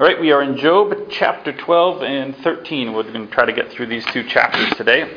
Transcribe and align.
All 0.00 0.06
right, 0.06 0.20
we 0.20 0.30
are 0.30 0.42
in 0.42 0.56
Job 0.56 0.94
chapter 1.10 1.52
12 1.52 2.04
and 2.04 2.36
13. 2.36 2.92
We're 2.92 3.02
going 3.02 3.26
to 3.26 3.34
try 3.34 3.46
to 3.46 3.52
get 3.52 3.72
through 3.72 3.86
these 3.88 4.04
two 4.12 4.22
chapters 4.28 4.72
today. 4.76 5.12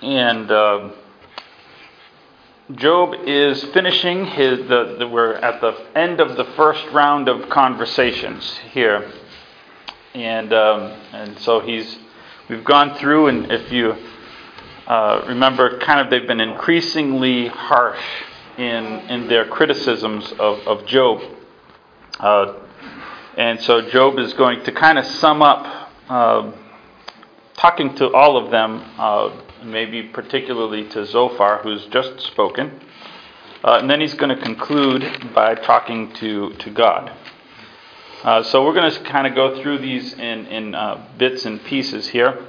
And 0.00 0.50
uh, 0.50 0.92
Job 2.74 3.16
is 3.26 3.62
finishing 3.64 4.24
his. 4.24 4.60
The, 4.60 4.96
the, 4.98 5.06
we're 5.06 5.34
at 5.34 5.60
the 5.60 5.76
end 5.94 6.20
of 6.20 6.38
the 6.38 6.46
first 6.56 6.82
round 6.94 7.28
of 7.28 7.50
conversations 7.50 8.56
here, 8.70 9.12
and 10.14 10.50
um, 10.54 10.80
and 11.12 11.38
so 11.40 11.60
he's. 11.60 11.98
We've 12.48 12.64
gone 12.64 12.94
through, 12.94 13.26
and 13.26 13.52
if 13.52 13.70
you 13.70 13.94
uh, 14.86 15.26
remember, 15.28 15.78
kind 15.80 16.00
of 16.00 16.08
they've 16.08 16.26
been 16.26 16.40
increasingly 16.40 17.48
harsh 17.48 18.00
in 18.56 18.86
in 19.10 19.28
their 19.28 19.44
criticisms 19.44 20.32
of, 20.38 20.60
of 20.66 20.86
Job. 20.86 21.20
Uh, 22.18 22.54
and 23.36 23.60
so 23.60 23.88
Job 23.90 24.18
is 24.18 24.32
going 24.34 24.62
to 24.64 24.72
kind 24.72 24.98
of 24.98 25.04
sum 25.04 25.42
up, 25.42 25.90
uh, 26.08 26.52
talking 27.56 27.94
to 27.96 28.12
all 28.12 28.36
of 28.36 28.50
them, 28.50 28.84
uh, 28.98 29.36
maybe 29.64 30.04
particularly 30.04 30.88
to 30.90 31.04
Zophar, 31.06 31.60
who's 31.62 31.84
just 31.86 32.20
spoken. 32.20 32.80
Uh, 33.64 33.78
and 33.80 33.90
then 33.90 34.00
he's 34.00 34.14
going 34.14 34.36
to 34.36 34.42
conclude 34.42 35.32
by 35.34 35.54
talking 35.54 36.12
to, 36.14 36.52
to 36.54 36.70
God. 36.70 37.10
Uh, 38.22 38.42
so 38.42 38.64
we're 38.64 38.74
going 38.74 38.90
to 38.90 39.00
kind 39.00 39.26
of 39.26 39.34
go 39.34 39.60
through 39.60 39.78
these 39.78 40.12
in, 40.14 40.46
in 40.46 40.74
uh, 40.74 41.08
bits 41.18 41.44
and 41.44 41.62
pieces 41.64 42.08
here. 42.08 42.46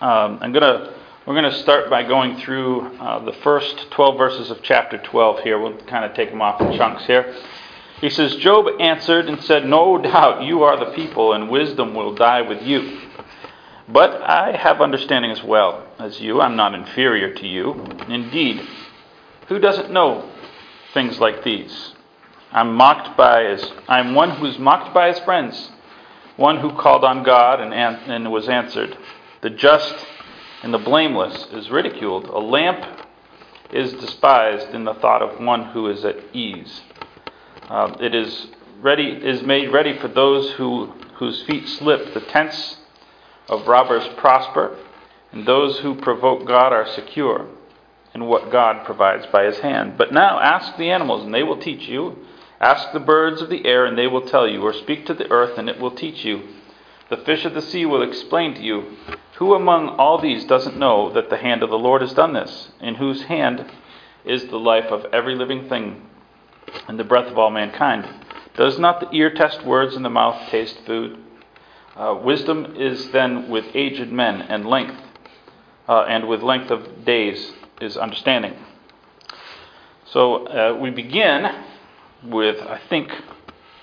Um, 0.00 0.38
I'm 0.40 0.52
going 0.52 0.62
to 0.62 0.94
we're 1.26 1.34
going 1.34 1.52
to 1.52 1.58
start 1.58 1.90
by 1.90 2.02
going 2.02 2.38
through 2.38 2.96
the 2.98 3.36
first 3.44 3.90
12 3.90 4.18
verses 4.18 4.50
of 4.50 4.62
chapter 4.62 4.96
12 4.96 5.40
here. 5.40 5.60
We'll 5.60 5.76
kind 5.82 6.04
of 6.04 6.14
take 6.14 6.30
them 6.30 6.40
off 6.40 6.60
in 6.60 6.76
chunks 6.76 7.04
here. 7.06 7.36
He 8.00 8.08
says, 8.08 8.36
Job 8.36 8.66
answered 8.80 9.28
and 9.28 9.42
said, 9.42 9.66
No 9.66 9.98
doubt 9.98 10.42
you 10.42 10.62
are 10.62 10.78
the 10.78 10.92
people, 10.92 11.32
and 11.34 11.50
wisdom 11.50 11.94
will 11.94 12.14
die 12.14 12.40
with 12.42 12.62
you. 12.62 13.00
But 13.88 14.22
I 14.22 14.56
have 14.56 14.80
understanding 14.80 15.30
as 15.30 15.42
well 15.42 15.86
as 15.98 16.20
you. 16.20 16.40
I'm 16.40 16.56
not 16.56 16.74
inferior 16.74 17.34
to 17.34 17.46
you. 17.46 17.84
Indeed, 18.08 18.66
who 19.48 19.58
doesn't 19.58 19.90
know 19.90 20.30
things 20.94 21.18
like 21.18 21.44
these? 21.44 21.92
I'm 22.52 22.74
mocked 22.74 23.16
by 23.16 23.44
his, 23.44 23.70
I'm 23.88 24.14
one 24.14 24.30
who's 24.30 24.58
mocked 24.58 24.94
by 24.94 25.08
his 25.08 25.18
friends, 25.20 25.70
one 26.36 26.58
who 26.58 26.72
called 26.72 27.04
on 27.04 27.22
God 27.22 27.60
and, 27.60 27.74
and 27.74 28.32
was 28.32 28.48
answered. 28.48 28.96
The 29.42 29.50
just 29.50 30.06
and 30.62 30.72
the 30.72 30.78
blameless 30.78 31.48
is 31.52 31.70
ridiculed. 31.70 32.26
A 32.26 32.38
lamp 32.38 33.06
is 33.72 33.92
despised 33.94 34.74
in 34.74 34.84
the 34.84 34.94
thought 34.94 35.22
of 35.22 35.40
one 35.40 35.66
who 35.66 35.88
is 35.88 36.04
at 36.04 36.16
ease. 36.34 36.82
Uh, 37.70 37.96
it 38.00 38.16
is 38.16 38.48
ready 38.80 39.12
is 39.12 39.42
made 39.42 39.72
ready 39.72 39.96
for 39.96 40.08
those 40.08 40.50
who 40.54 40.86
whose 41.18 41.40
feet 41.44 41.68
slip. 41.68 42.12
The 42.14 42.20
tents 42.20 42.78
of 43.48 43.68
robbers 43.68 44.08
prosper, 44.16 44.76
and 45.30 45.46
those 45.46 45.78
who 45.78 45.94
provoke 45.94 46.48
God 46.48 46.72
are 46.72 46.88
secure 46.88 47.46
in 48.12 48.24
what 48.24 48.50
God 48.50 48.84
provides 48.84 49.24
by 49.26 49.44
his 49.44 49.60
hand. 49.60 49.96
But 49.96 50.12
now 50.12 50.40
ask 50.40 50.76
the 50.76 50.90
animals, 50.90 51.22
and 51.22 51.32
they 51.32 51.44
will 51.44 51.58
teach 51.58 51.86
you. 51.86 52.26
Ask 52.60 52.92
the 52.92 52.98
birds 52.98 53.40
of 53.40 53.50
the 53.50 53.64
air, 53.64 53.86
and 53.86 53.96
they 53.96 54.08
will 54.08 54.26
tell 54.26 54.48
you, 54.48 54.62
or 54.62 54.72
speak 54.72 55.06
to 55.06 55.14
the 55.14 55.30
earth, 55.30 55.56
and 55.56 55.68
it 55.68 55.78
will 55.78 55.92
teach 55.92 56.24
you. 56.24 56.42
The 57.08 57.18
fish 57.18 57.44
of 57.44 57.54
the 57.54 57.62
sea 57.62 57.86
will 57.86 58.02
explain 58.02 58.52
to 58.54 58.62
you. 58.62 58.96
Who 59.36 59.54
among 59.54 59.90
all 59.90 60.20
these 60.20 60.44
doesn't 60.44 60.76
know 60.76 61.12
that 61.12 61.30
the 61.30 61.36
hand 61.36 61.62
of 61.62 61.70
the 61.70 61.78
Lord 61.78 62.02
has 62.02 62.14
done 62.14 62.32
this, 62.32 62.72
in 62.80 62.96
whose 62.96 63.22
hand 63.22 63.64
is 64.24 64.46
the 64.46 64.58
life 64.58 64.86
of 64.86 65.06
every 65.12 65.36
living 65.36 65.68
thing 65.68 66.02
and 66.88 66.98
the 66.98 67.04
breath 67.04 67.30
of 67.30 67.38
all 67.38 67.50
mankind. 67.50 68.08
Does 68.56 68.78
not 68.78 69.00
the 69.00 69.08
ear 69.16 69.32
test 69.32 69.64
words 69.64 69.96
and 69.96 70.04
the 70.04 70.10
mouth 70.10 70.50
taste 70.50 70.80
food? 70.86 71.18
Uh, 71.96 72.18
wisdom 72.22 72.76
is 72.76 73.10
then 73.10 73.48
with 73.48 73.64
aged 73.74 74.10
men, 74.10 74.42
and 74.42 74.66
length, 74.66 75.00
uh, 75.88 76.02
and 76.02 76.28
with 76.28 76.42
length 76.42 76.70
of 76.70 77.04
days 77.04 77.52
is 77.80 77.96
understanding. 77.96 78.54
So 80.06 80.46
uh, 80.46 80.78
we 80.80 80.90
begin 80.90 81.46
with, 82.24 82.60
I 82.62 82.80
think, 82.88 83.10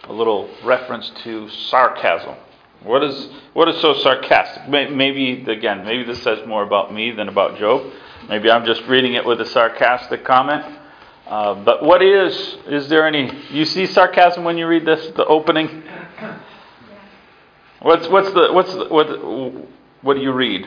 a 0.03 0.13
little 0.13 0.49
reference 0.63 1.11
to 1.23 1.49
sarcasm. 1.49 2.35
What 2.83 3.03
is 3.03 3.29
what 3.53 3.67
is 3.67 3.81
so 3.81 3.93
sarcastic? 3.95 4.69
Maybe 4.69 5.43
again, 5.49 5.83
maybe 5.83 6.03
this 6.03 6.21
says 6.23 6.47
more 6.47 6.63
about 6.63 6.93
me 6.93 7.11
than 7.11 7.27
about 7.27 7.57
Job. 7.57 7.91
Maybe 8.29 8.51
I'm 8.51 8.65
just 8.65 8.83
reading 8.83 9.13
it 9.13 9.25
with 9.25 9.41
a 9.41 9.45
sarcastic 9.45 10.23
comment. 10.23 10.63
Uh, 11.27 11.55
but 11.55 11.83
what 11.83 12.01
is, 12.01 12.57
is 12.67 12.87
there 12.87 13.05
any, 13.05 13.29
you 13.51 13.65
see 13.65 13.85
sarcasm 13.85 14.45
when 14.45 14.57
you 14.57 14.65
read 14.65 14.85
this, 14.85 15.07
the 15.17 15.25
opening? 15.25 15.83
What's, 17.81 18.07
what's 18.07 18.31
the, 18.31 18.53
what's 18.53 18.73
the, 18.73 18.85
what, 18.85 19.07
what 20.03 20.13
do 20.13 20.21
you 20.21 20.31
read? 20.31 20.65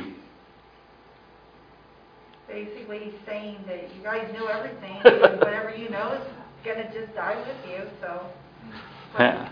Basically, 2.46 2.98
he's 2.98 3.14
saying 3.24 3.56
that 3.66 3.84
you 3.96 4.02
guys 4.02 4.30
know 4.34 4.48
everything, 4.48 4.98
and 5.02 5.40
whatever 5.40 5.74
you 5.74 5.88
know 5.88 6.12
is 6.12 6.22
going 6.62 6.76
to 6.76 6.92
just 6.92 7.14
die 7.14 7.42
with 7.46 7.70
you, 7.70 7.88
so. 8.02 8.26
Yeah. 9.18 9.48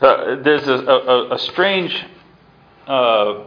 So 0.00 0.40
there's 0.44 0.68
a, 0.68 0.74
a, 0.74 1.34
a 1.34 1.38
strange 1.38 2.04
uh, 2.86 3.44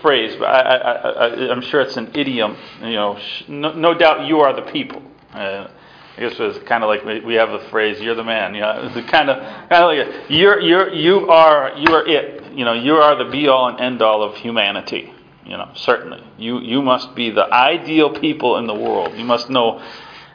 phrase, 0.00 0.36
but 0.38 0.46
I, 0.46 0.60
I, 0.60 1.50
I'm 1.50 1.60
sure 1.60 1.80
it's 1.80 1.96
an 1.96 2.10
idiom. 2.14 2.56
You 2.80 2.92
know, 2.92 3.18
no, 3.48 3.72
no, 3.72 3.94
doubt 3.94 4.26
you 4.26 4.40
are 4.40 4.54
the 4.54 4.70
people. 4.70 5.02
Uh, 5.32 5.68
I 6.16 6.20
guess 6.20 6.34
it's 6.38 6.58
kind 6.66 6.82
of 6.82 6.88
like 6.88 7.04
we 7.24 7.34
have 7.34 7.50
the 7.50 7.68
phrase 7.70 8.00
"you're 8.00 8.14
the 8.14 8.24
man." 8.24 8.54
You 8.54 8.62
know, 8.62 8.90
it's 8.94 9.10
kind 9.10 9.30
of 9.30 9.38
kind 9.68 9.84
of 9.84 10.08
like 10.08 10.30
you're 10.30 10.60
you're 10.60 10.92
you 10.92 11.30
are 11.30 11.76
you 11.76 11.94
are 11.94 12.06
it. 12.06 12.52
You 12.52 12.64
know, 12.64 12.72
you 12.72 12.94
are 12.94 13.22
the 13.22 13.30
be 13.30 13.48
all 13.48 13.68
and 13.68 13.80
end 13.80 14.02
all 14.02 14.22
of 14.22 14.36
humanity. 14.36 15.12
You 15.44 15.56
know, 15.56 15.70
certainly 15.74 16.22
you 16.38 16.60
you 16.60 16.82
must 16.82 17.14
be 17.14 17.30
the 17.30 17.44
ideal 17.52 18.18
people 18.18 18.56
in 18.56 18.66
the 18.66 18.74
world. 18.74 19.16
You 19.16 19.24
must 19.24 19.48
know 19.48 19.82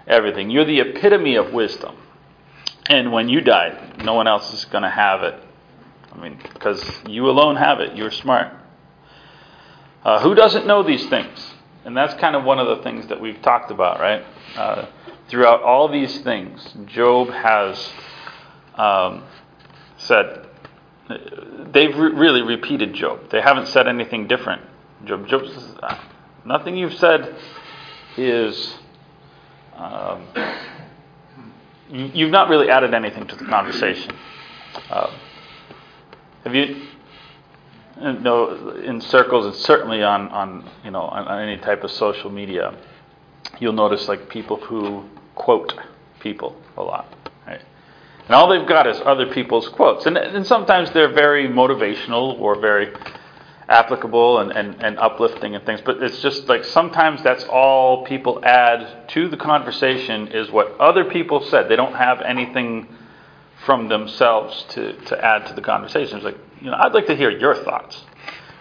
everything. 0.07 0.49
You're 0.49 0.66
the 0.66 0.79
epitome 0.79 1.35
of 1.35 1.53
wisdom. 1.53 1.97
And 2.88 3.11
when 3.11 3.29
you 3.29 3.41
die, 3.41 3.93
no 4.03 4.13
one 4.13 4.27
else 4.27 4.53
is 4.53 4.66
going 4.66 4.83
to 4.83 4.89
have 4.89 5.23
it. 5.23 5.41
I 6.11 6.22
mean, 6.22 6.38
because 6.53 6.83
you 7.07 7.29
alone 7.29 7.55
have 7.55 7.79
it. 7.79 7.95
You're 7.95 8.11
smart. 8.11 8.53
Uh, 10.03 10.22
who 10.22 10.36
doesn't 10.36 10.68
know 10.68 10.84
these 10.84 11.06
things? 11.08 11.53
And 11.86 11.96
that's 11.96 12.14
kind 12.16 12.36
of 12.36 12.44
one 12.44 12.59
of 12.59 12.78
the 12.78 12.84
things 12.84 13.08
that 13.08 13.19
we've 13.19 13.41
talked 13.41 13.72
about, 13.72 14.00
right? 14.00 14.24
Uh, 14.56 14.88
throughout 15.30 15.62
all 15.62 15.88
these 15.90 16.22
things, 16.22 16.75
Job 16.86 17.30
has 17.30 17.91
um, 18.75 19.24
said, 19.97 20.47
they've 21.72 21.96
re- 21.96 22.12
really 22.12 22.41
repeated 22.41 22.94
Job. 22.94 23.30
They 23.30 23.41
haven't 23.41 23.68
said 23.68 23.88
anything 23.88 24.28
different. 24.28 24.62
Job, 25.06 25.28
Job 25.28 25.46
says, 25.47 25.75
uh, 25.81 25.97
nothing 26.46 26.78
you've 26.78 26.96
said 26.96 27.35
is. 28.18 28.75
Um, 29.75 30.28
you've 31.90 32.31
not 32.31 32.50
really 32.50 32.70
added 32.70 32.94
anything 32.94 33.28
to 33.28 33.35
the 33.35 33.46
conversation. 33.46 34.12
Uh, 34.90 35.12
have 36.44 36.56
you 36.56 36.88
no, 38.01 38.71
in 38.71 39.01
circles, 39.01 39.45
and 39.45 39.55
certainly 39.55 40.03
on, 40.03 40.29
on 40.29 40.69
you 40.83 40.91
know 40.91 41.01
on, 41.01 41.27
on, 41.27 41.41
any 41.41 41.57
type 41.57 41.83
of 41.83 41.91
social 41.91 42.29
media, 42.29 42.75
you'll 43.59 43.73
notice 43.73 44.07
like 44.07 44.29
people 44.29 44.57
who 44.57 45.03
quote 45.35 45.73
people 46.19 46.55
a 46.77 46.83
lot, 46.83 47.13
right? 47.45 47.61
And 48.25 48.35
all 48.35 48.47
they've 48.47 48.67
got 48.67 48.87
is 48.87 48.99
other 49.05 49.31
people's 49.31 49.67
quotes, 49.69 50.05
and, 50.05 50.17
and 50.17 50.45
sometimes 50.45 50.91
they're 50.91 51.13
very 51.13 51.47
motivational 51.47 52.39
or 52.39 52.59
very 52.59 52.93
applicable 53.69 54.39
and, 54.39 54.51
and, 54.51 54.83
and 54.83 54.99
uplifting 54.99 55.55
and 55.55 55.65
things. 55.65 55.81
But 55.81 56.01
it's 56.01 56.21
just 56.21 56.47
like 56.47 56.63
sometimes 56.63 57.23
that's 57.23 57.43
all 57.45 58.05
people 58.05 58.43
add 58.43 59.09
to 59.09 59.29
the 59.29 59.37
conversation 59.37 60.27
is 60.29 60.51
what 60.51 60.79
other 60.79 61.05
people 61.05 61.41
said. 61.45 61.69
They 61.69 61.75
don't 61.75 61.95
have 61.95 62.21
anything 62.21 62.87
from 63.65 63.87
themselves 63.87 64.66
to, 64.69 64.93
to 65.05 65.25
add 65.25 65.47
to 65.47 65.53
the 65.53 65.61
conversation. 65.61 66.17
It's 66.17 66.25
like, 66.25 66.37
you 66.63 66.71
know, 66.71 66.77
I'd 66.79 66.93
like 66.93 67.07
to 67.07 67.15
hear 67.15 67.29
your 67.29 67.55
thoughts. 67.55 68.01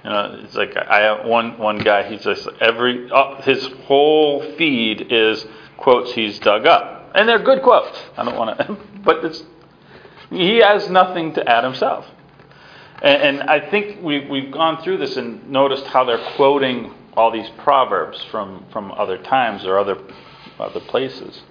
You 0.02 0.10
know, 0.10 0.40
it's 0.42 0.56
like 0.56 0.76
I 0.76 1.02
have 1.02 1.24
one 1.24 1.56
one 1.58 1.78
guy. 1.78 2.10
He's 2.10 2.22
just 2.24 2.48
every 2.60 3.08
uh, 3.10 3.40
his 3.42 3.64
whole 3.86 4.42
feed 4.56 5.12
is 5.12 5.46
quotes 5.76 6.12
he's 6.12 6.40
dug 6.40 6.66
up, 6.66 7.12
and 7.14 7.28
they're 7.28 7.38
good 7.38 7.62
quotes. 7.62 7.96
I 8.16 8.24
don't 8.24 8.36
want 8.36 8.58
to, 8.58 8.76
but 9.04 9.24
it's 9.24 9.44
he 10.30 10.56
has 10.58 10.90
nothing 10.90 11.34
to 11.34 11.48
add 11.48 11.62
himself. 11.62 12.04
And, 13.00 13.22
and 13.22 13.42
I 13.44 13.70
think 13.70 14.02
we 14.02 14.26
we've 14.26 14.50
gone 14.50 14.82
through 14.82 14.98
this 14.98 15.16
and 15.16 15.48
noticed 15.48 15.86
how 15.86 16.02
they're 16.04 16.34
quoting 16.34 16.92
all 17.16 17.30
these 17.30 17.48
proverbs 17.58 18.20
from 18.32 18.64
from 18.72 18.90
other 18.90 19.18
times 19.18 19.64
or 19.64 19.78
other 19.78 19.98
other 20.58 20.80
places. 20.80 21.42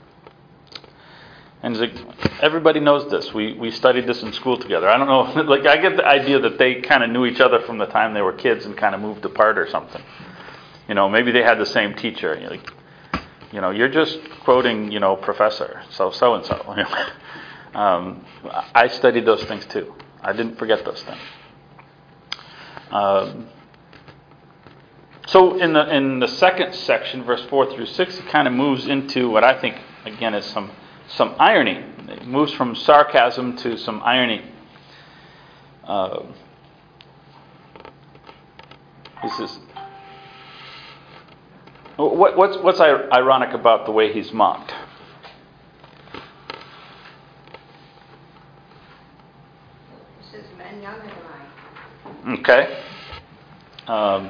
And 1.64 1.78
like, 1.78 1.94
everybody 2.42 2.80
knows 2.80 3.10
this. 3.12 3.34
We, 3.34 3.54
we 3.54 3.70
studied 3.72 4.08
this 4.08 4.24
in 4.24 4.34
school 4.34 4.58
together. 4.58 4.90
I 4.90 4.98
don't 4.98 5.08
know, 5.08 5.42
like, 5.50 5.66
I 5.66 5.78
get 5.78 5.96
the 5.96 6.06
idea 6.06 6.40
that 6.40 6.58
they 6.58 6.82
kind 6.82 7.04
of 7.04 7.10
knew 7.12 7.26
each 7.26 7.40
other 7.40 7.62
from 7.62 7.78
the 7.78 7.86
time 7.86 8.14
they 8.14 8.22
were 8.22 8.34
kids 8.34 8.66
and 8.66 8.76
kind 8.76 8.96
of 8.96 9.02
moved 9.02 9.24
apart 9.26 9.58
or 9.58 9.70
something. 9.70 10.02
You 10.88 10.96
know, 10.96 11.08
maybe 11.08 11.32
they 11.32 11.44
had 11.44 11.60
the 11.60 11.66
same 11.66 11.94
teacher. 11.94 12.38
You're 12.40 12.50
like, 12.50 12.68
you 13.52 13.62
know, 13.62 13.70
you're 13.70 13.90
just 13.90 14.20
quoting, 14.44 14.92
you 14.92 15.00
know, 15.00 15.16
professor, 15.16 15.84
so 15.90 16.10
so 16.12 16.36
and 16.36 16.46
so. 16.46 16.76
I 17.74 18.88
studied 18.88 19.26
those 19.26 19.44
things 19.44 19.66
too. 19.68 19.94
I 20.22 20.34
didn't 20.34 20.58
forget 20.58 20.84
those 20.84 21.02
things. 21.04 21.22
Um, 22.92 23.48
so 25.28 25.58
in 25.58 25.74
the 25.74 25.96
in 25.96 26.20
the 26.20 26.28
second 26.28 26.74
section, 26.74 27.24
verse 27.24 27.44
four 27.46 27.74
through 27.74 27.86
six, 27.86 28.18
it 28.18 28.28
kind 28.28 28.48
of 28.48 28.54
moves 28.54 28.88
into 28.88 29.30
what 29.30 29.44
I 29.44 29.60
think 29.60 29.78
again 30.06 30.34
is 30.34 30.46
some 30.46 30.72
some 31.16 31.36
irony. 31.40 31.84
It 32.10 32.28
moves 32.28 32.54
from 32.54 32.76
sarcasm 32.76 33.58
to 33.58 33.78
some 33.78 34.02
irony. 34.04 34.44
Uh, 35.84 36.24
he 39.22 39.30
says, 39.30 39.60
what, 41.98 42.38
what's, 42.38 42.58
what's 42.58 42.80
ironic 42.80 43.54
about 43.54 43.86
the 43.86 43.92
way 43.92 44.12
he's 44.12 44.32
mocked? 44.32 44.74
He 50.20 50.32
says, 50.32 50.46
men 50.58 50.82
younger 50.82 51.08
than 52.24 52.36
I. 52.36 52.40
Okay. 52.40 52.84
Um, 53.88 54.30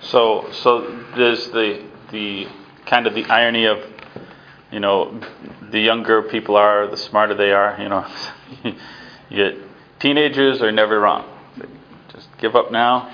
so, 0.00 0.50
so 0.52 1.04
there's 1.16 1.50
the 1.50 1.84
the 2.10 2.46
kind 2.86 3.06
of 3.06 3.14
the 3.14 3.24
irony 3.26 3.66
of, 3.66 3.78
you 4.70 4.80
know, 4.80 5.20
the 5.70 5.80
younger 5.80 6.22
people 6.22 6.56
are, 6.56 6.86
the 6.88 6.96
smarter 6.96 7.34
they 7.34 7.52
are. 7.52 7.80
You 7.80 7.88
know, 7.88 8.06
you 9.30 9.64
teenagers 9.98 10.62
are 10.62 10.72
never 10.72 11.00
wrong. 11.00 11.28
Just 12.12 12.28
give 12.38 12.56
up 12.56 12.72
now. 12.72 13.12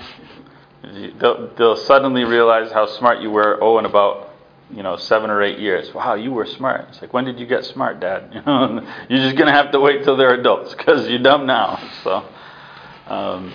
They'll, 1.19 1.53
they'll 1.55 1.75
suddenly 1.75 2.23
realize 2.23 2.71
how 2.71 2.85
smart 2.85 3.21
you 3.21 3.29
were. 3.29 3.57
Oh, 3.61 3.77
in 3.79 3.85
about 3.85 4.29
you 4.71 4.83
know 4.83 4.97
seven 4.97 5.29
or 5.29 5.41
eight 5.41 5.59
years. 5.59 5.93
Wow, 5.93 6.15
you 6.15 6.31
were 6.31 6.45
smart. 6.45 6.87
It's 6.89 7.01
like 7.01 7.13
when 7.13 7.25
did 7.25 7.39
you 7.39 7.45
get 7.45 7.65
smart, 7.65 7.99
Dad? 7.99 8.31
You 8.33 8.41
know, 8.45 8.87
you're 9.09 9.19
just 9.19 9.35
gonna 9.35 9.51
have 9.51 9.71
to 9.71 9.79
wait 9.79 10.03
till 10.03 10.17
they're 10.17 10.33
adults 10.33 10.73
because 10.73 11.07
you're 11.07 11.19
dumb 11.19 11.45
now. 11.45 11.77
So. 12.03 12.25
Um, 13.07 13.53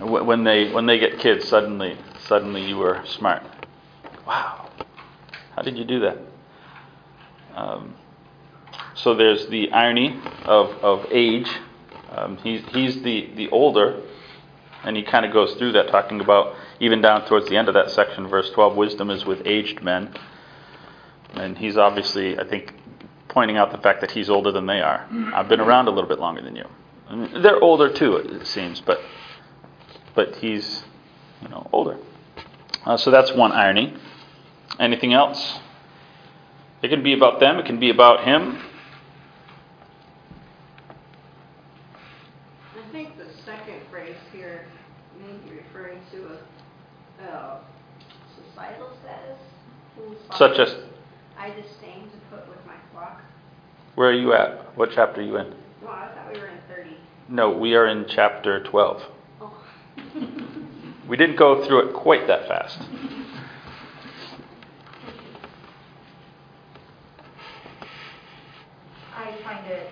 when 0.00 0.44
they 0.44 0.70
when 0.72 0.86
they 0.86 0.98
get 0.98 1.18
kids, 1.18 1.48
suddenly 1.48 1.96
suddenly 2.26 2.64
you 2.64 2.76
were 2.76 3.02
smart. 3.06 3.42
Wow, 4.26 4.70
how 5.54 5.62
did 5.62 5.78
you 5.78 5.84
do 5.84 6.00
that? 6.00 6.18
Um, 7.54 7.94
so 8.94 9.14
there's 9.14 9.46
the 9.48 9.70
irony 9.72 10.20
of, 10.44 10.70
of 10.82 11.06
age. 11.10 11.48
Um, 12.10 12.36
he's, 12.38 12.62
he's 12.72 13.02
the, 13.02 13.30
the 13.36 13.48
older, 13.50 14.02
and 14.84 14.96
he 14.96 15.02
kind 15.02 15.24
of 15.24 15.32
goes 15.32 15.54
through 15.54 15.72
that, 15.72 15.88
talking 15.88 16.20
about, 16.20 16.54
even 16.80 17.00
down 17.00 17.26
towards 17.26 17.48
the 17.48 17.56
end 17.56 17.68
of 17.68 17.74
that 17.74 17.90
section, 17.90 18.26
verse 18.26 18.50
12, 18.50 18.76
wisdom 18.76 19.10
is 19.10 19.24
with 19.24 19.42
aged 19.46 19.82
men. 19.82 20.14
And 21.34 21.56
he's 21.58 21.76
obviously, 21.76 22.38
I 22.38 22.44
think, 22.44 22.74
pointing 23.28 23.58
out 23.58 23.70
the 23.70 23.78
fact 23.78 24.00
that 24.00 24.10
he's 24.10 24.30
older 24.30 24.50
than 24.50 24.66
they 24.66 24.80
are. 24.80 25.06
I've 25.34 25.48
been 25.48 25.60
around 25.60 25.88
a 25.88 25.90
little 25.90 26.08
bit 26.08 26.18
longer 26.18 26.42
than 26.42 26.56
you. 26.56 26.66
I 27.08 27.14
mean, 27.14 27.42
they're 27.42 27.62
older 27.62 27.92
too, 27.92 28.16
it 28.16 28.46
seems, 28.46 28.80
but 28.80 29.00
but 30.14 30.36
he's 30.36 30.82
you 31.42 31.48
know 31.48 31.68
older. 31.72 31.98
Uh, 32.84 32.96
so 32.96 33.10
that's 33.10 33.32
one 33.32 33.52
irony. 33.52 33.94
Anything 34.78 35.12
else? 35.12 35.58
It 36.82 36.88
can 36.88 37.02
be 37.02 37.14
about 37.14 37.40
them, 37.40 37.58
it 37.58 37.66
can 37.66 37.80
be 37.80 37.90
about 37.90 38.24
him. 38.24 38.58
I 42.74 42.92
think 42.92 43.16
the 43.16 43.26
second 43.44 43.80
phrase 43.90 44.16
here 44.32 44.66
may 45.18 45.32
be 45.48 45.56
referring 45.56 45.98
to 46.12 46.38
a 47.24 47.28
uh, 47.28 47.58
societal 48.36 48.90
status. 49.02 49.38
Such 50.36 50.58
as? 50.58 50.76
I 51.38 51.48
disdain 51.50 52.04
to 52.10 52.36
put 52.36 52.46
with 52.48 52.64
my 52.66 52.74
flock. 52.92 53.22
Where 53.94 54.10
are 54.10 54.12
you 54.12 54.34
at? 54.34 54.76
What 54.76 54.90
chapter 54.94 55.22
are 55.22 55.24
you 55.24 55.38
in? 55.38 55.54
Well, 55.82 55.92
I 55.92 56.08
thought 56.14 56.32
we 56.32 56.38
were 56.38 56.48
in 56.48 56.58
30. 56.68 56.90
No, 57.30 57.50
we 57.50 57.74
are 57.74 57.86
in 57.86 58.06
chapter 58.08 58.62
12. 58.64 59.02
Oh. 59.40 59.64
we 61.08 61.16
didn't 61.16 61.36
go 61.36 61.64
through 61.64 61.88
it 61.88 61.94
quite 61.94 62.26
that 62.26 62.46
fast. 62.46 62.78
find 69.46 69.66
it 69.66 69.90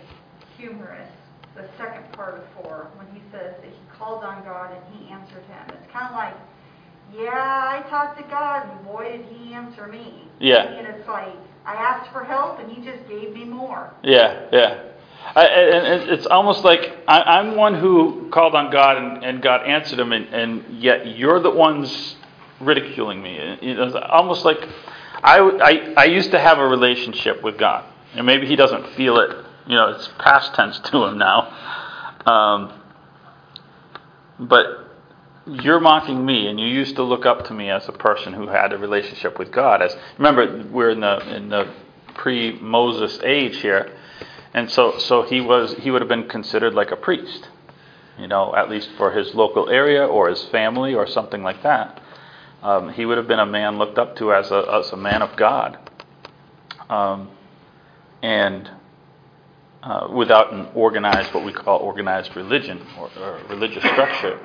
humorous, 0.57 1.11
the 1.55 1.69
second 1.79 2.11
part 2.13 2.35
of 2.35 2.45
four, 2.55 2.91
when 2.97 3.07
he 3.15 3.23
says 3.31 3.55
that 3.63 3.71
he 3.71 3.79
called 3.97 4.25
on 4.25 4.43
God 4.45 4.75
and 4.75 4.83
he 4.95 5.11
answered 5.11 5.45
him. 5.45 5.63
It's 5.69 5.93
kind 5.93 6.04
of 6.04 6.04
like, 6.15 6.35
yeah, 7.15 7.31
I 7.33 7.89
talked 7.89 8.19
to 8.19 8.25
God 8.25 8.69
and 8.69 8.85
boy 8.85 9.19
did 9.19 9.27
he 9.27 9.55
answer 9.55 9.87
me. 9.87 10.29
Yeah. 10.41 10.65
And 10.65 10.87
it's 10.87 11.07
like, 11.09 11.35
I 11.65 11.75
asked 11.75 12.13
for 12.13 12.25
help 12.25 12.59
and 12.61 12.71
he 12.71 12.85
just 12.85 13.09
gave 13.09 13.33
me 13.33 13.45
more. 13.45 13.93
Yeah, 14.03 14.47
yeah. 14.53 14.83
I, 15.35 15.47
and 15.47 16.11
it's 16.11 16.27
almost 16.27 16.65
like 16.65 16.99
I, 17.09 17.41
am 17.41 17.57
one 17.57 17.75
who 17.75 18.29
called 18.31 18.55
on 18.55 18.71
God 18.71 18.99
and, 18.99 19.25
and 19.25 19.43
God 19.43 19.67
answered 19.67 19.99
him, 19.99 20.13
and, 20.13 20.27
and, 20.35 20.83
yet 20.83 21.07
you're 21.07 21.41
the 21.41 21.51
ones 21.51 22.17
ridiculing 22.61 23.23
me. 23.23 23.39
It's 23.39 23.95
almost 23.95 24.45
like 24.45 24.69
I, 25.23 25.39
I, 25.39 25.95
I 25.97 26.05
used 26.05 26.31
to 26.33 26.39
have 26.39 26.59
a 26.59 26.67
relationship 26.67 27.43
with 27.43 27.57
God, 27.57 27.87
and 28.15 28.27
maybe 28.27 28.47
He 28.47 28.55
doesn't 28.55 28.87
feel 28.91 29.19
it 29.19 29.45
you 29.67 29.77
know, 29.77 29.89
it's 29.89 30.09
past 30.19 30.55
tense 30.55 30.79
to 30.79 31.05
him 31.05 31.19
now. 31.19 31.49
Um, 32.27 32.81
but 34.39 34.84
you're 35.47 35.81
mocking 35.81 36.25
me, 36.25 36.47
and 36.47 36.59
you 36.59 36.67
used 36.67 36.97
to 36.97 37.03
look 37.03 37.27
up 37.27 37.47
to 37.47 37.55
me 37.55 37.71
as 37.71 37.89
a 37.89 37.93
person 37.93 38.33
who 38.33 38.49
had 38.49 38.73
a 38.73 38.79
relationship 38.79 39.39
with 39.39 39.53
God. 39.53 39.83
As 39.83 39.97
remember, 40.17 40.65
we're 40.71 40.91
in 40.91 41.01
the 41.01 41.35
in 41.35 41.49
the 41.49 41.73
pre-Moses 42.15 43.21
age 43.23 43.59
here, 43.59 43.93
and 44.55 44.71
so 44.71 44.99
so 44.99 45.23
he 45.23 45.41
was 45.41 45.75
he 45.75 45.91
would 45.91 46.01
have 46.01 46.09
been 46.09 46.29
considered 46.29 46.75
like 46.75 46.91
a 46.91 46.97
priest, 46.97 47.49
you 48.19 48.27
know, 48.27 48.55
at 48.55 48.71
least 48.71 48.89
for 48.97 49.13
his 49.13 49.35
local 49.35 49.69
area 49.69 50.07
or 50.07 50.29
his 50.29 50.43
family 50.45 50.95
or 50.95 51.07
something 51.07 51.43
like 51.43 51.63
that. 51.63 52.01
Um, 52.63 52.89
he 52.91 53.05
would 53.05 53.19
have 53.19 53.29
been 53.29 53.41
a 53.41 53.47
man 53.47 53.77
looked 53.77 53.99
up 53.99 54.17
to 54.17 54.33
as 54.33 54.51
a 54.51 54.81
as 54.81 54.91
a 54.93 54.97
man 54.97 55.21
of 55.21 55.37
God. 55.37 55.79
Um, 56.89 57.31
and 58.23 58.71
uh, 59.83 60.09
without 60.11 60.55
an 60.55 60.69
organized, 60.75 61.35
what 61.35 61.45
we 61.45 61.53
call 61.53 61.81
organized 61.81 62.35
religion 62.35 62.87
or, 62.99 63.11
or 63.19 63.41
religious 63.51 63.83
structure. 63.83 64.41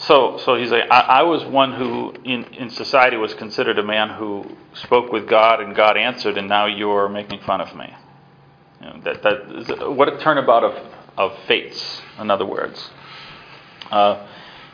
So, 0.00 0.38
so 0.38 0.54
he's 0.54 0.70
like, 0.70 0.90
I, 0.90 1.00
I, 1.00 1.22
was 1.24 1.44
one 1.44 1.74
who 1.74 2.14
in, 2.24 2.44
in 2.54 2.70
society 2.70 3.18
was 3.18 3.34
considered 3.34 3.78
a 3.78 3.82
man 3.82 4.08
who 4.08 4.56
spoke 4.72 5.12
with 5.12 5.28
God 5.28 5.60
and 5.60 5.76
God 5.76 5.98
answered, 5.98 6.38
and 6.38 6.48
now 6.48 6.64
you're 6.64 7.08
making 7.08 7.40
fun 7.40 7.60
of 7.60 7.76
me. 7.76 7.94
You 8.80 8.86
know, 8.86 9.00
that, 9.04 9.22
that 9.22 9.56
is, 9.56 9.68
what 9.94 10.08
a 10.10 10.18
turnabout 10.18 10.64
of, 10.64 10.92
of 11.18 11.38
fates, 11.46 12.00
in 12.18 12.30
other 12.30 12.46
words. 12.46 12.90
Uh, 13.90 14.26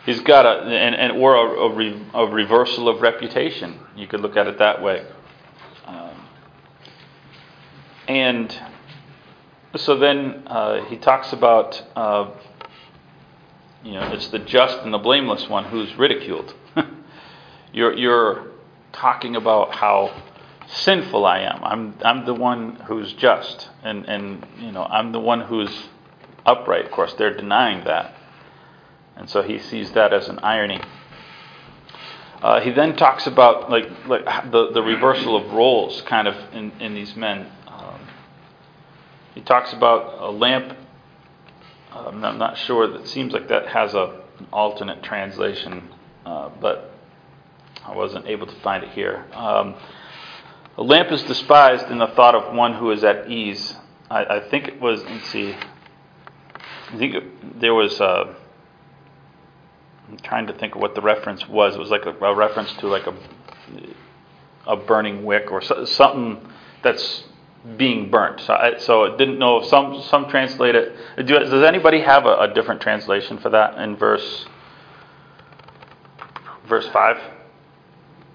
he's 0.04 0.20
got 0.20 0.46
a, 0.46 0.62
and, 0.62 0.94
and 0.94 1.12
or 1.20 1.34
a, 1.34 1.70
a, 1.70 1.74
re, 1.74 2.00
a, 2.14 2.26
reversal 2.26 2.88
of 2.88 3.02
reputation. 3.02 3.80
You 3.96 4.06
could 4.06 4.20
look 4.20 4.36
at 4.36 4.46
it 4.46 4.58
that 4.58 4.80
way. 4.80 5.08
Um, 5.86 6.28
and 8.06 8.56
so 9.74 9.98
then 9.98 10.44
uh, 10.46 10.84
he 10.84 10.96
talks 10.96 11.32
about, 11.32 11.82
uh, 11.96 12.30
you 13.86 13.92
know, 13.92 14.12
it's 14.12 14.28
the 14.28 14.38
just 14.38 14.78
and 14.80 14.92
the 14.92 14.98
blameless 14.98 15.48
one 15.48 15.64
who's 15.64 15.94
ridiculed. 15.96 16.54
you're, 17.72 17.94
you're 17.94 18.48
talking 18.92 19.36
about 19.36 19.74
how 19.74 20.22
sinful 20.68 21.24
I 21.24 21.40
am. 21.40 21.62
I'm, 21.62 21.94
I'm 22.04 22.26
the 22.26 22.34
one 22.34 22.76
who's 22.86 23.12
just, 23.12 23.68
and, 23.82 24.04
and 24.06 24.46
you 24.58 24.72
know, 24.72 24.82
I'm 24.84 25.12
the 25.12 25.20
one 25.20 25.42
who's 25.42 25.88
upright. 26.44 26.84
Of 26.84 26.90
course, 26.90 27.14
they're 27.14 27.36
denying 27.36 27.84
that, 27.84 28.14
and 29.16 29.30
so 29.30 29.42
he 29.42 29.58
sees 29.58 29.92
that 29.92 30.12
as 30.12 30.28
an 30.28 30.40
irony. 30.40 30.80
Uh, 32.42 32.60
he 32.60 32.70
then 32.70 32.96
talks 32.96 33.26
about 33.26 33.70
like, 33.70 33.88
like 34.06 34.24
the, 34.50 34.72
the 34.72 34.82
reversal 34.82 35.36
of 35.36 35.52
roles, 35.52 36.02
kind 36.02 36.28
of 36.28 36.36
in, 36.52 36.72
in 36.80 36.94
these 36.94 37.16
men. 37.16 37.46
He 39.36 39.42
talks 39.42 39.74
about 39.74 40.16
a 40.18 40.30
lamp. 40.30 40.74
I'm 42.08 42.20
not, 42.20 42.58
sure. 42.58 42.86
That 42.88 43.06
seems 43.08 43.32
like 43.32 43.48
that 43.48 43.68
has 43.68 43.94
a, 43.94 44.20
an 44.38 44.46
alternate 44.52 45.02
translation, 45.02 45.88
uh, 46.24 46.50
but 46.60 46.92
I 47.84 47.94
wasn't 47.94 48.26
able 48.26 48.46
to 48.46 48.54
find 48.60 48.84
it 48.84 48.90
here. 48.90 49.24
Um, 49.32 49.74
a 50.76 50.82
lamp 50.82 51.10
is 51.12 51.22
despised 51.22 51.90
in 51.90 51.98
the 51.98 52.08
thought 52.08 52.34
of 52.34 52.54
one 52.54 52.74
who 52.74 52.90
is 52.90 53.02
at 53.04 53.30
ease. 53.30 53.76
I, 54.10 54.24
I 54.24 54.48
think 54.48 54.68
it 54.68 54.80
was. 54.80 55.02
Let's 55.04 55.28
see. 55.28 55.54
I 55.54 56.96
think 56.96 57.14
it, 57.14 57.60
there 57.60 57.74
was. 57.74 58.00
Uh, 58.00 58.34
I'm 60.08 60.18
trying 60.18 60.46
to 60.46 60.52
think 60.52 60.74
of 60.74 60.80
what 60.80 60.94
the 60.94 61.00
reference 61.00 61.48
was. 61.48 61.74
It 61.74 61.78
was 61.78 61.90
like 61.90 62.06
a, 62.06 62.10
a 62.10 62.34
reference 62.34 62.72
to 62.74 62.88
like 62.88 63.06
a 63.06 63.14
a 64.66 64.76
burning 64.76 65.24
wick 65.24 65.50
or 65.50 65.62
so, 65.62 65.84
something 65.84 66.40
that's 66.82 67.24
being 67.76 68.10
burnt. 68.10 68.40
So 68.40 68.54
I, 68.54 68.78
so 68.78 69.14
I 69.14 69.16
didn't 69.16 69.38
know 69.38 69.58
if 69.58 69.66
some 69.66 70.02
some 70.02 70.28
translate 70.28 70.74
it. 70.74 70.96
Do, 71.16 71.38
does 71.38 71.64
anybody 71.64 72.00
have 72.00 72.26
a, 72.26 72.38
a, 72.38 72.54
different 72.54 72.80
translation 72.80 73.38
for 73.38 73.50
that 73.50 73.78
in 73.78 73.96
verse 73.96 74.46
verse 76.68 76.88
five? 76.88 77.16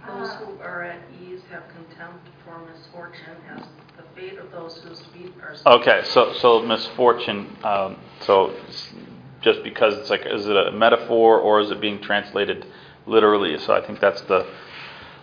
Those 0.05 0.33
who 0.35 0.59
are 0.61 0.83
at 0.83 0.99
ease 1.23 1.41
have 1.49 1.63
contempt 1.69 1.91
contempt 2.01 2.27
for 2.43 2.59
misfortune 2.65 3.37
as 3.55 3.63
the 3.97 4.03
fate 4.15 4.37
of 4.37 4.51
those 4.51 4.77
whose 4.79 5.01
feet 5.13 5.33
are. 5.41 5.55
Okay, 5.79 6.01
so 6.05 6.33
so 6.33 6.61
misfortune. 6.61 7.55
Um, 7.63 7.97
so 8.21 8.53
just 9.41 9.63
because 9.63 9.97
it's 9.97 10.09
like, 10.09 10.25
is 10.25 10.47
it 10.47 10.55
a 10.55 10.71
metaphor 10.71 11.39
or 11.39 11.61
is 11.61 11.71
it 11.71 11.81
being 11.81 12.01
translated 12.01 12.65
literally? 13.05 13.57
So 13.59 13.73
I 13.73 13.85
think 13.85 13.99
that's 13.99 14.21
the 14.21 14.45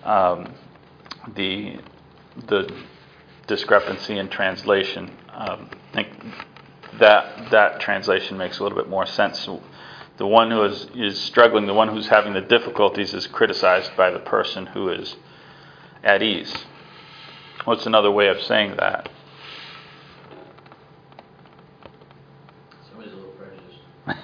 um, 0.05 0.53
the 1.35 1.79
the 2.47 2.73
discrepancy 3.49 4.17
in 4.19 4.29
translation. 4.29 5.11
Um, 5.33 5.71
I 5.93 5.95
think 5.95 6.09
that 7.01 7.51
that 7.51 7.81
translation 7.81 8.37
makes 8.37 8.59
a 8.59 8.63
little 8.63 8.79
bit 8.79 8.89
more 8.89 9.07
sense. 9.07 9.49
The 10.19 10.27
one 10.27 10.51
who 10.51 10.63
is, 10.65 10.87
is 10.95 11.21
struggling, 11.21 11.67
the 11.67 11.75
one 11.75 11.89
who's 11.89 12.09
having 12.09 12.35
the 12.35 12.41
difficulties, 12.41 13.15
is 13.15 13.27
criticized 13.27 13.97
by 13.97 14.11
the 14.11 14.19
person 14.19 14.67
who 14.67 14.91
is 14.91 15.17
at 16.05 16.23
ease. 16.23 16.55
What's 17.65 17.87
another 17.87 18.11
way 18.11 18.29
of 18.29 18.41
saying 18.43 18.77
that? 18.79 19.09
Somebody's 22.89 23.13
a 23.13 23.17
little 23.17 23.33
prejudiced. 23.33 23.79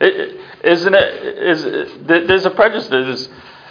It, 0.00 0.40
isn't 0.64 0.94
it? 0.94 1.38
Is 1.38 2.06
there's 2.06 2.44
a 2.44 2.50
prejudice. 2.50 3.28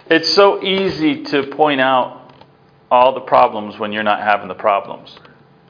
It's 0.09 0.33
so 0.33 0.63
easy 0.63 1.23
to 1.23 1.47
point 1.47 1.81
out 1.81 2.20
all 2.91 3.13
the 3.13 3.21
problems 3.21 3.79
when 3.79 3.93
you're 3.93 4.03
not 4.03 4.19
having 4.19 4.49
the 4.49 4.53
problems. 4.53 5.17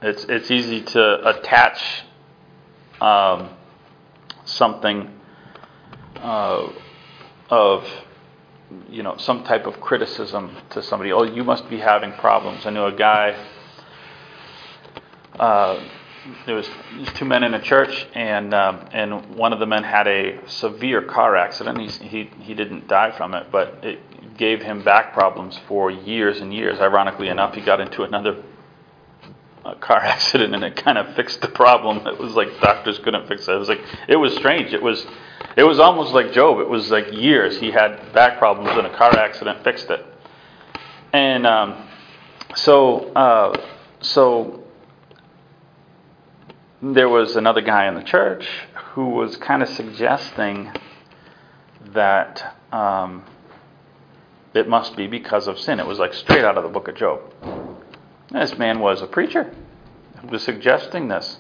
It's 0.02 0.26
it's 0.26 0.50
easy 0.50 0.82
to 0.82 1.30
attach 1.30 2.04
um, 3.00 3.52
something 4.44 5.08
uh, 6.16 6.68
of 7.50 7.88
you 8.90 9.04
know 9.04 9.18
some 9.18 9.44
type 9.44 9.68
of 9.68 9.80
criticism 9.80 10.58
to 10.72 10.82
somebody. 10.82 11.12
Oh, 11.12 11.24
you 11.24 11.44
must 11.44 11.70
be 11.70 11.78
having 11.78 12.12
problems. 12.14 12.66
I 12.66 12.72
knew 12.72 12.86
a 12.86 12.92
guy. 12.92 13.46
Uh, 15.40 15.88
there 16.46 16.56
was 16.56 16.70
two 17.16 17.26
men 17.26 17.44
in 17.44 17.54
a 17.54 17.62
church, 17.62 18.08
and 18.16 18.54
um, 18.56 18.88
and 18.92 19.36
one 19.36 19.54
of 19.54 19.60
the 19.60 19.68
men 19.68 19.84
had 19.84 20.08
a 20.08 20.40
severe 20.48 21.04
car 21.04 21.36
accident. 21.36 21.80
He 21.80 22.08
he 22.08 22.32
he 22.40 22.54
didn't 22.56 22.88
die 22.88 23.12
from 23.12 23.36
it, 23.36 23.52
but 23.52 23.84
it 23.84 24.00
gave 24.38 24.62
him 24.62 24.84
back 24.84 25.14
problems 25.14 25.60
for 25.68 25.92
years 25.92 26.40
and 26.40 26.54
years. 26.54 26.80
Ironically 26.80 27.30
enough, 27.30 27.54
he 27.54 27.62
got 27.62 27.80
into 27.80 28.04
another 28.04 28.44
car 29.80 29.98
accident, 30.04 30.56
and 30.56 30.64
it 30.64 30.76
kind 30.76 30.98
of 30.98 31.16
fixed 31.16 31.42
the 31.42 31.48
problem. 31.48 32.06
It 32.08 32.20
was 32.20 32.34
like 32.34 32.60
doctors 32.60 33.00
couldn't 33.00 33.28
fix 33.28 33.48
it. 33.48 33.52
It 33.52 33.58
was 33.58 33.70
like 33.70 33.82
it 34.08 34.16
was 34.16 34.36
strange. 34.36 34.74
It 34.74 34.82
was 34.82 35.06
it 35.56 35.64
was 35.64 35.80
almost 35.80 36.14
like 36.14 36.32
Job. 36.32 36.60
It 36.60 36.70
was 36.70 36.90
like 36.92 37.12
years 37.12 37.58
he 37.58 37.72
had 37.72 38.14
back 38.14 38.38
problems, 38.40 38.70
and 38.78 38.88
a 38.88 38.98
car 38.98 39.18
accident 39.18 39.64
fixed 39.64 39.90
it. 39.90 40.06
And 41.14 41.46
um, 41.46 41.88
so 42.56 43.12
uh, 43.14 43.62
so 44.02 44.64
there 46.82 47.10
was 47.10 47.36
another 47.36 47.62
guy 47.62 47.88
in 47.88 47.96
the 47.96 48.04
church 48.04 48.48
who 48.94 49.10
was 49.10 49.38
kind 49.38 49.62
of 49.62 49.70
suggesting 49.70 50.72
that 51.94 52.56
um, 52.72 53.24
it 54.54 54.68
must 54.68 54.96
be 54.96 55.08
because 55.08 55.48
of 55.48 55.60
sin. 55.60 55.80
It 55.80 55.88
was 55.88 56.00
like 56.00 56.14
straight 56.14 56.44
out 56.44 56.58
of 56.58 56.64
the 56.64 56.70
book 56.70 56.88
of 56.88 56.96
Job. 56.96 57.22
This 58.32 58.58
man 58.58 58.80
was 58.80 59.02
a 59.02 59.08
preacher 59.08 59.54
who 60.20 60.28
was 60.28 60.44
suggesting 60.44 61.08
this. 61.08 61.38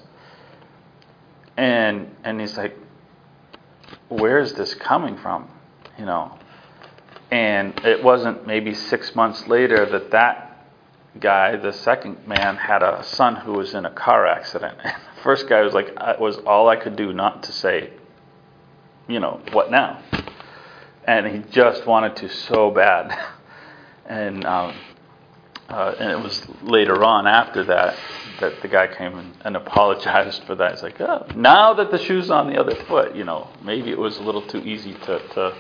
And 1.57 2.15
and 2.23 2.39
he's 2.39 2.57
like, 2.57 2.77
where 4.09 4.39
is 4.39 4.53
this 4.53 4.73
coming 4.73 5.17
from? 5.17 5.49
You 5.97 6.05
know. 6.05 6.37
And 7.31 7.79
it 7.85 8.03
wasn't 8.03 8.45
maybe 8.45 8.73
six 8.73 9.15
months 9.15 9.47
later 9.47 9.85
that 9.85 10.11
that 10.11 10.67
guy, 11.19 11.55
the 11.55 11.71
second 11.71 12.27
man, 12.27 12.57
had 12.57 12.83
a 12.83 13.03
son 13.03 13.35
who 13.35 13.53
was 13.53 13.73
in 13.73 13.85
a 13.85 13.91
car 13.91 14.25
accident. 14.25 14.77
And 14.83 14.93
the 15.15 15.21
first 15.21 15.47
guy 15.47 15.61
was 15.61 15.73
like, 15.73 15.93
it 15.99 16.19
was 16.19 16.37
all 16.39 16.69
I 16.69 16.75
could 16.75 16.95
do 16.95 17.13
not 17.13 17.43
to 17.43 17.51
say, 17.51 17.91
you 19.07 19.19
know, 19.19 19.41
what 19.51 19.71
now? 19.71 20.01
And 21.05 21.27
he 21.27 21.39
just 21.51 21.85
wanted 21.85 22.15
to 22.17 22.29
so 22.29 22.71
bad. 22.71 23.17
And 24.03 24.43
um, 24.45 24.75
uh, 25.69 25.95
and 25.97 26.11
it 26.11 26.19
was 26.21 26.45
later 26.63 27.01
on 27.01 27.27
after 27.27 27.63
that 27.63 27.95
that 28.41 28.61
the 28.61 28.67
guy 28.67 28.87
came 28.93 29.17
and, 29.17 29.33
and 29.45 29.55
apologized 29.55 30.43
for 30.43 30.55
that. 30.55 30.71
He's 30.71 30.83
like, 30.83 30.99
oh, 30.99 31.27
now 31.33 31.73
that 31.75 31.91
the 31.91 31.97
shoe's 31.97 32.29
on 32.29 32.49
the 32.49 32.59
other 32.59 32.75
foot, 32.87 33.15
you 33.15 33.23
know, 33.23 33.47
maybe 33.63 33.89
it 33.89 33.97
was 33.97 34.17
a 34.17 34.21
little 34.23 34.41
too 34.41 34.57
easy 34.57 34.95
to, 34.95 35.19
to 35.29 35.55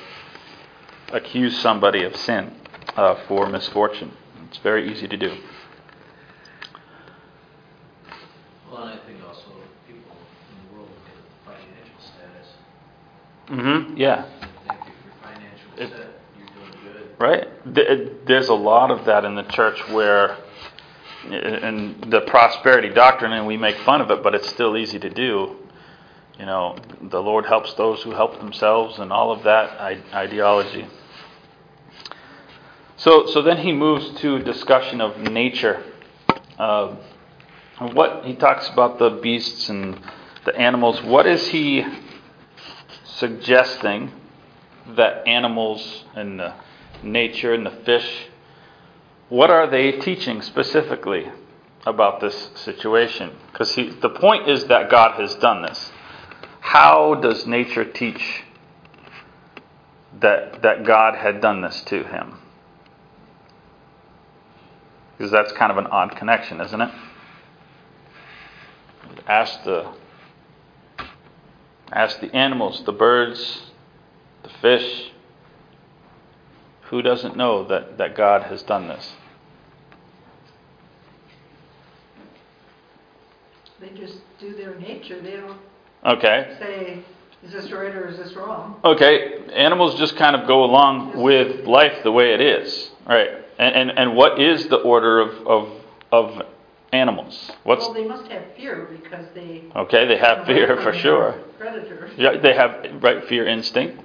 accuse 1.13 1.57
somebody 1.61 2.03
of 2.03 2.13
sin 2.17 2.53
uh, 2.97 3.15
for 3.27 3.47
misfortune. 3.47 4.11
It's 4.49 4.57
very 4.57 4.91
easy 4.91 5.07
to 5.07 5.15
do. 5.15 5.37
Well, 8.69 8.83
I 8.83 8.97
think 9.05 9.23
also 9.25 9.45
people 9.87 10.15
in 10.51 10.67
the 10.67 10.75
world 10.75 10.89
look 10.89 11.55
at 11.55 11.55
financial 11.55 11.99
status. 12.01 12.47
Mm-hmm. 13.49 13.97
Yeah. 13.97 14.25
I 14.67 14.75
think 14.75 14.87
if 14.87 14.93
you're 15.05 15.13
financially 15.21 15.83
It- 15.83 15.89
set, 15.89 16.07
you're 16.37 16.47
doing 16.47 16.93
good. 16.93 17.10
Right. 17.21 17.47
There's 18.25 18.49
a 18.49 18.55
lot 18.55 18.89
of 18.89 19.05
that 19.05 19.25
in 19.25 19.35
the 19.35 19.43
church 19.43 19.87
where, 19.89 20.37
in 21.23 22.03
the 22.07 22.21
prosperity 22.21 22.89
doctrine, 22.89 23.31
and 23.31 23.45
we 23.45 23.57
make 23.57 23.77
fun 23.77 24.01
of 24.01 24.09
it, 24.09 24.23
but 24.23 24.33
it's 24.33 24.49
still 24.49 24.75
easy 24.75 24.97
to 24.97 25.09
do. 25.11 25.55
You 26.39 26.47
know, 26.47 26.75
the 26.99 27.21
Lord 27.21 27.45
helps 27.45 27.75
those 27.75 28.01
who 28.01 28.09
help 28.09 28.39
themselves, 28.39 28.97
and 28.97 29.13
all 29.13 29.31
of 29.31 29.43
that 29.43 29.79
ideology. 30.11 30.87
So, 32.97 33.27
so 33.27 33.43
then 33.43 33.57
he 33.57 33.71
moves 33.71 34.19
to 34.21 34.39
discussion 34.39 34.99
of 34.99 35.19
nature. 35.19 35.83
Uh, 36.57 36.95
what 37.93 38.25
he 38.25 38.33
talks 38.33 38.67
about 38.67 38.97
the 38.97 39.11
beasts 39.21 39.69
and 39.69 39.99
the 40.45 40.55
animals. 40.55 41.03
What 41.03 41.27
is 41.27 41.49
he 41.49 41.85
suggesting 43.03 44.11
that 44.95 45.27
animals 45.27 46.03
and 46.15 46.39
the 46.39 46.55
nature 47.03 47.53
and 47.53 47.65
the 47.65 47.71
fish, 47.71 48.27
what 49.29 49.49
are 49.49 49.69
they 49.69 49.93
teaching 49.93 50.41
specifically 50.41 51.31
about 51.85 52.19
this 52.19 52.49
situation? 52.55 53.31
Because 53.51 53.73
the 53.75 54.09
point 54.09 54.49
is 54.49 54.65
that 54.65 54.89
God 54.89 55.19
has 55.19 55.35
done 55.35 55.61
this. 55.61 55.91
How 56.59 57.15
does 57.15 57.45
nature 57.47 57.85
teach 57.85 58.43
that 60.19 60.61
that 60.61 60.85
God 60.85 61.15
had 61.15 61.41
done 61.41 61.61
this 61.61 61.81
to 61.83 62.03
him? 62.03 62.37
Because 65.17 65.31
that's 65.31 65.51
kind 65.53 65.71
of 65.71 65.77
an 65.77 65.87
odd 65.87 66.15
connection, 66.15 66.61
isn't 66.61 66.81
it? 66.81 66.91
Ask 69.27 69.63
the 69.63 69.91
ask 71.91 72.19
the 72.19 72.33
animals, 72.35 72.83
the 72.85 72.91
birds, 72.91 73.61
the 74.43 74.49
fish, 74.61 75.11
who 76.91 77.01
doesn't 77.01 77.35
know 77.37 77.63
that, 77.67 77.97
that 77.97 78.15
God 78.15 78.43
has 78.43 78.61
done 78.61 78.87
this? 78.89 79.13
They 83.79 83.89
just 83.89 84.17
do 84.39 84.53
their 84.53 84.75
nature. 84.75 85.19
They 85.21 85.37
don't 85.37 85.57
Okay. 86.05 86.55
say, 86.59 87.03
is 87.43 87.51
this 87.51 87.71
right 87.71 87.95
or 87.95 88.07
is 88.07 88.17
this 88.17 88.35
wrong? 88.35 88.79
Okay, 88.83 89.39
animals 89.53 89.95
just 89.95 90.15
kind 90.17 90.35
of 90.35 90.47
go 90.47 90.63
along 90.63 91.19
with 91.19 91.65
life 91.65 92.03
the 92.03 92.11
way 92.11 92.33
it 92.33 92.41
is. 92.41 92.91
Right. 93.07 93.29
And 93.57 93.75
and, 93.75 93.91
and 93.97 94.15
what 94.15 94.39
is 94.39 94.67
the 94.67 94.77
order 94.77 95.19
of, 95.21 95.47
of 95.47 95.69
of 96.11 96.41
animals? 96.91 97.51
What's 97.63 97.81
Well, 97.85 97.93
they 97.93 98.05
must 98.05 98.29
have 98.31 98.43
fear 98.55 98.87
because 98.91 99.25
they. 99.33 99.63
okay, 99.75 100.07
they 100.07 100.17
have 100.17 100.45
fear 100.45 100.77
for 100.81 100.93
sure. 100.93 101.39
Predators. 101.57 102.11
Yeah, 102.17 102.37
they 102.37 102.53
have 102.53 103.01
right 103.01 103.23
fear 103.27 103.47
instinct. 103.47 104.03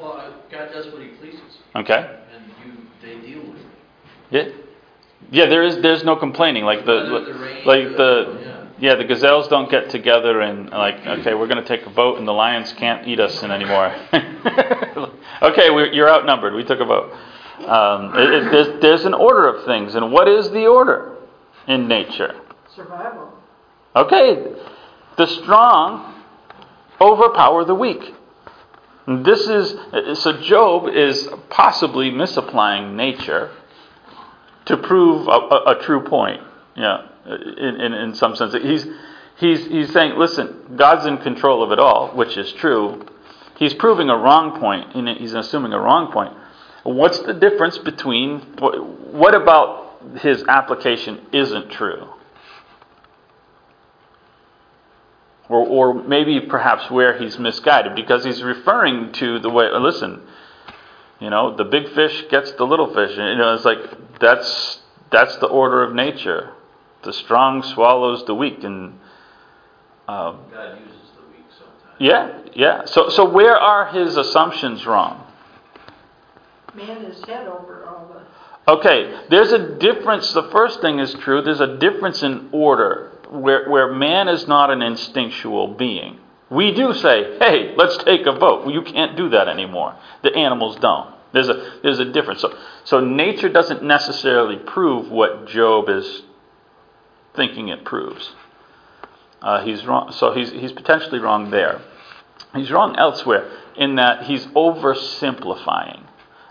Well, 0.00 0.12
uh, 0.12 0.30
God 0.50 0.70
does 0.72 0.86
what 0.92 1.02
He 1.02 1.08
pleases, 1.08 1.40
Okay. 1.74 2.18
and 2.34 2.44
you, 2.64 2.82
they 3.02 3.26
deal 3.26 3.40
with 3.50 3.60
it. 3.60 3.66
Yeah. 4.30 4.64
Yeah, 5.30 5.46
there 5.46 5.64
is 5.64 5.78
there's 5.82 6.04
no 6.04 6.14
complaining. 6.16 6.64
Like 6.64 6.84
the 6.86 7.10
Whether 7.12 7.32
the 7.32 7.38
rain 7.38 7.66
like 7.66 7.96
the 7.96 8.38
yeah. 8.40 8.68
yeah, 8.78 8.94
the 8.94 9.04
gazelles 9.04 9.48
don't 9.48 9.68
get 9.70 9.90
together 9.90 10.40
and 10.40 10.70
like, 10.70 11.04
okay, 11.06 11.34
we're 11.34 11.48
going 11.48 11.62
to 11.62 11.66
take 11.68 11.84
a 11.86 11.90
vote, 11.90 12.18
and 12.18 12.26
the 12.28 12.32
lions 12.32 12.72
can't 12.74 13.06
eat 13.06 13.18
us 13.20 13.42
in 13.42 13.50
anymore. 13.50 13.94
okay, 15.42 15.70
We're 15.70 15.92
you're 15.92 16.08
outnumbered. 16.08 16.54
We 16.54 16.64
took 16.64 16.80
a 16.80 16.84
vote. 16.84 17.12
Um, 17.66 18.14
it, 18.16 18.30
it, 18.32 18.52
there's, 18.52 18.80
there's 18.80 19.04
an 19.04 19.14
order 19.14 19.48
of 19.48 19.64
things, 19.64 19.96
and 19.96 20.12
what 20.12 20.28
is 20.28 20.50
the 20.50 20.66
order 20.66 21.16
in 21.66 21.88
nature? 21.88 22.40
Survival. 22.74 23.32
Okay, 23.96 24.52
the 25.16 25.26
strong 25.26 26.14
overpower 27.00 27.64
the 27.64 27.74
weak. 27.74 28.14
This 29.08 29.48
is 29.48 30.20
so. 30.20 30.40
Job 30.42 30.88
is 30.88 31.28
possibly 31.48 32.10
misapplying 32.10 32.96
nature 32.96 33.50
to 34.66 34.76
prove 34.76 35.26
a, 35.26 35.30
a, 35.30 35.78
a 35.78 35.82
true 35.82 36.04
point. 36.04 36.42
Yeah, 36.76 37.06
in, 37.26 37.80
in 37.80 37.92
in 37.94 38.14
some 38.14 38.36
sense, 38.36 38.52
he's 38.52 38.86
he's 39.38 39.66
he's 39.66 39.92
saying, 39.92 40.18
listen, 40.18 40.76
God's 40.76 41.06
in 41.06 41.18
control 41.18 41.62
of 41.62 41.72
it 41.72 41.78
all, 41.78 42.14
which 42.14 42.36
is 42.36 42.52
true. 42.52 43.06
He's 43.56 43.74
proving 43.74 44.10
a 44.10 44.16
wrong 44.16 44.60
point, 44.60 44.94
and 44.94 45.08
he's 45.08 45.34
assuming 45.34 45.72
a 45.72 45.80
wrong 45.80 46.12
point. 46.12 46.34
What's 46.82 47.18
the 47.20 47.34
difference 47.34 47.78
between 47.78 48.40
what 48.60 49.34
about 49.34 49.88
his 50.20 50.44
application 50.48 51.26
isn't 51.32 51.70
true. 51.70 52.08
Or, 55.48 55.66
or 55.66 55.94
maybe 55.94 56.40
perhaps 56.40 56.90
where 56.90 57.18
he's 57.18 57.38
misguided 57.38 57.94
because 57.94 58.22
he's 58.22 58.42
referring 58.42 59.12
to 59.12 59.38
the 59.38 59.48
way, 59.48 59.68
listen, 59.72 60.20
you 61.20 61.30
know, 61.30 61.56
the 61.56 61.64
big 61.64 61.88
fish 61.94 62.26
gets 62.30 62.52
the 62.52 62.64
little 62.64 62.92
fish. 62.94 63.16
You 63.16 63.36
know, 63.36 63.54
it's 63.54 63.64
like 63.64 64.18
that's 64.20 64.80
that's 65.10 65.36
the 65.38 65.46
order 65.46 65.82
of 65.82 65.94
nature. 65.94 66.52
The 67.02 67.12
strong 67.12 67.62
swallows 67.62 68.24
the 68.26 68.34
weak, 68.34 68.62
and 68.62 68.98
um, 70.06 70.40
God 70.52 70.78
uses 70.78 71.10
the 71.16 71.22
weak 71.30 71.46
sometimes. 71.50 71.96
yeah, 71.98 72.38
yeah. 72.54 72.84
So 72.84 73.08
so 73.08 73.28
where 73.28 73.56
are 73.56 73.86
his 73.86 74.16
assumptions 74.16 74.86
wrong? 74.86 75.24
Man 76.74 77.04
is 77.04 77.24
head 77.24 77.48
over 77.48 77.84
all 77.86 78.08
the, 78.12 78.72
Okay, 78.72 79.18
there's 79.30 79.52
a 79.52 79.76
difference. 79.78 80.32
The 80.32 80.50
first 80.50 80.82
thing 80.82 80.98
is 80.98 81.14
true. 81.14 81.40
There's 81.42 81.60
a 81.60 81.78
difference 81.78 82.22
in 82.22 82.50
order 82.52 83.07
where, 83.30 83.68
where 83.68 83.92
man 83.92 84.28
is 84.28 84.46
not 84.48 84.70
an 84.70 84.82
instinctual 84.82 85.74
being. 85.74 86.18
We 86.50 86.72
do 86.72 86.94
say, 86.94 87.36
hey, 87.38 87.74
let's 87.76 87.96
take 88.04 88.26
a 88.26 88.32
vote. 88.32 88.64
Well, 88.64 88.74
you 88.74 88.82
can't 88.82 89.16
do 89.16 89.28
that 89.30 89.48
anymore. 89.48 89.96
The 90.22 90.34
animals 90.34 90.76
don't. 90.76 91.14
There's 91.32 91.48
a, 91.48 91.78
there's 91.82 91.98
a 91.98 92.06
difference. 92.06 92.40
So, 92.40 92.56
so 92.84 93.00
nature 93.00 93.50
doesn't 93.50 93.82
necessarily 93.82 94.56
prove 94.56 95.10
what 95.10 95.46
Job 95.46 95.90
is 95.90 96.22
thinking 97.36 97.68
it 97.68 97.84
proves. 97.84 98.32
Uh, 99.42 99.62
he's 99.62 99.84
wrong. 99.84 100.10
So 100.12 100.32
he's, 100.32 100.50
he's 100.50 100.72
potentially 100.72 101.18
wrong 101.18 101.50
there. 101.50 101.82
He's 102.54 102.70
wrong 102.70 102.96
elsewhere 102.96 103.50
in 103.76 103.96
that 103.96 104.24
he's 104.24 104.46
oversimplifying. 104.46 106.02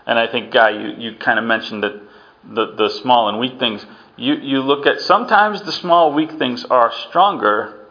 And 0.06 0.18
I 0.18 0.26
think, 0.28 0.52
Guy, 0.52 0.70
you, 0.70 0.94
you 0.96 1.18
kind 1.18 1.38
of 1.38 1.44
mentioned 1.44 1.82
that 1.82 2.00
the, 2.44 2.74
the 2.74 2.88
small 2.88 3.28
and 3.28 3.38
weak 3.38 3.58
things. 3.58 3.84
You, 4.18 4.34
you 4.34 4.60
look 4.62 4.84
at 4.86 5.00
sometimes 5.00 5.62
the 5.62 5.72
small, 5.72 6.12
weak 6.12 6.32
things 6.32 6.64
are 6.64 6.92
stronger 7.08 7.86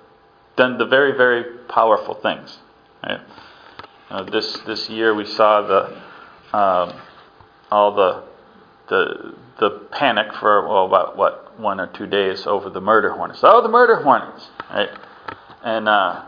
than 0.58 0.78
the 0.78 0.86
very, 0.86 1.16
very 1.16 1.44
powerful 1.70 2.16
things. 2.16 2.58
Right? 3.02 3.22
Uh, 4.10 4.24
this 4.24 4.58
this 4.66 4.90
year 4.90 5.14
we 5.14 5.26
saw 5.26 5.62
the 5.62 6.58
um, 6.58 7.00
all 7.72 7.94
the 7.96 8.24
the 8.90 9.36
the 9.60 9.70
panic 9.92 10.34
for 10.34 10.68
well 10.68 10.86
about 10.86 11.18
what 11.18 11.60
one 11.60 11.80
or 11.80 11.88
two 11.88 12.08
days 12.08 12.46
over 12.46 12.70
the 12.70 12.82
murder 12.82 13.12
hornets. 13.12 13.40
Oh, 13.44 13.62
the 13.62 13.70
murder 13.70 14.02
hornets! 14.02 14.48
Right? 14.70 14.90
And 15.64 15.90
uh, 15.90 16.24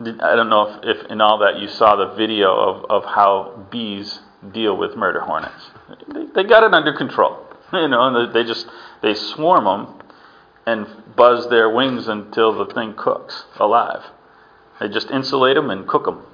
I 0.00 0.36
don't 0.36 0.48
know 0.48 0.80
if, 0.82 0.96
if 1.02 1.10
in 1.10 1.20
all 1.20 1.38
that 1.38 1.58
you 1.58 1.68
saw 1.68 1.96
the 1.96 2.14
video 2.14 2.54
of, 2.54 2.84
of 2.90 3.04
how 3.04 3.66
bees 3.70 4.20
deal 4.52 4.76
with 4.76 4.96
murder 4.96 5.20
hornets. 5.20 5.70
They, 6.12 6.26
they 6.26 6.44
got 6.44 6.62
it 6.62 6.74
under 6.74 6.92
control. 6.92 7.40
You 7.72 7.88
know, 7.88 8.06
and 8.06 8.32
they 8.32 8.44
just 8.44 8.68
they 9.04 9.14
swarm 9.14 9.64
them 9.64 9.94
and 10.66 10.86
buzz 11.14 11.48
their 11.50 11.68
wings 11.68 12.08
until 12.08 12.52
the 12.52 12.72
thing 12.72 12.94
cooks 12.96 13.44
alive. 13.60 14.02
They 14.80 14.88
just 14.88 15.10
insulate 15.10 15.56
them 15.56 15.68
and 15.70 15.86
cook 15.86 16.06
them, 16.06 16.26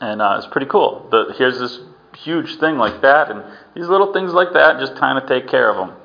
and 0.00 0.22
uh, 0.22 0.36
it's 0.38 0.46
pretty 0.46 0.68
cool. 0.68 1.08
The, 1.10 1.34
here's 1.36 1.58
this 1.58 1.80
huge 2.16 2.58
thing 2.60 2.78
like 2.78 3.02
that, 3.02 3.30
and 3.30 3.42
these 3.74 3.88
little 3.88 4.12
things 4.12 4.32
like 4.32 4.52
that 4.52 4.78
just 4.78 4.94
kind 4.96 5.18
of 5.18 5.28
take 5.28 5.48
care 5.48 5.68
of 5.70 5.76
them. 5.76 5.96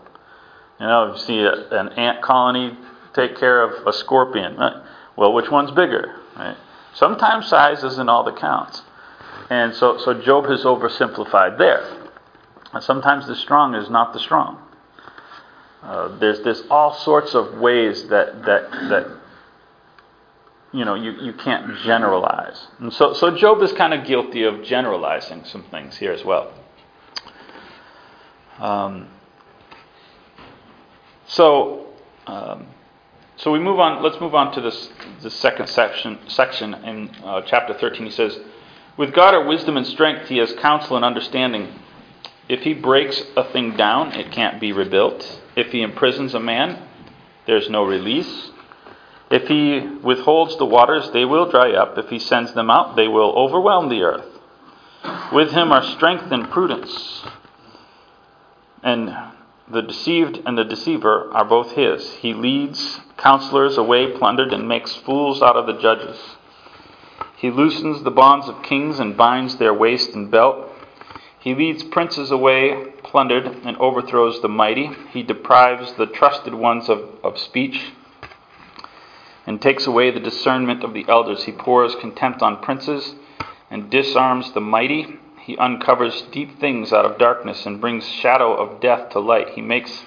You 0.80 0.88
know, 0.88 1.14
you 1.14 1.20
see 1.20 1.40
a, 1.40 1.70
an 1.70 1.90
ant 1.90 2.22
colony 2.22 2.76
take 3.14 3.38
care 3.38 3.62
of 3.64 3.86
a 3.88 3.94
scorpion. 3.94 4.58
Right? 4.58 4.84
Well, 5.16 5.34
which 5.34 5.50
one's 5.50 5.72
bigger? 5.72 6.16
Right? 6.36 6.58
Sometimes 6.94 7.48
size 7.48 7.84
isn't 7.84 8.10
all 8.10 8.24
that 8.24 8.38
counts. 8.38 8.82
And 9.50 9.74
so, 9.74 9.98
so 10.00 10.20
Job 10.20 10.46
has 10.46 10.64
oversimplified 10.64 11.58
there. 11.58 12.10
And 12.74 12.84
sometimes 12.84 13.28
the 13.28 13.36
strong 13.36 13.76
is 13.76 13.90
not 13.90 14.14
the 14.14 14.20
strong. 14.20 14.62
Uh, 15.82 16.18
there's, 16.18 16.42
there's 16.42 16.64
all 16.70 16.94
sorts 16.94 17.34
of 17.34 17.60
ways 17.60 18.08
that, 18.10 18.44
that, 18.46 18.72
that 18.90 19.18
you 20.74 20.86
know, 20.86 20.96
you, 20.96 21.12
you 21.12 21.34
can't 21.34 21.78
generalize. 21.80 22.68
And 22.80 22.92
so, 22.94 23.14
so 23.14 23.36
Job 23.36 23.62
is 23.62 23.72
kind 23.74 23.94
of 23.94 24.06
guilty 24.06 24.44
of 24.44 24.64
generalizing 24.64 25.46
some 25.46 25.64
things 25.64 25.98
here 25.98 26.12
as 26.12 26.24
well. 26.24 26.54
Um, 28.60 29.08
so, 31.28 31.88
um, 32.26 32.68
so 33.38 33.52
we 33.52 33.60
move 33.60 33.80
on. 33.80 34.02
Let's 34.02 34.20
move 34.20 34.34
on 34.34 34.54
to 34.54 34.62
this 34.62 34.90
the 35.22 35.30
second 35.30 35.68
section. 35.68 36.18
Section 36.28 36.74
in 36.74 37.10
uh, 37.24 37.42
chapter 37.46 37.74
13. 37.74 38.06
He 38.06 38.12
says, 38.12 38.40
"With 38.98 39.14
God 39.14 39.36
are 39.36 39.46
wisdom 39.46 39.78
and 39.78 39.86
strength. 39.86 40.28
He 40.28 40.38
has 40.38 40.54
counsel 40.54 40.96
and 40.96 41.06
understanding. 41.06 41.80
If 42.50 42.62
He 42.62 42.74
breaks 42.74 43.22
a 43.36 43.44
thing 43.52 43.78
down, 43.78 44.14
it 44.14 44.32
can't 44.32 44.60
be 44.60 44.72
rebuilt. 44.72 45.42
If 45.58 45.74
He 45.74 45.82
imprisons 45.82 46.34
a 46.34 46.40
man, 46.40 46.82
there's 47.48 47.70
no 47.70 47.84
release. 47.84 48.52
If 49.30 49.48
He 49.48 49.80
withholds 50.02 50.58
the 50.58 50.66
waters, 50.66 51.10
they 51.12 51.26
will 51.26 51.50
dry 51.50 51.74
up. 51.74 51.98
If 51.98 52.10
He 52.10 52.20
sends 52.20 52.54
them 52.54 52.70
out, 52.70 52.96
they 52.96 53.10
will 53.10 53.34
overwhelm 53.36 53.90
the 53.90 54.04
earth. 54.04 54.40
With 55.34 55.52
Him 55.52 55.72
are 55.74 55.84
strength 55.84 56.32
and 56.32 56.50
prudence, 56.50 57.24
and 58.84 59.16
the 59.70 59.82
deceived 59.82 60.42
and 60.46 60.58
the 60.58 60.64
deceiver 60.64 61.30
are 61.34 61.44
both 61.44 61.74
his. 61.74 62.14
He 62.16 62.34
leads 62.34 63.02
counselors 63.18 63.78
away 63.78 64.12
plundered 64.12 64.54
and 64.54 64.68
makes 64.68 64.96
fools 64.96 65.42
out 65.42 65.58
of 65.58 65.66
the 65.66 65.82
judges. 65.82 66.18
He 67.36 67.52
loosens 67.52 68.04
the 68.04 68.12
bonds 68.12 68.48
of 68.48 68.64
kings 68.64 69.00
and 69.00 69.18
binds 69.18 69.58
their 69.58 69.74
waist 69.74 70.14
and 70.14 70.32
belt. 70.32 70.72
He 71.40 71.54
leads 71.54 71.84
princes 71.84 72.32
away 72.32 72.94
plundered 73.08 73.46
and 73.46 73.78
overthrows 73.78 74.42
the 74.42 74.50
mighty. 74.50 74.90
He 75.12 75.24
deprives 75.24 75.94
the 75.94 76.06
trusted 76.06 76.54
ones 76.54 76.90
of, 76.90 77.10
of 77.24 77.40
speech 77.40 77.92
and 79.46 79.62
takes 79.62 79.88
away 79.88 80.12
the 80.12 80.20
discernment 80.20 80.84
of 80.84 80.94
the 80.94 81.06
elders. 81.08 81.46
He 81.46 81.54
pours 81.54 81.96
contempt 81.96 82.42
on 82.42 82.62
princes 82.62 83.16
and 83.72 83.90
disarms 83.90 84.52
the 84.52 84.62
mighty. 84.62 85.18
He 85.42 85.58
uncovers 85.58 86.24
deep 86.34 86.60
things 86.60 86.92
out 86.92 87.06
of 87.06 87.18
darkness 87.18 87.66
and 87.66 87.80
brings 87.80 88.06
shadow 88.06 88.54
of 88.54 88.82
death 88.82 89.12
to 89.12 89.20
light. 89.20 89.50
He 89.50 89.62
makes 89.62 90.04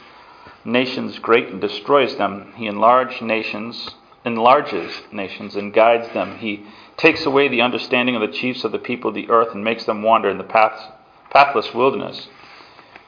nations 0.64 1.18
great 1.18 1.48
and 1.48 1.60
destroys 1.60 2.16
them. 2.16 2.52
He 2.56 2.66
enlarges 2.66 3.22
nations, 3.22 3.88
enlarges 4.26 4.92
nations 5.10 5.56
and 5.56 5.72
guides 5.72 6.12
them. 6.12 6.36
He 6.36 6.66
takes 6.98 7.24
away 7.24 7.48
the 7.48 7.62
understanding 7.62 8.14
of 8.14 8.20
the 8.20 8.36
chiefs 8.36 8.64
of 8.64 8.72
the 8.72 8.78
people 8.78 9.08
of 9.08 9.14
the 9.14 9.30
earth 9.30 9.54
and 9.54 9.64
makes 9.64 9.84
them 9.84 10.02
wander 10.02 10.28
in 10.28 10.36
the 10.36 10.44
paths, 10.44 10.82
pathless 11.30 11.72
wilderness. 11.72 12.28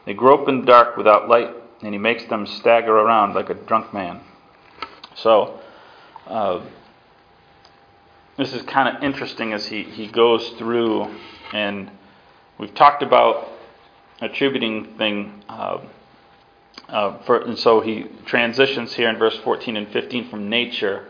They 0.04 0.14
grope 0.14 0.48
in 0.48 0.60
the 0.60 0.66
dark 0.66 0.96
without 0.96 1.28
light, 1.28 1.54
and 1.82 1.94
he 1.94 1.98
makes 1.98 2.24
them 2.24 2.46
stagger 2.46 2.96
around 2.96 3.34
like 3.34 3.50
a 3.50 3.54
drunk 3.54 3.92
man. 3.94 4.20
So, 5.14 5.60
uh, 6.26 6.64
this 8.36 8.52
is 8.52 8.62
kind 8.62 8.96
of 8.96 9.02
interesting 9.02 9.52
as 9.52 9.66
he, 9.66 9.82
he 9.82 10.08
goes 10.08 10.48
through 10.58 11.14
and 11.52 11.90
We've 12.62 12.74
talked 12.74 13.02
about 13.02 13.48
attributing 14.20 14.96
thing, 14.96 15.42
uh, 15.48 15.78
uh, 16.88 17.18
for, 17.24 17.40
and 17.40 17.58
so 17.58 17.80
he 17.80 18.04
transitions 18.24 18.92
here 18.92 19.08
in 19.08 19.18
verse 19.18 19.36
14 19.38 19.76
and 19.76 19.88
15 19.88 20.30
from 20.30 20.48
nature. 20.48 21.08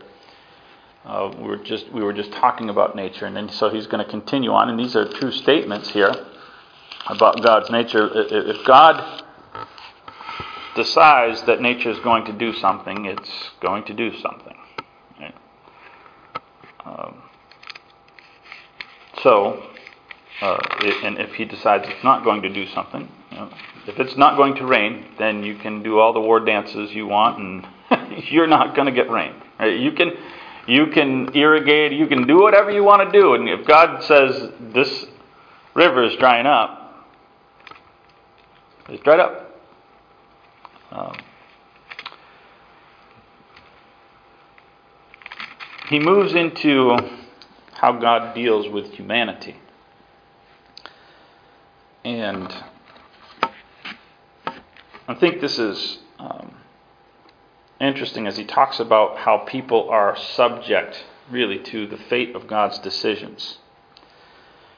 Uh, 1.05 1.31
we 1.37 1.43
were 1.43 1.57
just 1.57 1.91
we 1.91 2.01
were 2.01 2.11
just 2.11 2.31
talking 2.31 2.71
about 2.71 2.95
nature, 2.95 3.27
and 3.27 3.35
then 3.35 3.49
so 3.49 3.69
he's 3.69 3.85
going 3.85 4.03
to 4.03 4.09
continue 4.09 4.51
on, 4.51 4.67
and 4.67 4.79
these 4.79 4.95
are 4.95 5.07
true 5.07 5.31
statements 5.31 5.89
here 5.89 6.11
about 7.07 7.41
God's 7.43 7.69
nature. 7.69 8.09
If 8.13 8.65
God 8.65 9.23
decides 10.75 11.43
that 11.43 11.61
nature 11.61 11.89
is 11.89 11.99
going 11.99 12.25
to 12.25 12.33
do 12.33 12.53
something, 12.53 13.05
it's 13.05 13.51
going 13.61 13.83
to 13.85 13.93
do 13.93 14.17
something. 14.19 14.57
Um, 16.85 17.23
so 19.21 19.63
uh, 20.41 20.59
and 21.03 21.19
if 21.19 21.33
he 21.35 21.45
decides 21.45 21.85
it's 21.87 22.03
not 22.03 22.23
going 22.23 22.41
to 22.41 22.49
do 22.49 22.67
something, 22.67 23.07
you 23.31 23.37
know, 23.37 23.49
if 23.87 23.99
it's 23.99 24.17
not 24.17 24.35
going 24.35 24.55
to 24.55 24.65
rain, 24.65 25.05
then 25.17 25.43
you 25.43 25.55
can 25.55 25.83
do 25.83 25.99
all 25.99 26.11
the 26.11 26.19
war 26.19 26.39
dances 26.39 26.91
you 26.91 27.07
want, 27.07 27.39
and 27.39 28.23
you're 28.29 28.47
not 28.47 28.75
going 28.75 28.87
to 28.87 28.91
get 28.91 29.09
rain. 29.09 29.33
Right? 29.59 29.79
You 29.79 29.93
can, 29.93 30.11
you 30.67 30.87
can 30.87 31.35
irrigate, 31.35 31.93
you 31.93 32.07
can 32.07 32.27
do 32.27 32.41
whatever 32.41 32.71
you 32.71 32.83
want 32.83 33.09
to 33.09 33.17
do, 33.17 33.35
and 33.35 33.47
if 33.47 33.65
God 33.65 34.03
says 34.03 34.51
this 34.59 35.05
river 35.73 36.03
is 36.03 36.15
drying 36.17 36.45
up, 36.45 36.82
it's 38.89 39.03
dried 39.03 39.19
up. 39.19 39.59
Um, 40.91 41.17
he 45.89 45.99
moves 45.99 46.33
into 46.33 46.97
how 47.73 47.93
God 47.93 48.33
deals 48.35 48.67
with 48.69 48.91
humanity. 48.93 49.57
And 52.05 52.53
I 55.07 55.15
think 55.15 55.41
this 55.41 55.57
is 55.57 55.99
um, 56.19 56.55
interesting 57.79 58.27
as 58.27 58.37
he 58.37 58.45
talks 58.45 58.79
about 58.79 59.17
how 59.17 59.39
people 59.39 59.89
are 59.89 60.17
subject, 60.17 61.03
really, 61.29 61.59
to 61.59 61.87
the 61.87 61.97
fate 61.97 62.35
of 62.35 62.47
God's 62.47 62.79
decisions. 62.79 63.57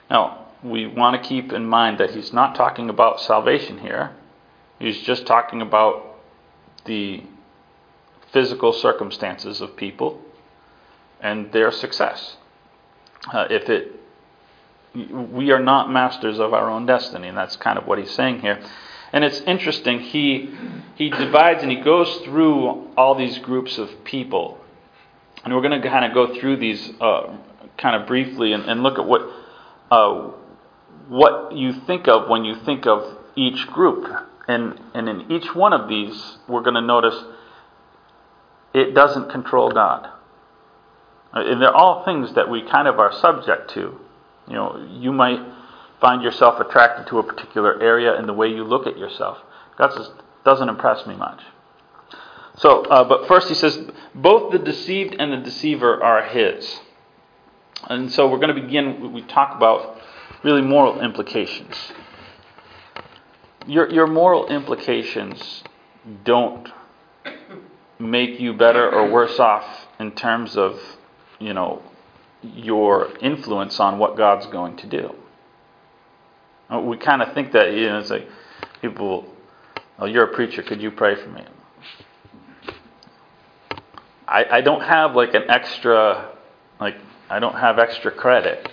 Now, 0.10 0.45
we 0.64 0.88
want 0.88 1.22
to 1.22 1.28
keep 1.28 1.52
in 1.52 1.66
mind 1.66 2.00
that 2.00 2.12
he's 2.12 2.34
not 2.34 2.56
talking 2.56 2.90
about 2.90 3.22
salvation 3.22 3.80
here. 3.80 4.12
He's 4.80 5.00
just 5.02 5.26
talking 5.26 5.62
about 5.62 6.18
the 6.86 7.24
physical 8.32 8.74
circumstances 8.74 9.62
of 9.62 9.76
people 9.76 10.22
and 11.22 11.52
their 11.52 11.72
success. 11.72 12.38
Uh, 13.32 13.48
if 13.50 13.70
it, 13.70 14.00
we 14.94 15.52
are 15.52 15.60
not 15.60 15.92
masters 15.92 16.40
of 16.40 16.54
our 16.54 16.70
own 16.70 16.86
destiny, 16.86 17.28
and 17.28 17.38
that's 17.38 17.56
kind 17.56 17.78
of 17.78 17.88
what 17.88 17.98
he's 17.98 18.12
saying 18.12 18.42
here. 18.42 18.60
And 19.14 19.24
it's 19.24 19.40
interesting. 19.42 20.00
He 20.02 20.54
he 20.96 21.10
divides 21.10 21.62
and 21.62 21.72
he 21.72 21.80
goes 21.82 22.14
through 22.26 22.90
all 22.98 23.16
these 23.16 23.38
groups 23.40 23.78
of 23.78 24.04
people, 24.04 24.60
and 25.44 25.54
we're 25.54 25.62
going 25.62 25.82
to 25.82 25.88
kind 25.88 26.06
of 26.06 26.14
go 26.14 26.38
through 26.40 26.58
these 26.58 26.92
uh, 27.00 27.36
kind 27.78 27.96
of 28.02 28.08
briefly 28.08 28.54
and, 28.54 28.66
and 28.66 28.84
look 28.84 29.00
at 29.00 29.06
what 29.06 29.22
uh, 29.92 30.32
what 31.08 31.56
you 31.56 31.74
think 31.86 32.08
of 32.08 32.30
when 32.30 32.46
you 32.46 32.56
think 32.66 32.86
of 32.86 33.18
each 33.36 33.68
group. 33.68 34.08
And 34.48 34.80
and 34.94 35.10
in 35.10 35.32
each 35.32 35.56
one 35.56 35.74
of 35.74 35.90
these, 35.90 36.38
we're 36.48 36.62
going 36.62 36.76
to 36.76 36.82
notice 36.82 37.16
it 38.74 38.94
doesn't 38.94 39.30
control 39.30 39.72
God. 39.72 40.10
And 41.34 41.62
they're 41.62 41.76
all 41.76 42.06
things 42.06 42.34
that 42.36 42.50
we 42.50 42.62
kind 42.62 42.88
of 42.88 43.00
are 43.00 43.12
subject 43.12 43.72
to. 43.72 44.00
You 44.48 44.54
know, 44.54 44.88
you 45.00 45.12
might 45.12 45.40
find 46.00 46.22
yourself 46.22 46.60
attracted 46.60 47.08
to 47.08 47.20
a 47.20 47.24
particular 47.24 47.82
area 47.82 48.18
in 48.20 48.28
the 48.28 48.34
way 48.34 48.48
you 48.48 48.64
look 48.64 48.86
at 48.86 48.98
yourself. 48.98 49.38
God 49.78 49.94
says, 49.94 50.10
doesn't 50.44 50.70
impress 50.70 51.06
me 51.08 51.16
much. 51.16 51.42
So, 52.58 52.84
uh, 52.84 53.04
but 53.04 53.28
first 53.28 53.50
he 53.50 53.54
says, 53.56 53.78
both 54.14 54.52
the 54.52 54.60
deceived 54.60 55.16
and 55.20 55.34
the 55.34 55.38
deceiver 55.38 56.02
are 56.02 56.24
his. 56.24 56.80
And 57.90 58.12
so 58.12 58.30
we're 58.30 58.40
going 58.40 58.56
to 58.56 58.62
begin, 58.62 59.12
we 59.12 59.22
talk 59.24 59.56
about 59.56 59.98
really 60.44 60.62
moral 60.62 61.02
implications. 61.02 61.76
Your, 63.68 63.90
your 63.90 64.08
moral 64.08 64.48
implications 64.48 65.64
don't 66.24 66.70
make 67.98 68.40
you 68.40 68.54
better 68.54 68.92
or 68.92 69.10
worse 69.10 69.40
off 69.40 69.88
in 70.00 70.12
terms 70.12 70.56
of, 70.58 70.80
you 71.40 71.54
know, 71.54 71.82
your 72.44 73.12
influence 73.22 73.80
on 73.80 73.98
what 73.98 74.16
God's 74.18 74.46
going 74.48 74.78
to 74.78 74.88
do. 74.88 75.16
Uh, 76.72 76.80
we 76.80 76.98
kind 76.98 77.22
of 77.22 77.34
think 77.34 77.52
that, 77.54 77.74
you 77.74 77.88
know, 77.88 78.00
it's 78.00 78.10
like 78.10 78.28
people, 78.82 79.26
oh, 80.00 80.06
you're 80.06 80.26
a 80.26 80.34
preacher, 80.34 80.62
could 80.62 80.82
you 80.82 80.92
pray 80.92 81.16
for 81.16 81.30
me? 81.30 81.44
I, 84.28 84.46
I 84.52 84.62
don't 84.62 84.82
have 84.82 85.16
like 85.16 85.34
an 85.34 85.50
extra, 85.50 86.32
like, 86.80 86.96
I 87.30 87.40
don't 87.40 87.56
have 87.56 87.80
extra 87.80 88.12
credit. 88.12 88.68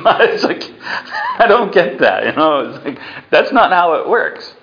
It's 0.06 0.44
like, 0.44 0.62
I 0.82 1.46
don't 1.48 1.72
get 1.72 1.98
that, 2.00 2.26
you 2.26 2.32
know, 2.32 2.70
it's 2.70 2.84
like, 2.84 2.98
that's 3.30 3.52
not 3.52 3.72
how 3.72 3.94
it 3.94 4.08
works. 4.08 4.54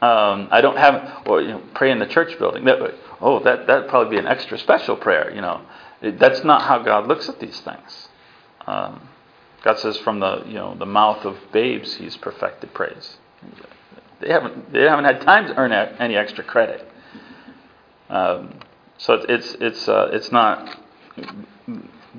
Um, 0.00 0.48
I 0.50 0.60
don't 0.60 0.76
have, 0.76 1.22
or 1.26 1.40
you 1.40 1.48
know, 1.48 1.62
pray 1.74 1.90
in 1.90 1.98
the 1.98 2.06
church 2.06 2.38
building. 2.38 2.64
That, 2.64 2.78
oh, 3.20 3.42
that 3.44 3.66
that'd 3.66 3.88
probably 3.88 4.10
be 4.10 4.18
an 4.18 4.26
extra 4.26 4.58
special 4.58 4.96
prayer. 4.96 5.32
You 5.34 5.40
know, 5.40 5.62
it, 6.02 6.18
that's 6.18 6.44
not 6.44 6.62
how 6.62 6.82
God 6.82 7.06
looks 7.06 7.28
at 7.28 7.40
these 7.40 7.58
things. 7.60 8.08
Um, 8.66 9.08
God 9.62 9.78
says, 9.78 9.96
from 9.98 10.20
the 10.20 10.42
you 10.46 10.54
know 10.54 10.74
the 10.74 10.86
mouth 10.86 11.24
of 11.24 11.38
babes, 11.52 11.94
He's 11.94 12.16
perfected 12.18 12.74
praise. 12.74 13.16
They 14.20 14.28
haven't 14.28 14.72
they 14.72 14.82
haven't 14.82 15.06
had 15.06 15.22
time 15.22 15.46
to 15.46 15.54
earn 15.56 15.72
any 15.72 16.16
extra 16.16 16.44
credit. 16.44 16.86
Um, 18.10 18.60
so 18.98 19.14
it's 19.28 19.56
it's 19.60 19.88
uh, 19.88 20.10
it's 20.12 20.30
not 20.30 20.78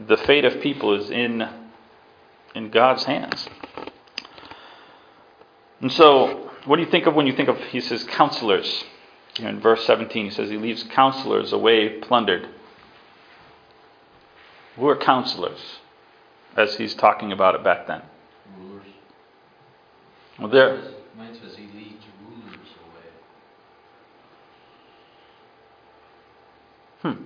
the 0.07 0.17
fate 0.17 0.45
of 0.45 0.61
people 0.61 0.99
is 0.99 1.11
in 1.11 1.47
in 2.55 2.71
God's 2.71 3.03
hands. 3.03 3.47
And 5.81 5.91
so, 5.91 6.49
what 6.65 6.77
do 6.77 6.81
you 6.81 6.89
think 6.89 7.05
of 7.05 7.13
when 7.13 7.27
you 7.27 7.35
think 7.35 7.49
of 7.49 7.57
he 7.65 7.81
says 7.81 8.03
counselors? 8.05 8.85
in 9.39 9.59
verse 9.59 9.85
17, 9.85 10.25
he 10.25 10.31
says 10.31 10.49
he 10.49 10.57
leaves 10.57 10.83
counselors 10.83 11.51
away 11.51 11.99
plundered. 11.99 12.47
Who 14.75 14.87
are 14.87 14.97
counselors? 14.97 15.59
As 16.55 16.75
he's 16.75 16.95
talking 16.95 17.31
about 17.31 17.55
it 17.55 17.63
back 17.63 17.87
then. 17.87 18.01
Rulers. 18.57 18.87
Well, 20.39 20.49
there. 20.49 20.93
Mine 21.17 21.33
says 21.41 21.55
he 21.57 21.63
leads 21.77 22.03
rulers 22.23 22.69
away. 27.03 27.13
Hmm. 27.13 27.23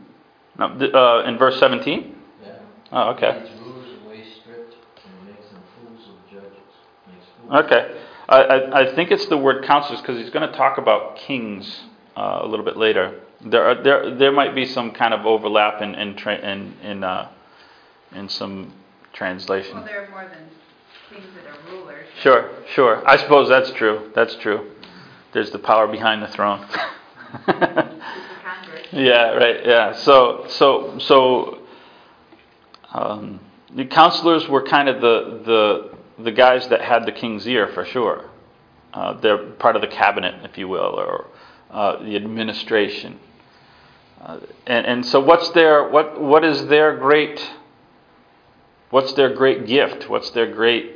Now, 0.58 0.68
uh, 0.76 1.24
in 1.28 1.38
verse 1.38 1.60
17? 1.60 2.16
Yeah. 2.44 2.54
Oh, 2.92 3.10
okay. 3.12 3.34
He 3.34 3.40
leads 3.40 3.62
rulers 3.62 4.00
away 4.04 4.24
stripped 4.42 4.76
and 5.06 5.28
makes 5.28 5.48
them 5.50 5.62
fools 5.78 6.10
of 6.10 6.32
judges. 6.32 6.74
Makes 7.08 7.26
fools. 7.38 7.39
Okay. 7.52 7.96
I, 8.28 8.38
I, 8.38 8.80
I 8.82 8.96
think 8.96 9.12
it's 9.12 9.26
the 9.26 9.38
word 9.38 9.66
counselors 9.66 10.02
because 10.02 10.18
he's 10.18 10.30
going 10.30 10.50
to 10.50 10.56
talk 10.56 10.78
about 10.78 11.16
kings 11.18 11.82
uh, 12.16 12.40
a 12.42 12.48
little 12.48 12.66
bit 12.66 12.78
later. 12.78 13.22
There, 13.42 13.64
are, 13.64 13.84
there, 13.84 14.16
there 14.16 14.32
might 14.32 14.54
be 14.54 14.66
some 14.66 14.92
kind 14.92 15.14
of 15.14 15.26
overlap 15.26 15.82
in 15.82 15.96
in 15.96 16.16
tra- 16.16 16.38
in 16.38 16.76
in, 16.84 17.04
uh, 17.04 17.30
in 18.14 18.30
some 18.30 18.74
translation. 19.14 19.78
Well, 19.78 19.86
there 19.86 20.06
are 20.06 20.10
more 20.10 20.28
than 20.30 20.50
kings 21.10 21.34
that 21.36 21.48
are 21.48 21.72
rulers. 21.72 22.08
Sure, 22.22 22.52
sure. 22.74 23.08
I 23.08 23.18
suppose 23.18 23.50
that's 23.50 23.72
true. 23.72 24.12
That's 24.14 24.36
true. 24.36 24.72
There's 25.34 25.52
the 25.52 25.60
power 25.60 25.88
behind 25.88 26.22
the 26.22 26.28
throne. 26.28 26.66
It's 26.66 27.46
the 27.46 27.54
Congress. 28.44 28.88
yeah, 28.92 29.32
right. 29.32 29.66
Yeah. 29.66 29.94
So, 29.94 30.46
so, 30.50 30.98
so, 31.00 31.60
um, 32.92 33.40
the 33.76 33.86
counselors 33.86 34.48
were 34.48 34.64
kind 34.64 34.90
of 34.90 35.00
the 35.00 35.42
the 35.46 35.99
the 36.24 36.32
guys 36.32 36.68
that 36.70 36.82
had 36.82 37.06
the 37.06 37.12
king's 37.12 37.48
ear 37.48 37.68
for 37.68 37.86
sure. 37.86 38.30
Uh, 38.94 39.14
they're 39.14 39.38
part 39.38 39.76
of 39.76 39.82
the 39.82 39.88
cabinet, 39.88 40.44
if 40.44 40.58
you 40.58 40.68
will, 40.68 41.00
or 41.00 41.28
uh, 41.70 42.02
the 42.04 42.16
administration. 42.16 43.20
Uh, 44.22 44.40
and, 44.68 44.86
and 44.86 45.06
so, 45.06 45.20
what's 45.20 45.50
their 45.52 45.88
what 45.88 46.20
what 46.20 46.44
is 46.44 46.68
their 46.68 46.98
great 46.98 47.52
what's 48.90 49.14
their 49.14 49.34
great 49.34 49.66
gift? 49.66 50.10
What's 50.10 50.32
their 50.32 50.52
great 50.52 50.96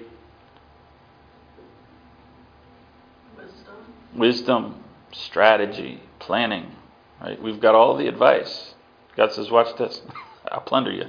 Wisdom. 3.38 3.75
wisdom, 4.15 4.83
strategy, 5.13 6.01
planning? 6.19 6.75
Right? 7.21 7.41
We've 7.41 7.62
got 7.62 7.75
all 7.75 7.95
the 7.95 8.07
advice. 8.07 8.73
God 9.15 9.31
says, 9.31 9.49
"Watch 9.49 9.77
this. 9.77 10.01
I'll 10.51 10.62
plunder 10.62 10.91
you." 10.91 11.05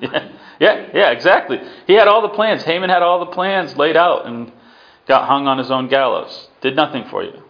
Yeah, 0.60 0.60
yeah, 0.60 0.90
yeah, 0.92 1.10
exactly. 1.10 1.60
He 1.86 1.92
had 1.92 2.08
all 2.08 2.22
the 2.22 2.30
plans. 2.30 2.64
Haman 2.64 2.90
had 2.90 3.00
all 3.00 3.20
the 3.20 3.30
plans 3.30 3.76
laid 3.76 3.96
out 3.96 4.26
and 4.26 4.50
got 5.06 5.28
hung 5.28 5.46
on 5.46 5.58
his 5.58 5.70
own 5.70 5.88
gallows. 5.88 6.48
Did 6.62 6.74
nothing 6.74 7.04
for 7.04 7.22
you. 7.22 7.42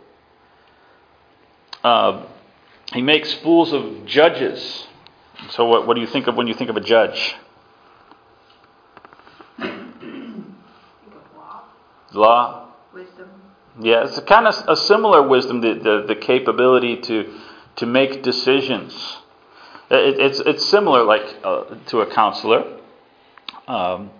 Uh, 1.82 2.26
he 2.92 3.00
makes 3.00 3.32
fools 3.32 3.72
of 3.72 4.04
judges. 4.04 4.86
So, 5.50 5.64
what, 5.64 5.86
what 5.86 5.94
do 5.94 6.02
you 6.02 6.06
think 6.06 6.26
of 6.26 6.36
when 6.36 6.48
you 6.48 6.54
think 6.54 6.68
of 6.68 6.76
a 6.76 6.82
judge? 6.82 7.34
Law. 9.58 11.62
Law. 12.12 12.68
Wisdom. 12.92 13.30
Yeah, 13.80 14.04
it's 14.04 14.18
a 14.18 14.22
kind 14.22 14.46
of 14.46 14.54
a 14.68 14.76
similar 14.76 15.26
wisdom, 15.26 15.62
the, 15.62 15.74
the, 15.74 16.04
the 16.08 16.16
capability 16.16 17.00
to 17.02 17.38
to 17.76 17.86
make 17.86 18.22
decisions. 18.22 19.18
It, 19.90 20.20
it's 20.20 20.40
it's 20.40 20.68
similar, 20.68 21.04
like 21.04 21.22
uh, 21.42 21.64
to 21.86 22.00
a 22.00 22.06
counselor, 22.12 22.78
um, 23.66 24.10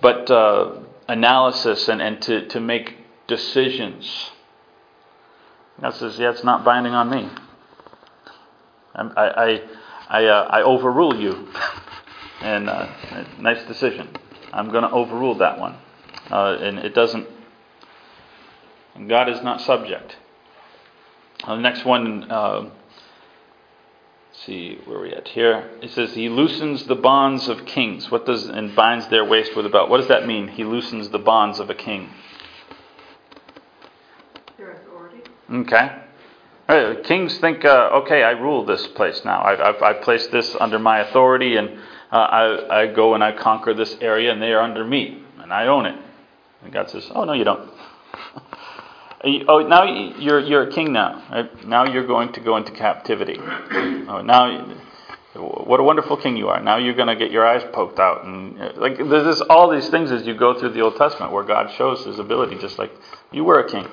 but 0.00 0.30
uh, 0.30 0.80
analysis 1.08 1.88
and, 1.88 2.00
and 2.00 2.20
to, 2.22 2.46
to 2.48 2.60
make 2.60 2.96
decisions. 3.26 4.30
God 5.80 5.94
says, 5.94 6.18
yeah, 6.18 6.30
it's 6.30 6.44
not 6.44 6.64
binding 6.64 6.92
on 6.92 7.10
me. 7.10 7.28
I 8.94 9.02
I 9.04 9.62
I, 10.08 10.24
uh, 10.24 10.48
I 10.50 10.62
overrule 10.62 11.20
you, 11.20 11.48
and 12.40 12.70
uh, 12.70 12.88
nice 13.40 13.64
decision. 13.66 14.08
I'm 14.52 14.70
going 14.70 14.84
to 14.84 14.90
overrule 14.90 15.34
that 15.38 15.58
one, 15.58 15.76
uh, 16.30 16.58
and 16.60 16.78
it 16.78 16.94
doesn't. 16.94 17.26
And 18.94 19.08
God 19.08 19.28
is 19.28 19.42
not 19.42 19.60
subject. 19.60 20.16
Uh, 21.44 21.56
the 21.56 21.60
next 21.60 21.84
one, 21.84 22.30
uh, 22.30 22.70
see 24.44 24.78
where 24.84 25.00
we 25.00 25.12
at 25.12 25.28
here. 25.28 25.70
It 25.80 25.90
says 25.90 26.12
he 26.12 26.28
loosens 26.28 26.84
the 26.84 26.94
bonds 26.94 27.48
of 27.48 27.64
kings. 27.64 28.10
What 28.10 28.26
does 28.26 28.46
and 28.46 28.74
binds 28.74 29.08
their 29.08 29.24
waist 29.24 29.56
with 29.56 29.66
a 29.66 29.68
belt? 29.68 29.88
What 29.88 29.98
does 29.98 30.08
that 30.08 30.26
mean? 30.26 30.48
He 30.48 30.64
loosens 30.64 31.08
the 31.08 31.18
bonds 31.18 31.58
of 31.58 31.70
a 31.70 31.74
king. 31.74 32.10
Their 34.58 34.72
authority. 34.72 35.22
Okay. 35.50 36.02
Right, 36.68 37.04
kings 37.04 37.38
think, 37.38 37.64
uh, 37.64 37.90
okay, 38.02 38.24
I 38.24 38.32
rule 38.32 38.64
this 38.64 38.84
place 38.88 39.24
now. 39.24 39.40
I've, 39.42 39.60
I've, 39.60 39.82
I've 39.82 40.02
placed 40.02 40.32
this 40.32 40.56
under 40.58 40.80
my 40.80 40.98
authority, 40.98 41.56
and 41.56 41.78
uh, 42.10 42.16
I, 42.16 42.82
I 42.82 42.86
go 42.88 43.14
and 43.14 43.22
I 43.22 43.30
conquer 43.30 43.72
this 43.72 43.96
area, 44.00 44.32
and 44.32 44.42
they 44.42 44.52
are 44.52 44.62
under 44.62 44.84
me, 44.84 45.22
and 45.38 45.52
I 45.52 45.68
own 45.68 45.86
it. 45.86 45.94
And 46.64 46.72
God 46.72 46.90
says, 46.90 47.08
oh, 47.14 47.22
no, 47.22 47.34
you 47.34 47.44
don't. 47.44 47.70
Oh, 49.48 49.60
now 49.60 49.84
you're, 50.18 50.40
you're 50.40 50.62
a 50.68 50.72
king 50.72 50.92
now. 50.92 51.22
Right? 51.30 51.66
Now 51.66 51.84
you're 51.84 52.06
going 52.06 52.32
to 52.34 52.40
go 52.40 52.56
into 52.56 52.72
captivity. 52.72 53.36
Oh, 53.38 54.22
now, 54.24 54.74
what 55.34 55.80
a 55.80 55.82
wonderful 55.82 56.16
king 56.16 56.36
you 56.36 56.48
are. 56.48 56.60
Now 56.62 56.76
you're 56.76 56.94
going 56.94 57.08
to 57.08 57.16
get 57.16 57.30
your 57.30 57.46
eyes 57.46 57.62
poked 57.72 57.98
out. 57.98 58.24
And 58.24 58.60
uh, 58.60 58.72
like 58.76 58.96
there's 58.96 59.24
this, 59.24 59.40
all 59.42 59.70
these 59.70 59.88
things 59.88 60.10
as 60.10 60.26
you 60.26 60.34
go 60.34 60.58
through 60.58 60.70
the 60.70 60.80
Old 60.80 60.96
Testament 60.96 61.32
where 61.32 61.44
God 61.44 61.72
shows 61.76 62.04
his 62.04 62.18
ability, 62.18 62.56
just 62.58 62.78
like 62.78 62.92
you 63.32 63.44
were 63.44 63.60
a 63.60 63.68
king. 63.68 63.86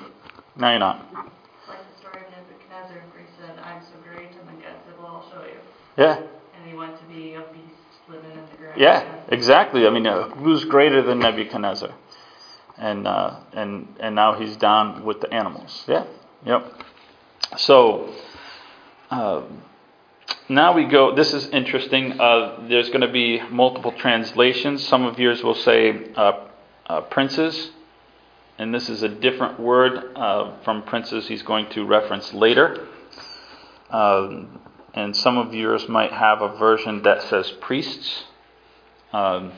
Now 0.56 0.70
you're 0.70 0.78
not. 0.78 1.04
Like 1.12 1.78
the 1.92 2.00
story 2.00 2.22
of 2.24 2.30
Nebuchadnezzar, 2.30 3.02
where 3.12 3.22
he 3.22 3.28
said, 3.38 3.58
I'm 3.62 3.82
so 3.82 3.96
great, 4.02 4.30
and 4.30 4.48
then 4.48 4.56
God 4.56 4.76
said, 4.86 4.94
well, 4.98 5.22
I'll 5.22 5.30
show 5.30 5.44
you. 5.46 5.58
Yeah. 5.98 6.16
And 6.56 6.70
he 6.70 6.76
went 6.76 6.96
to 6.98 7.04
be 7.04 7.34
a 7.34 7.40
beast 7.40 8.08
living 8.08 8.30
in 8.30 8.44
the 8.50 8.56
ground. 8.56 8.80
Yeah, 8.80 9.22
exactly. 9.28 9.86
I 9.86 9.90
mean, 9.90 10.06
uh, 10.06 10.28
who's 10.28 10.64
greater 10.64 11.02
than 11.02 11.18
Nebuchadnezzar? 11.18 11.92
And 12.76 13.06
uh, 13.06 13.36
and 13.52 13.94
and 14.00 14.14
now 14.14 14.34
he's 14.34 14.56
down 14.56 15.04
with 15.04 15.20
the 15.20 15.32
animals. 15.32 15.84
Yeah. 15.86 16.06
Yep. 16.44 16.82
So 17.56 18.12
um, 19.10 19.62
now 20.48 20.74
we 20.74 20.84
go. 20.84 21.14
This 21.14 21.32
is 21.32 21.46
interesting. 21.48 22.20
Uh, 22.20 22.66
there's 22.68 22.88
going 22.88 23.02
to 23.02 23.12
be 23.12 23.40
multiple 23.48 23.92
translations. 23.92 24.86
Some 24.86 25.04
of 25.04 25.18
yours 25.18 25.42
will 25.42 25.54
say 25.54 26.12
uh, 26.16 26.46
uh, 26.86 27.00
princes, 27.02 27.70
and 28.58 28.74
this 28.74 28.88
is 28.88 29.02
a 29.02 29.08
different 29.08 29.60
word 29.60 30.12
uh, 30.16 30.58
from 30.62 30.82
princes. 30.82 31.28
He's 31.28 31.42
going 31.42 31.70
to 31.70 31.86
reference 31.86 32.34
later. 32.34 32.88
Um, 33.90 34.60
and 34.92 35.16
some 35.16 35.38
of 35.38 35.54
yours 35.54 35.88
might 35.88 36.12
have 36.12 36.42
a 36.42 36.56
version 36.56 37.02
that 37.02 37.22
says 37.22 37.50
priests, 37.60 38.24
um, 39.12 39.52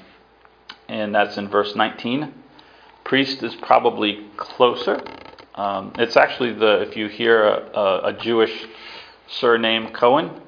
and 0.88 1.14
that's 1.14 1.36
in 1.36 1.48
verse 1.48 1.74
19. 1.74 2.32
Priest 3.06 3.42
is 3.42 3.54
probably 3.56 4.26
closer. 4.36 5.00
Um, 5.54 5.92
it's 5.96 6.16
actually 6.16 6.52
the 6.52 6.82
if 6.82 6.96
you 6.96 7.08
hear 7.08 7.44
a, 7.44 8.00
a, 8.04 8.12
Jewish 8.12 8.66
surname 9.28 9.88
Cohen, 9.92 10.42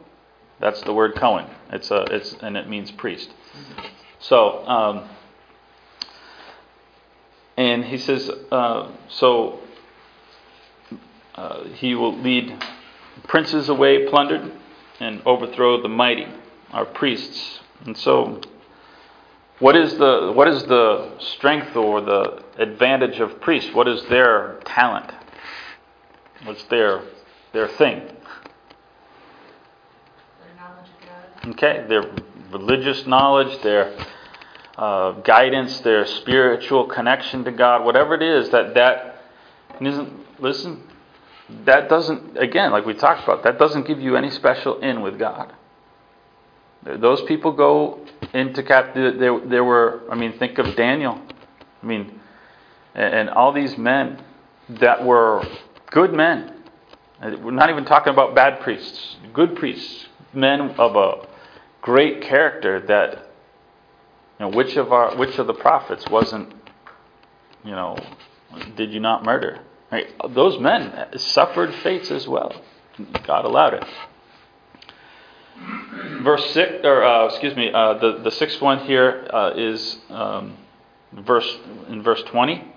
that's 0.60 0.82
the 0.82 0.92
word 0.92 1.14
Cohen. 1.14 1.46
It's 1.72 1.90
a 1.90 2.02
it's 2.10 2.34
and 2.42 2.56
it 2.56 2.68
means 2.68 2.90
priest. 2.90 3.30
So 4.18 4.66
um, 4.66 5.08
and 7.56 7.84
he 7.84 7.96
says 7.96 8.30
uh, 8.52 8.90
so 9.08 9.60
uh, 11.36 11.64
he 11.74 11.94
will 11.94 12.16
lead 12.18 12.62
princes 13.28 13.68
away 13.68 14.08
plundered 14.08 14.52
and 15.00 15.22
overthrow 15.24 15.80
the 15.80 15.88
mighty, 15.88 16.26
our 16.72 16.84
priests. 16.84 17.60
And 17.84 17.96
so, 17.96 18.40
what 19.60 19.76
is 19.76 19.96
the 19.98 20.32
what 20.34 20.48
is 20.48 20.62
the 20.64 21.18
strength 21.18 21.74
or 21.76 22.00
the 22.00 22.42
advantage 22.58 23.18
of 23.20 23.40
priests? 23.40 23.74
What 23.74 23.88
is 23.88 24.04
their 24.04 24.60
talent? 24.64 25.12
What's 26.44 26.62
their 26.64 27.02
their 27.52 27.68
thing? 27.68 28.00
Their 28.00 28.16
knowledge 30.56 30.88
of 30.88 31.42
God. 31.42 31.54
Okay, 31.54 31.86
their 31.88 32.04
religious 32.52 33.06
knowledge, 33.06 33.60
their 33.62 33.96
uh, 34.76 35.12
guidance, 35.22 35.80
their 35.80 36.06
spiritual 36.06 36.86
connection 36.86 37.44
to 37.44 37.50
God, 37.50 37.84
whatever 37.84 38.14
it 38.14 38.22
is 38.22 38.50
that 38.50 38.74
that 38.74 39.22
isn't. 39.80 40.40
Listen, 40.40 40.84
that 41.64 41.88
doesn't, 41.88 42.38
again, 42.38 42.70
like 42.70 42.86
we 42.86 42.94
talked 42.94 43.24
about, 43.24 43.42
that 43.42 43.58
doesn't 43.58 43.86
give 43.86 44.00
you 44.00 44.16
any 44.16 44.30
special 44.30 44.78
in 44.80 45.00
with 45.00 45.18
God. 45.18 45.52
Those 46.84 47.22
people 47.22 47.52
go 47.52 48.00
into 48.32 48.62
captivity. 48.62 49.18
There, 49.18 49.40
there 49.40 49.64
were, 49.64 50.02
I 50.10 50.14
mean, 50.14 50.38
think 50.38 50.58
of 50.58 50.76
Daniel. 50.76 51.20
I 51.82 51.86
mean, 51.86 52.20
and, 52.94 53.14
and 53.14 53.30
all 53.30 53.52
these 53.52 53.76
men 53.76 54.22
that 54.68 55.04
were 55.04 55.44
good 55.90 56.12
men. 56.12 56.54
We're 57.20 57.50
not 57.50 57.70
even 57.70 57.84
talking 57.84 58.12
about 58.12 58.34
bad 58.34 58.60
priests, 58.60 59.16
good 59.32 59.56
priests, 59.56 60.06
men 60.32 60.60
of 60.60 60.94
a 60.94 61.26
great 61.82 62.22
character. 62.22 62.80
That, 62.80 63.30
you 64.38 64.46
know, 64.46 64.56
which 64.56 64.76
of 64.76 64.92
our, 64.92 65.16
which 65.16 65.38
of 65.38 65.46
the 65.46 65.54
prophets 65.54 66.06
wasn't, 66.08 66.54
you 67.64 67.72
know, 67.72 67.98
did 68.76 68.92
you 68.92 69.00
not 69.00 69.24
murder? 69.24 69.60
Right? 69.90 70.06
Those 70.30 70.60
men 70.60 71.08
suffered 71.16 71.74
fates 71.76 72.10
as 72.10 72.28
well. 72.28 72.54
God 73.26 73.44
allowed 73.44 73.74
it. 73.74 73.84
Verse 76.28 76.50
six, 76.50 76.84
or 76.84 77.02
uh, 77.02 77.24
excuse 77.24 77.56
me, 77.56 77.72
uh, 77.72 77.94
the 77.94 78.18
the 78.18 78.30
sixth 78.30 78.60
one 78.60 78.80
here 78.80 79.26
uh, 79.32 79.54
is 79.56 79.96
um, 80.10 80.58
verse 81.10 81.56
in 81.88 82.02
verse 82.02 82.22
twenty. 82.24 82.70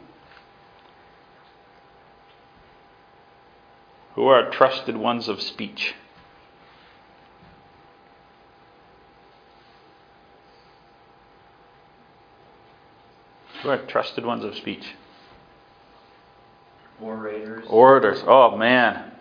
Who 4.16 4.28
are 4.28 4.50
trusted 4.52 4.96
ones 4.96 5.28
of 5.28 5.42
speech? 5.42 5.96
Who 13.64 13.70
are 13.70 13.80
trusted 13.80 14.26
ones 14.26 14.46
of 14.46 14.56
speech? 14.56 14.96
Orators. 17.02 17.66
Orators. 17.68 18.24
Oh 18.26 18.56
man. 18.56 19.12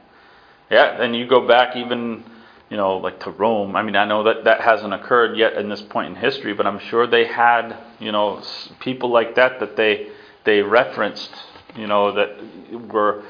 Yeah, 0.70 1.02
and 1.02 1.16
you 1.16 1.26
go 1.26 1.48
back 1.48 1.74
even, 1.74 2.22
you 2.70 2.76
know, 2.76 2.96
like 2.98 3.18
to 3.20 3.30
Rome. 3.30 3.74
I 3.74 3.82
mean, 3.82 3.96
I 3.96 4.04
know 4.04 4.22
that 4.22 4.44
that 4.44 4.60
hasn't 4.60 4.94
occurred 4.94 5.36
yet 5.36 5.54
in 5.54 5.68
this 5.68 5.82
point 5.82 6.08
in 6.08 6.14
history, 6.14 6.54
but 6.54 6.66
I'm 6.66 6.78
sure 6.78 7.06
they 7.06 7.26
had, 7.26 7.76
you 7.98 8.12
know, 8.12 8.42
people 8.78 9.10
like 9.10 9.34
that 9.34 9.58
that 9.60 9.76
they 9.76 10.08
they 10.44 10.62
referenced, 10.62 11.30
you 11.76 11.88
know, 11.88 12.12
that 12.12 12.92
were 12.92 13.24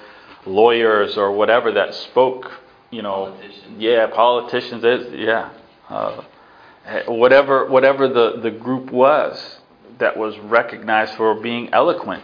lawyers 0.46 1.16
or 1.16 1.33
whatever 1.33 1.72
that 1.72 1.94
spoke, 1.94 2.53
you 2.90 3.03
know, 3.03 3.33
Politicians. 3.33 3.74
yeah, 3.79 4.07
politicians. 4.07 4.85
is, 4.85 5.12
Yeah, 5.14 5.50
uh, 5.88 6.22
whatever 7.07 7.66
whatever 7.66 8.09
the 8.09 8.40
the 8.42 8.50
group 8.50 8.92
was 8.92 9.59
that 9.98 10.16
was 10.18 10.38
recognized 10.38 11.14
for 11.14 11.35
being 11.35 11.72
eloquent 11.72 12.22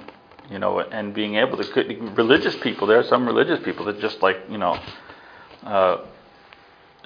you 0.49 0.61
know, 0.61 0.79
and 0.79 1.13
being 1.13 1.35
able 1.35 1.57
to 1.57 2.13
religious 2.15 2.55
people. 2.57 2.87
There 2.87 3.01
are 3.01 3.05
some 3.05 3.27
religious 3.27 3.59
people 3.65 3.85
that 3.87 4.01
just 4.01 4.23
like 4.23 4.37
you 4.49 4.59
know. 4.59 4.79
Uh, 5.65 6.05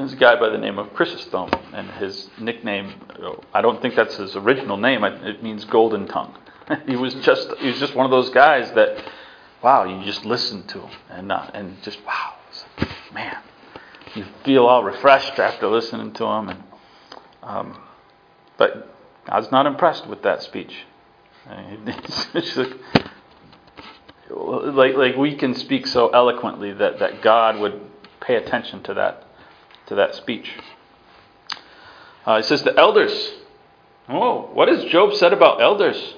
there's 0.00 0.12
a 0.14 0.16
guy 0.16 0.38
by 0.38 0.48
the 0.48 0.58
name 0.58 0.78
of 0.78 0.92
Chrysostom, 0.94 1.50
and 1.72 1.90
his 1.92 2.28
nickname. 2.38 2.94
I 3.52 3.60
don't 3.60 3.80
think 3.82 3.94
that's 3.94 4.16
his 4.16 4.34
original 4.34 4.76
name. 4.76 5.04
It 5.04 5.42
means 5.42 5.64
golden 5.64 6.06
tongue. 6.06 6.34
he 6.86 6.96
was 6.96 7.14
just 7.16 7.52
he 7.58 7.68
was 7.68 7.78
just 7.78 7.94
one 7.94 8.06
of 8.06 8.10
those 8.10 8.30
guys 8.30 8.70
that, 8.72 9.04
wow, 9.62 9.84
you 9.84 10.04
just 10.04 10.24
listen 10.24 10.66
to 10.68 10.80
him 10.80 10.90
and 11.10 11.32
uh, 11.32 11.50
and 11.52 11.82
just 11.82 11.98
wow, 12.06 12.34
man, 13.12 13.38
you 14.14 14.24
feel 14.44 14.66
all 14.66 14.82
refreshed 14.82 15.38
after 15.38 15.66
listening 15.66 16.12
to 16.14 16.24
him. 16.24 16.48
And 16.48 16.62
um, 17.42 17.80
but 18.56 18.94
God's 19.26 19.50
not 19.50 19.66
impressed 19.66 20.06
with 20.06 20.22
that 20.22 20.42
speech. 20.42 20.84
It's 22.32 22.56
like, 22.56 22.70
like 24.30 24.94
like 24.94 25.16
we 25.16 25.34
can 25.34 25.54
speak 25.54 25.86
so 25.88 26.08
eloquently 26.10 26.72
that, 26.72 27.00
that 27.00 27.20
God 27.20 27.58
would 27.58 27.80
pay 28.20 28.36
attention 28.36 28.82
to 28.84 28.94
that 28.94 29.26
to 29.90 29.96
that 29.96 30.14
speech. 30.14 30.50
Uh, 32.24 32.38
he 32.38 32.42
says 32.42 32.62
the 32.62 32.74
elders. 32.76 33.12
Oh, 34.08 34.48
what 34.54 34.68
has 34.68 34.84
Job 34.86 35.12
said 35.14 35.34
about 35.34 35.60
elders? 35.60 36.14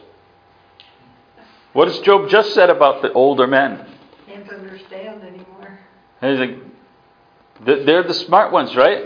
What 1.73 1.89
has 1.89 1.99
Job 2.01 2.31
just 2.31 2.55
said 2.55 2.71
about 2.71 3.03
the 3.03 3.13
older 3.13 3.49
men? 3.49 3.85
Can't 4.27 4.49
understand 4.49 5.23
anymore. 5.23 5.81
And 6.21 6.31
he's 6.31 6.49
like, 7.67 7.85
they're 7.87 8.05
the 8.05 8.15
smart 8.15 8.53
ones, 8.53 8.77
right? 8.77 9.05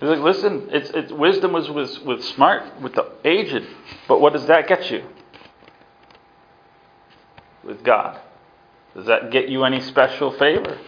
He's 0.00 0.08
like, 0.08 0.20
listen, 0.20 0.68
it's, 0.70 0.90
it's 0.90 1.10
wisdom 1.10 1.52
was 1.52 1.70
with, 1.70 1.98
with 2.04 2.22
smart, 2.24 2.80
with 2.82 2.94
the 2.94 3.10
aged, 3.24 3.66
but 4.06 4.20
what 4.20 4.34
does 4.34 4.46
that 4.46 4.68
get 4.68 4.90
you? 4.90 5.04
with 7.68 7.84
God? 7.84 8.18
Does 8.94 9.06
that 9.06 9.30
get 9.30 9.48
you 9.48 9.64
any 9.64 9.80
special 9.80 10.32
favor? 10.32 10.78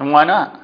And 0.00 0.10
why 0.10 0.24
not? 0.24 0.63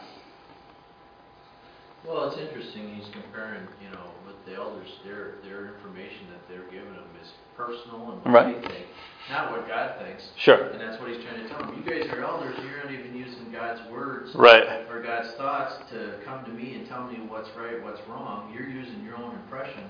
Well, 2.07 2.29
it's 2.29 2.39
interesting. 2.39 2.95
He's 2.95 3.09
comparing, 3.13 3.67
you 3.83 3.91
know, 3.91 4.11
with 4.27 4.37
the 4.47 4.55
elders, 4.55 4.89
their 5.05 5.35
their 5.45 5.75
information 5.75 6.27
that 6.33 6.41
they're 6.49 6.69
giving 6.71 6.95
them 6.95 7.09
is 7.23 7.31
personal 7.57 8.13
and 8.13 8.25
what 8.25 8.33
right. 8.33 8.63
they 8.63 8.69
think, 8.69 8.87
not 9.31 9.51
what 9.51 9.69
God 9.69 9.97
thinks. 10.01 10.29
Sure. 10.37 10.71
And 10.71 10.81
that's 10.81 11.01
what 11.01 11.11
he's 11.11 11.23
trying 11.23 11.43
to 11.43 11.49
tell 11.49 11.59
them. 11.59 11.77
You 11.77 11.85
guys 11.85 12.11
are 12.11 12.25
elders. 12.25 12.57
You're 12.65 12.83
not 12.83 12.93
even 12.93 13.15
using 13.15 13.53
God's 13.53 13.81
words 13.91 14.35
right. 14.35 14.87
or 14.91 15.03
God's 15.03 15.33
thoughts 15.33 15.75
to 15.91 16.19
come 16.25 16.45
to 16.45 16.51
me 16.51 16.75
and 16.75 16.89
tell 16.89 17.05
me 17.05 17.19
what's 17.29 17.51
right, 17.57 17.83
what's 17.83 18.01
wrong. 18.09 18.53
You're 18.55 18.69
using 18.69 19.05
your 19.05 19.17
own 19.17 19.35
impression, 19.35 19.85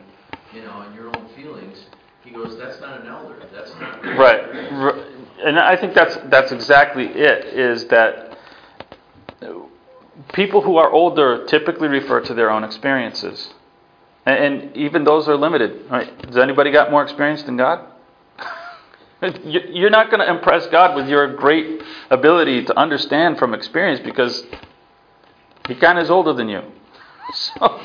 you 0.52 0.62
know, 0.62 0.82
and 0.82 0.94
your 0.94 1.08
own 1.08 1.28
feelings 1.36 1.78
he 2.24 2.30
goes, 2.30 2.58
that's 2.58 2.80
not 2.80 3.00
an 3.00 3.06
elder. 3.06 3.36
That's 3.52 3.72
not 3.80 4.04
right. 4.18 5.06
And 5.42 5.58
I 5.58 5.76
think 5.76 5.94
that's 5.94 6.16
that's 6.26 6.52
exactly 6.52 7.06
it. 7.06 7.46
Is 7.46 7.86
that 7.86 8.36
people 10.32 10.62
who 10.62 10.76
are 10.76 10.90
older 10.90 11.46
typically 11.46 11.88
refer 11.88 12.20
to 12.20 12.34
their 12.34 12.50
own 12.50 12.64
experiences, 12.64 13.52
and, 14.26 14.76
even 14.76 15.04
those 15.04 15.28
are 15.28 15.36
limited. 15.36 15.90
Right? 15.90 16.20
Does 16.22 16.36
anybody 16.36 16.70
got 16.70 16.90
more 16.90 17.02
experience 17.02 17.42
than 17.42 17.56
God? 17.56 17.86
You're 19.44 19.90
not 19.90 20.10
going 20.10 20.20
to 20.20 20.30
impress 20.30 20.66
God 20.68 20.94
with 20.94 21.08
your 21.08 21.34
great 21.34 21.82
ability 22.10 22.64
to 22.66 22.78
understand 22.78 23.38
from 23.38 23.54
experience 23.54 24.00
because 24.00 24.44
He 25.68 25.74
kind 25.74 25.98
of 25.98 26.04
is 26.04 26.10
older 26.10 26.32
than 26.32 26.48
you. 26.48 26.62
So 27.32 27.80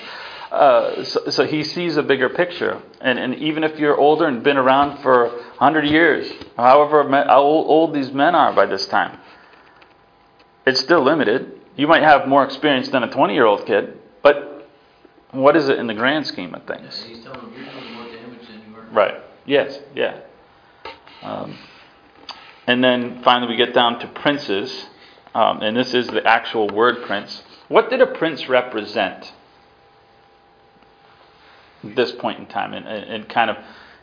uh, 0.56 1.04
so, 1.04 1.30
so 1.30 1.46
he 1.46 1.64
sees 1.64 1.98
a 1.98 2.04
bigger 2.04 2.30
picture. 2.30 2.82
And, 3.02 3.20
and 3.20 3.36
even 3.36 3.66
if 3.66 3.78
you're 3.78 3.98
older 3.98 4.26
and 4.26 4.42
been 4.42 4.56
around 4.56 5.02
for 5.02 5.28
100 5.28 5.86
years, 5.86 6.32
however 6.56 7.10
how 7.10 7.42
old 7.42 7.68
old 7.68 7.94
these 7.94 8.14
men 8.14 8.36
are 8.36 8.54
by 8.54 8.66
this 8.66 8.86
time, 8.86 9.20
it's 10.66 10.80
still 10.80 11.04
limited. 11.04 11.60
You 11.76 11.88
might 11.88 12.04
have 12.04 12.28
more 12.28 12.44
experience 12.44 12.88
than 12.90 13.04
a 13.04 13.10
20 13.12 13.34
year 13.34 13.46
old 13.46 13.66
kid, 13.66 13.98
but 14.24 14.68
what 15.32 15.56
is 15.56 15.68
it 15.70 15.78
in 15.78 15.88
the 15.88 15.94
grand 15.94 16.26
scheme 16.26 16.54
of 16.56 16.62
And 16.70 16.80
things? 16.82 17.04
he's 17.04 17.24
telling 17.24 17.42
them, 17.42 17.54
you're 17.56 17.66
doing 17.66 17.94
more 17.94 18.06
damage 18.06 18.48
than 18.48 18.62
you 18.72 18.78
are. 18.78 18.86
Right. 18.92 19.16
Yes. 19.46 19.80
Yeah. 19.94 20.20
Um, 21.22 21.58
and 22.68 22.84
then 22.84 23.22
finally, 23.24 23.52
we 23.52 23.58
get 23.58 23.74
down 23.74 24.00
to 24.00 24.08
princes, 24.08 24.86
um, 25.34 25.62
and 25.62 25.76
this 25.76 25.94
is 25.94 26.08
the 26.08 26.26
actual 26.26 26.68
word 26.70 27.04
prince. 27.04 27.44
What 27.68 27.90
did 27.90 28.02
a 28.02 28.08
prince 28.08 28.48
represent? 28.48 29.34
At 31.84 31.96
this 31.96 32.12
point 32.14 32.40
in 32.40 32.46
time, 32.48 32.74
in 32.74 33.24
kind 33.26 33.50
of 33.52 33.58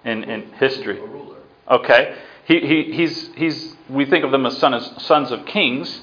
in, 0.04 0.24
in 0.24 0.52
history. 0.52 0.98
A 1.00 1.04
ruler. 1.04 1.38
Okay. 1.68 2.16
He, 2.46 2.60
he, 2.60 2.92
he's, 2.92 3.30
he's, 3.36 3.74
we 3.88 4.04
think 4.04 4.24
of 4.24 4.30
them 4.32 4.46
as, 4.46 4.58
son, 4.58 4.74
as 4.74 4.92
sons 5.02 5.30
of 5.30 5.46
kings. 5.46 6.02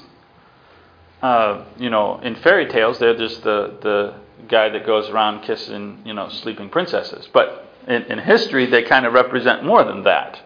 Uh, 1.22 1.64
you 1.78 1.90
know, 1.90 2.18
in 2.20 2.34
fairy 2.36 2.66
tales, 2.66 2.98
they're 2.98 3.16
just 3.16 3.42
the, 3.42 3.76
the 3.82 4.14
guy 4.48 4.70
that 4.70 4.86
goes 4.86 5.08
around 5.10 5.42
kissing, 5.42 6.00
you 6.04 6.14
know, 6.14 6.28
sleeping 6.28 6.70
princesses. 6.70 7.28
But 7.32 7.70
in, 7.86 8.04
in 8.04 8.18
history, 8.18 8.66
they 8.66 8.82
kind 8.82 9.04
of 9.04 9.12
represent 9.12 9.64
more 9.64 9.84
than 9.84 10.04
that. 10.04 10.40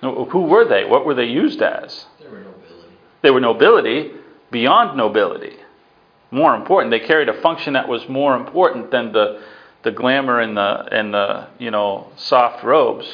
Who 0.00 0.42
were 0.42 0.64
they? 0.64 0.84
What 0.84 1.04
were 1.04 1.14
they 1.14 1.26
used 1.26 1.60
as? 1.60 2.06
They 2.20 2.28
were 2.28 2.40
nobility. 2.40 2.96
They 3.22 3.30
were 3.30 3.40
nobility 3.40 4.12
beyond 4.50 4.96
nobility. 4.96 5.56
More 6.30 6.54
important, 6.54 6.92
they 6.92 7.00
carried 7.00 7.28
a 7.28 7.40
function 7.42 7.72
that 7.74 7.88
was 7.88 8.08
more 8.08 8.36
important 8.36 8.92
than 8.92 9.12
the, 9.12 9.42
the 9.82 9.90
glamour 9.90 10.40
and 10.40 10.56
the, 10.56 10.88
and 10.92 11.12
the, 11.12 11.48
you 11.58 11.72
know, 11.72 12.12
soft 12.16 12.62
robes. 12.62 13.06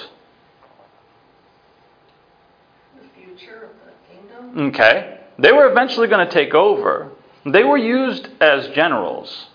The 3.00 3.08
future 3.18 3.64
of 3.64 3.70
the 3.86 4.54
kingdom. 4.54 4.68
Okay. 4.68 5.15
They 5.38 5.52
were 5.52 5.70
eventually 5.70 6.08
going 6.08 6.26
to 6.26 6.32
take 6.32 6.54
over. 6.54 7.10
They 7.44 7.62
were 7.62 7.76
used 7.78 8.28
as 8.40 8.68
generals, 8.68 9.46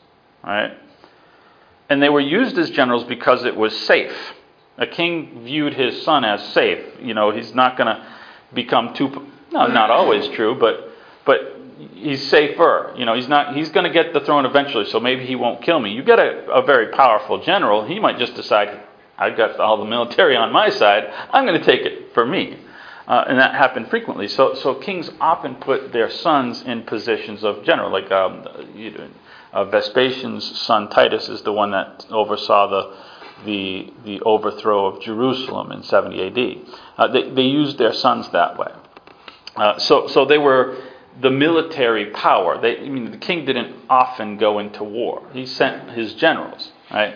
right? 0.44 0.78
And 1.89 2.02
they 2.02 2.10
were 2.10 2.22
used 2.22 2.58
as 2.58 2.70
generals 2.70 3.04
because 3.04 3.44
it 3.44 3.56
was 3.56 3.78
safe. 3.82 4.15
A 4.78 4.88
king 4.88 5.44
viewed 5.44 5.74
his 5.74 6.04
son 6.04 6.24
as 6.24 6.41
safe. 6.54 6.84
You 7.02 7.13
know, 7.13 7.32
he's 7.32 7.54
not 7.54 7.78
going 7.78 7.88
to 7.88 8.08
become 8.54 8.94
too 8.94 9.28
no, 9.52 9.67
not 9.67 9.89
always 9.89 10.28
true, 10.30 10.56
but 10.58 10.89
but 11.26 11.58
he's 11.94 12.26
safer. 12.30 12.94
You 12.98 13.06
know, 13.06 13.13
he's 13.13 13.28
not 13.28 13.56
he's 13.56 13.70
going 13.70 13.84
to 13.86 13.91
get 13.91 14.13
the 14.13 14.22
throne 14.22 14.46
eventually, 14.46 14.86
so 14.86 15.00
maybe 15.00 15.26
he 15.26 15.36
won't 15.36 15.62
kill 15.62 15.80
me. 15.80 15.91
You 15.91 16.04
get 16.04 16.20
a, 16.20 16.50
a 16.50 16.62
very 16.62 16.88
powerful 16.94 17.44
general, 17.44 17.86
he 17.86 18.00
might 18.00 18.17
just 18.17 18.36
decide 18.36 18.82
I've 19.17 19.38
got 19.38 19.60
all 19.60 19.78
the 19.78 19.86
military 19.86 20.36
on 20.36 20.52
my 20.52 20.70
side. 20.70 21.12
I'm 21.32 21.46
going 21.46 21.60
to 21.60 21.65
take 21.65 21.82
it 21.82 22.13
for 22.13 22.26
me. 22.26 22.58
Uh, 23.12 23.26
and 23.28 23.39
that 23.39 23.54
happened 23.54 23.89
frequently. 23.89 24.26
So, 24.26 24.54
so 24.54 24.74
kings 24.74 25.12
often 25.19 25.56
put 25.56 25.91
their 25.91 26.10
sons 26.10 26.62
in 26.62 26.84
positions 26.84 27.43
of 27.43 27.62
general. 27.65 27.91
Like 27.91 28.10
um, 28.10 28.47
you 28.74 28.91
know, 28.91 29.10
uh, 29.52 29.65
Vespasian's 29.65 30.58
son 30.62 30.89
Titus 30.89 31.28
is 31.28 31.41
the 31.41 31.52
one 31.52 31.71
that 31.71 32.06
oversaw 32.10 32.67
the 32.67 32.95
the 33.43 33.93
the 34.06 34.21
overthrow 34.21 34.86
of 34.86 35.02
Jerusalem 35.02 35.74
in 35.74 35.84
70 35.84 36.21
A.D. 36.21 36.63
Uh, 36.97 37.08
they 37.10 37.30
they 37.32 37.41
used 37.41 37.78
their 37.78 37.91
sons 37.91 38.30
that 38.30 38.58
way. 38.58 38.71
Uh, 39.58 39.78
so 39.78 40.08
so 40.08 40.24
they 40.24 40.38
were 40.38 40.78
the 41.19 41.32
military 41.32 42.12
power. 42.12 42.62
They, 42.62 42.80
I 42.80 42.88
mean, 42.88 43.12
the 43.12 43.17
king 43.17 43.43
didn't 43.43 43.76
often 43.89 44.38
go 44.38 44.60
into 44.60 44.86
war. 44.86 45.21
He 45.34 45.45
sent 45.45 45.91
his 45.91 46.13
generals, 46.13 46.71
right? 46.89 47.15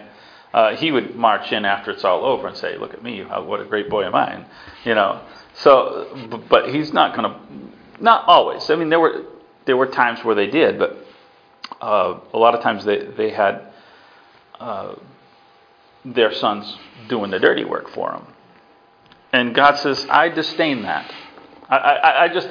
Uh, 0.53 0.75
he 0.75 0.91
would 0.91 1.15
march 1.15 1.53
in 1.53 1.63
after 1.63 1.91
it's 1.91 2.03
all 2.03 2.25
over 2.25 2.47
and 2.47 2.57
say, 2.57 2.77
"Look 2.77 2.93
at 2.93 3.01
me! 3.01 3.23
How, 3.23 3.45
what 3.45 3.61
a 3.61 3.65
great 3.65 3.89
boy 3.89 4.03
am 4.03 4.13
I!" 4.13 4.33
And, 4.33 4.45
you 4.83 4.93
know. 4.93 5.21
So, 5.57 6.29
but 6.49 6.69
he's 6.69 6.91
not 6.91 7.15
going 7.15 7.31
to. 7.31 8.03
Not 8.03 8.25
always. 8.27 8.69
I 8.69 8.75
mean, 8.75 8.89
there 8.89 8.99
were 8.99 9.23
there 9.65 9.77
were 9.77 9.87
times 9.87 10.23
where 10.23 10.35
they 10.35 10.47
did, 10.47 10.77
but 10.77 10.97
uh, 11.81 12.19
a 12.33 12.37
lot 12.37 12.55
of 12.55 12.61
times 12.61 12.83
they 12.83 13.05
they 13.05 13.31
had 13.31 13.61
uh, 14.59 14.95
their 16.03 16.33
sons 16.33 16.77
doing 17.07 17.31
the 17.31 17.39
dirty 17.39 17.63
work 17.63 17.89
for 17.89 18.11
them. 18.11 18.27
And 19.31 19.55
God 19.55 19.77
says, 19.77 20.05
"I 20.09 20.29
disdain 20.29 20.81
that. 20.83 21.13
I, 21.69 21.77
I, 21.77 22.23
I 22.25 22.27
just." 22.29 22.49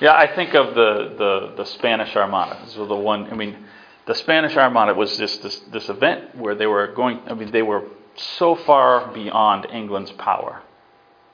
Yeah, 0.00 0.14
I 0.14 0.32
think 0.32 0.54
of 0.54 0.76
the, 0.76 1.14
the, 1.18 1.54
the 1.56 1.64
Spanish 1.64 2.14
Armada. 2.14 2.60
Was 2.62 2.74
the 2.76 2.94
one. 2.94 3.32
I 3.32 3.34
mean, 3.34 3.56
the 4.06 4.14
Spanish 4.14 4.56
Armada 4.56 4.94
was 4.94 5.16
just 5.16 5.42
this 5.42 5.58
this 5.72 5.88
event 5.88 6.36
where 6.36 6.54
they 6.54 6.66
were 6.66 6.86
going. 6.94 7.20
I 7.26 7.34
mean, 7.34 7.50
they 7.50 7.62
were 7.62 7.82
so 8.14 8.54
far 8.54 9.12
beyond 9.12 9.66
England's 9.72 10.12
power 10.12 10.62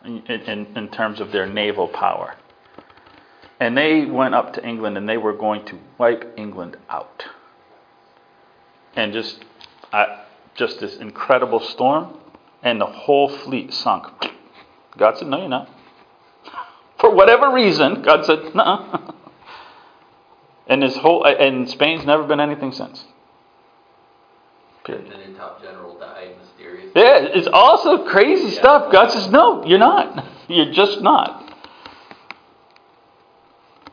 in, 0.05 0.67
in, 0.77 0.89
terms 0.89 1.21
of 1.21 1.33
their 1.33 1.47
naval 1.47 1.89
power. 1.89 2.37
And 3.61 3.77
they 3.77 4.05
went 4.05 4.35
up 4.35 4.53
to 4.55 4.67
England 4.67 4.99
and 4.99 5.09
they 5.09 5.17
were 5.17 5.33
going 5.33 5.65
to 5.67 5.79
wipe 5.99 6.35
England 6.37 6.77
out. 6.89 7.25
And 8.97 9.13
just, 9.13 9.45
just 10.55 10.81
this 10.81 10.97
incredible 10.97 11.61
storm, 11.61 12.19
and 12.63 12.81
the 12.81 12.87
whole 12.87 13.29
fleet 13.29 13.73
sunk. 13.73 14.07
God 14.97 15.19
said, 15.19 15.29
No, 15.29 15.39
you're 15.39 15.49
not. 15.49 15.69
For 16.99 17.15
whatever 17.15 17.51
reason, 17.53 18.03
God 18.03 18.25
said, 18.25 18.39
No. 18.55 19.15
And 20.67 20.83
this 20.83 20.97
whole, 20.97 21.25
and 21.27 21.69
Spain's 21.69 22.07
never 22.07 22.25
been 22.25 22.41
anything 22.41 22.73
since. 22.73 23.05
Period. 24.85 25.37
Top 25.37 25.63
general. 25.63 25.84
Yeah, 26.95 27.19
it's 27.19 27.49
also 27.53 28.07
crazy 28.07 28.51
stuff. 28.53 28.93
God 28.93 29.11
says, 29.11 29.29
no, 29.29 29.65
you're 29.67 29.79
not. 29.79 30.27
You're 30.49 30.73
just 30.73 31.01
not. 31.01 31.43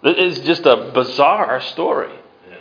It 0.04 0.20
is 0.20 0.40
just 0.42 0.66
a 0.66 0.92
bizarre 0.94 1.62
story. 1.62 2.14
Yeah. 2.50 2.58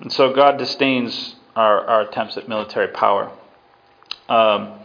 And 0.00 0.12
so 0.12 0.32
God 0.32 0.58
disdains 0.58 1.34
our, 1.56 1.84
our 1.86 2.00
attempts 2.02 2.36
at 2.36 2.48
military 2.48 2.88
power. 2.88 3.32
Um, 4.28 4.78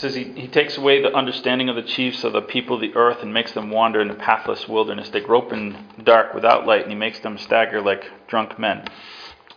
says 0.00 0.14
he, 0.14 0.24
he 0.24 0.48
takes 0.48 0.78
away 0.78 1.02
the 1.02 1.14
understanding 1.14 1.68
of 1.68 1.76
the 1.76 1.82
chiefs 1.82 2.24
of 2.24 2.32
the 2.32 2.40
people 2.40 2.76
of 2.76 2.80
the 2.80 2.94
earth 2.94 3.18
and 3.22 3.32
makes 3.32 3.52
them 3.52 3.70
wander 3.70 4.00
in 4.00 4.08
the 4.08 4.14
pathless 4.14 4.66
wilderness. 4.66 5.10
They 5.10 5.20
grope 5.20 5.52
in 5.52 5.76
dark 6.02 6.34
without 6.34 6.66
light, 6.66 6.82
and 6.82 6.90
he 6.90 6.96
makes 6.96 7.20
them 7.20 7.36
stagger 7.38 7.82
like 7.82 8.10
drunk 8.26 8.58
men. 8.58 8.86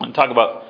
And 0.02 0.14
talk 0.14 0.30
about 0.30 0.66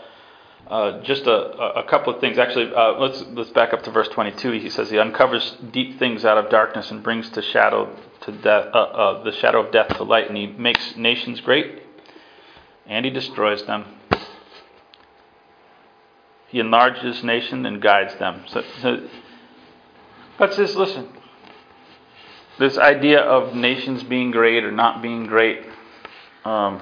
uh, 0.67 1.01
just 1.01 1.25
a, 1.25 1.31
a 1.31 1.83
couple 1.83 2.13
of 2.13 2.21
things. 2.21 2.37
Actually, 2.37 2.73
uh, 2.73 2.99
let's 2.99 3.21
let's 3.31 3.49
back 3.49 3.73
up 3.73 3.83
to 3.83 3.91
verse 3.91 4.07
22. 4.09 4.51
He 4.51 4.69
says 4.69 4.89
he 4.89 4.99
uncovers 4.99 5.57
deep 5.71 5.97
things 5.97 6.23
out 6.23 6.37
of 6.37 6.49
darkness 6.49 6.91
and 6.91 7.01
brings 7.01 7.29
to 7.31 7.41
shadow 7.41 7.93
to 8.21 8.31
uh, 8.49 8.77
uh, 8.77 9.23
the 9.23 9.31
shadow 9.33 9.65
of 9.65 9.71
death 9.71 9.97
to 9.97 10.03
light, 10.03 10.27
and 10.27 10.37
he 10.37 10.47
makes 10.47 10.95
nations 10.95 11.41
great, 11.41 11.81
and 12.85 13.05
he 13.05 13.11
destroys 13.11 13.65
them. 13.65 13.85
He 16.47 16.59
enlarges 16.59 17.23
nation 17.23 17.65
and 17.65 17.81
guides 17.81 18.15
them. 18.19 18.43
So, 18.47 18.63
so 18.79 19.07
Says, 20.39 20.75
listen, 20.75 21.07
this 22.59 22.77
idea 22.77 23.21
of 23.21 23.55
nations 23.55 24.03
being 24.03 24.31
great 24.31 24.63
or 24.63 24.71
not 24.71 25.01
being 25.01 25.25
great, 25.25 25.65
um, 26.43 26.81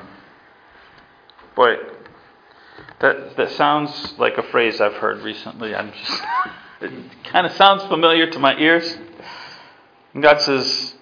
boy, 1.55 1.75
that 2.99 3.35
that 3.37 3.51
sounds 3.51 4.15
like 4.17 4.37
a 4.37 4.43
phrase 4.43 4.81
I've 4.81 4.95
heard 4.95 5.21
recently. 5.21 5.75
I'm 5.75 5.91
just 5.91 6.23
it 6.81 6.91
kind 7.25 7.45
of 7.45 7.53
sounds 7.53 7.83
familiar 7.83 8.29
to 8.31 8.39
my 8.39 8.57
ears. 8.57 8.97
And 10.13 10.23
God 10.23 10.41
says, 10.41 10.95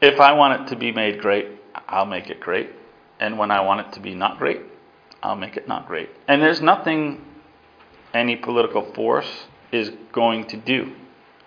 if 0.00 0.20
I 0.20 0.32
want 0.32 0.62
it 0.62 0.68
to 0.68 0.76
be 0.76 0.92
made 0.92 1.20
great, 1.20 1.48
I'll 1.88 2.06
make 2.06 2.28
it 2.28 2.40
great. 2.40 2.70
And 3.18 3.38
when 3.38 3.50
I 3.50 3.62
want 3.62 3.86
it 3.86 3.92
to 3.94 4.00
be 4.00 4.14
not 4.14 4.38
great, 4.38 4.60
I'll 5.22 5.36
make 5.36 5.56
it 5.56 5.66
not 5.66 5.88
great. 5.88 6.10
And 6.28 6.40
there's 6.42 6.60
nothing 6.60 7.24
any 8.14 8.36
political 8.36 8.92
force 8.94 9.46
is 9.72 9.90
going 10.12 10.46
to 10.48 10.56
do 10.56 10.94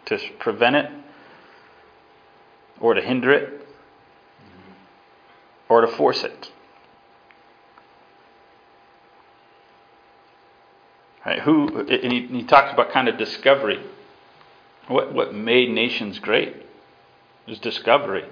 to 0.06 0.18
prevent 0.39 0.76
it 0.76 0.91
or 2.80 2.93
to 2.93 3.02
hinder 3.02 3.32
it 3.32 3.68
or 5.70 5.82
to 5.82 5.88
force 5.88 6.24
it. 6.24 6.52
Right, 11.26 11.39
who 11.39 11.88
and 11.88 12.12
he, 12.12 12.26
he 12.28 12.43
talks 12.43 12.74
about 12.74 12.91
kind 12.91 13.08
of 13.08 13.18
discovery. 13.18 13.80
What 14.88 15.14
what 15.14 15.34
made 15.34 15.70
nations 15.70 16.20
great 16.20 16.56
is 17.47 17.60
discovery. 17.60 18.26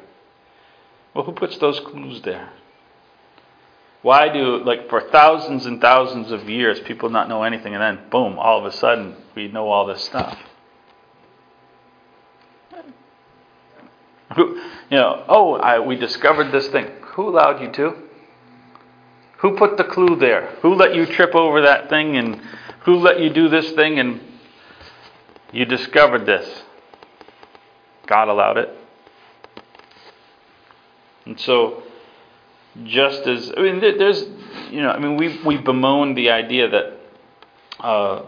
Well, 1.13 1.24
who 1.24 1.32
puts 1.34 1.57
those 1.59 1.80
clues 1.80 2.22
there? 2.24 2.49
Why 4.01 4.30
do 4.30 4.63
like 4.63 4.89
for 4.89 5.01
thousands 5.01 5.65
and 5.65 5.80
thousands 5.80 6.32
of 6.32 6.49
years 6.49 6.80
people 6.80 7.09
not 7.09 7.30
know 7.30 7.43
anything, 7.43 7.76
and 7.76 7.82
then 7.82 8.09
boom, 8.09 8.39
all 8.39 8.59
of 8.59 8.65
a 8.65 8.76
sudden 8.76 9.15
we 9.36 9.49
know 9.49 9.70
all 9.70 9.86
this 9.86 10.03
stuff? 10.03 10.38
Who, 14.39 14.55
you 14.89 14.97
know, 14.97 15.25
oh, 15.27 15.55
I, 15.55 15.81
we 15.81 15.97
discovered 15.97 16.53
this 16.53 16.69
thing. 16.69 16.85
Who 17.15 17.27
allowed 17.27 17.61
you 17.61 17.73
to? 17.73 17.93
Who 19.39 19.57
put 19.57 19.75
the 19.75 19.83
clue 19.83 20.15
there? 20.15 20.55
Who 20.61 20.75
let 20.75 20.95
you 20.95 21.05
trip 21.05 21.35
over 21.35 21.61
that 21.63 21.89
thing 21.89 22.15
and 22.15 22.39
who 22.85 22.95
let 22.95 23.19
you 23.19 23.29
do 23.31 23.49
this 23.49 23.69
thing 23.71 23.99
and 23.99 24.21
you 25.51 25.65
discovered 25.65 26.25
this? 26.25 26.63
God 28.07 28.29
allowed 28.29 28.57
it. 28.59 28.69
And 31.25 31.37
so, 31.37 31.83
just 32.85 33.27
as, 33.27 33.51
I 33.57 33.61
mean, 33.61 33.81
there's, 33.81 34.23
you 34.71 34.81
know, 34.81 34.91
I 34.91 34.99
mean, 34.99 35.17
we, 35.17 35.37
we 35.43 35.57
bemoan 35.57 36.15
the 36.15 36.29
idea 36.29 36.69
that 36.69 36.93
uh, 37.81 38.25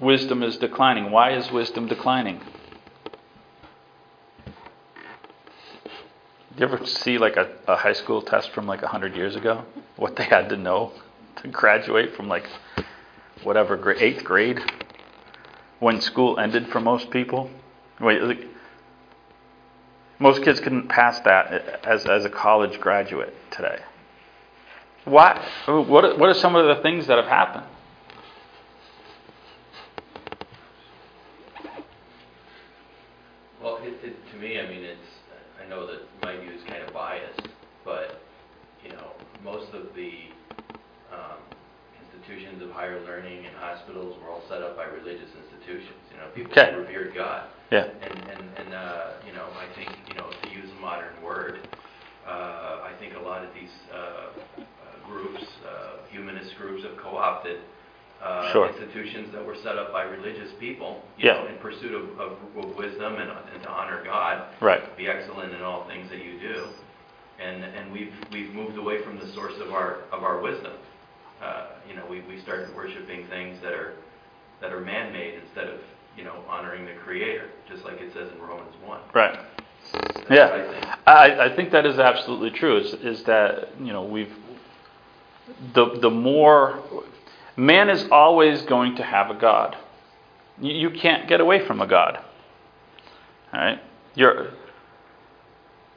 wisdom 0.00 0.42
is 0.42 0.56
declining. 0.56 1.10
Why 1.10 1.32
is 1.32 1.50
wisdom 1.50 1.88
declining? 1.88 2.40
Do 6.56 6.62
you 6.62 6.72
ever 6.72 6.86
see 6.86 7.18
like 7.18 7.36
a, 7.36 7.50
a 7.68 7.76
high 7.76 7.92
school 7.92 8.22
test 8.22 8.50
from 8.52 8.66
like 8.66 8.80
100 8.80 9.14
years 9.14 9.36
ago? 9.36 9.64
What 9.96 10.16
they 10.16 10.24
had 10.24 10.48
to 10.48 10.56
know 10.56 10.92
to 11.42 11.48
graduate 11.48 12.16
from 12.16 12.28
like 12.28 12.48
whatever, 13.42 13.76
grade, 13.76 14.00
eighth 14.00 14.24
grade? 14.24 14.60
When 15.80 16.00
school 16.00 16.38
ended 16.38 16.68
for 16.68 16.80
most 16.80 17.10
people? 17.10 17.50
Wait, 18.00 18.22
like, 18.22 18.46
most 20.18 20.42
kids 20.42 20.58
couldn't 20.60 20.88
pass 20.88 21.20
that 21.20 21.84
as, 21.84 22.06
as 22.06 22.24
a 22.24 22.30
college 22.30 22.80
graduate 22.80 23.34
today. 23.50 23.80
Why? 25.04 25.46
What 25.66 26.18
what 26.18 26.28
are 26.30 26.34
some 26.34 26.56
of 26.56 26.74
the 26.74 26.82
things 26.82 27.06
that 27.08 27.18
have 27.18 27.26
happened? 27.26 27.66
Well, 33.62 33.78
it, 33.82 33.94
it, 34.02 34.16
to 34.32 34.38
me, 34.38 34.58
I 34.58 34.66
mean, 34.68 34.82
it's, 34.82 34.98
I 35.62 35.68
know 35.68 35.86
that 35.86 36.00
my 36.22 36.36
view 36.38 36.50
is 36.50 36.62
kind 36.64 36.82
of 36.82 36.92
biased, 36.92 37.48
but, 37.84 38.20
you 38.84 38.90
know, 38.90 39.10
most 39.44 39.72
of 39.74 39.94
the, 39.94 40.12
um, 41.12 41.38
institutions 42.00 42.62
of 42.62 42.70
higher 42.70 43.00
learning 43.04 43.46
and 43.46 43.54
hospitals 43.56 44.16
were 44.20 44.30
all 44.30 44.42
set 44.56 44.64
up 44.64 44.76
by 44.76 44.84
religious 44.84 45.30
institutions, 45.36 46.00
you 46.10 46.16
know, 46.16 46.28
people 46.34 46.52
Okay. 46.52 46.72
who 46.72 46.80
revered 46.80 47.14
God. 47.14 47.48
Yeah. 47.70 47.84
And, 48.00 48.30
and, 48.30 48.56
and, 48.56 48.74
uh, 48.74 49.20
you 49.26 49.32
know, 49.32 49.48
I 49.58 49.66
think, 49.74 49.90
you 50.08 50.14
know, 50.14 50.32
to 50.40 50.48
use 50.48 50.70
a 50.70 50.80
modern 50.80 51.20
word, 51.22 51.60
uh, 52.26 52.88
I 52.88 52.92
think 52.98 53.14
a 53.16 53.20
lot 53.20 53.44
of 53.44 53.52
these, 53.52 53.72
uh, 53.92 53.96
uh, 53.96 54.30
groups, 55.04 55.42
uh, 55.66 56.06
humanist 56.08 56.56
groups 56.56 56.84
have 56.84 56.96
co-opted, 56.96 57.60
uh, 58.22 58.52
Sure. 58.52 58.68
institutions 58.70 59.32
that 59.32 59.44
were 59.44 59.56
set 59.62 59.76
up 59.76 59.92
by 59.92 60.04
religious 60.04 60.52
people, 60.58 61.02
you 61.18 61.26
Yeah. 61.26 61.42
know, 61.42 61.46
in 61.48 61.58
pursuit 61.58 61.92
of, 61.92 62.18
of, 62.18 62.32
of 62.56 62.76
wisdom 62.76 63.16
and, 63.16 63.30
and 63.52 63.62
to 63.62 63.68
honor 63.68 64.02
God 64.04 64.54
Right. 64.60 64.96
be 64.96 65.06
excellent 65.08 65.52
in 65.52 65.62
all 65.62 65.84
things 65.86 66.08
that 66.08 66.24
you 66.24 66.38
do. 66.40 66.68
And, 67.38 67.62
and 67.62 67.92
we've, 67.92 68.14
we've 68.32 68.54
moved 68.54 68.78
away 68.78 69.02
from 69.02 69.18
the 69.18 69.26
source 69.34 69.58
of 69.60 69.72
our, 69.72 70.04
of 70.12 70.22
our 70.22 70.40
wisdom. 70.40 70.72
Uh, 71.42 71.66
you 71.86 71.94
know, 71.94 72.06
we, 72.08 72.22
we 72.22 72.40
started 72.40 72.74
worshiping 72.74 73.26
things 73.28 73.60
that 73.60 73.74
are, 73.74 73.96
that 74.60 74.72
are 74.72 74.80
man-made 74.80 75.34
instead 75.42 75.68
of, 75.68 75.80
you 76.16 76.24
know, 76.24 76.42
honoring 76.48 76.86
the 76.86 76.94
Creator, 77.04 77.50
just 77.68 77.84
like 77.84 78.00
it 78.00 78.12
says 78.12 78.28
in 78.32 78.40
Romans 78.40 78.74
1. 78.84 79.00
Right. 79.14 79.38
That's 79.92 80.30
Yeah. 80.30 80.46
I 80.46 80.72
think. 80.72 80.86
I, 81.06 81.44
I 81.46 81.56
think 81.56 81.70
that 81.72 81.86
is 81.86 81.98
absolutely 81.98 82.50
true. 82.50 82.78
Is, 82.78 82.94
is 82.94 83.22
that 83.24 83.70
you 83.80 83.92
know 83.92 84.02
we've 84.02 84.34
the 85.74 85.98
the 86.00 86.10
more 86.10 86.82
man 87.56 87.88
is 87.88 88.06
always 88.10 88.62
going 88.62 88.96
to 88.96 89.02
have 89.02 89.30
a 89.30 89.34
god. 89.34 89.76
You, 90.60 90.72
you 90.72 90.90
can't 90.90 91.28
get 91.28 91.40
away 91.40 91.66
from 91.66 91.80
a 91.80 91.86
god. 91.86 92.18
All 93.52 93.60
right. 93.60 93.80
You're 94.14 94.50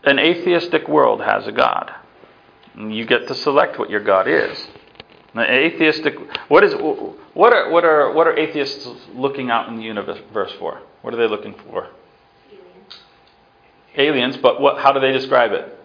an 0.03 0.19
atheistic 0.19 0.87
world 0.87 1.21
has 1.21 1.47
a 1.47 1.51
god. 1.51 1.93
You 2.77 3.05
get 3.05 3.27
to 3.27 3.35
select 3.35 3.77
what 3.79 3.89
your 3.89 4.03
god 4.03 4.27
is. 4.27 4.67
An 5.33 5.41
atheistic. 5.41 6.15
What 6.49 6.63
is 6.63 6.73
what 6.73 7.53
are 7.53 7.69
what 7.69 7.85
are 7.85 8.11
what 8.11 8.27
are 8.27 8.37
atheists 8.37 8.87
looking 9.13 9.49
out 9.49 9.69
in 9.69 9.77
the 9.77 9.83
universe 9.83 10.51
for? 10.59 10.81
What 11.01 11.13
are 11.13 11.17
they 11.17 11.27
looking 11.27 11.55
for? 11.69 11.89
aliens, 13.99 14.37
but 14.37 14.61
what, 14.61 14.79
how 14.79 14.91
do 14.91 14.99
they 14.99 15.11
describe 15.11 15.51
it? 15.51 15.77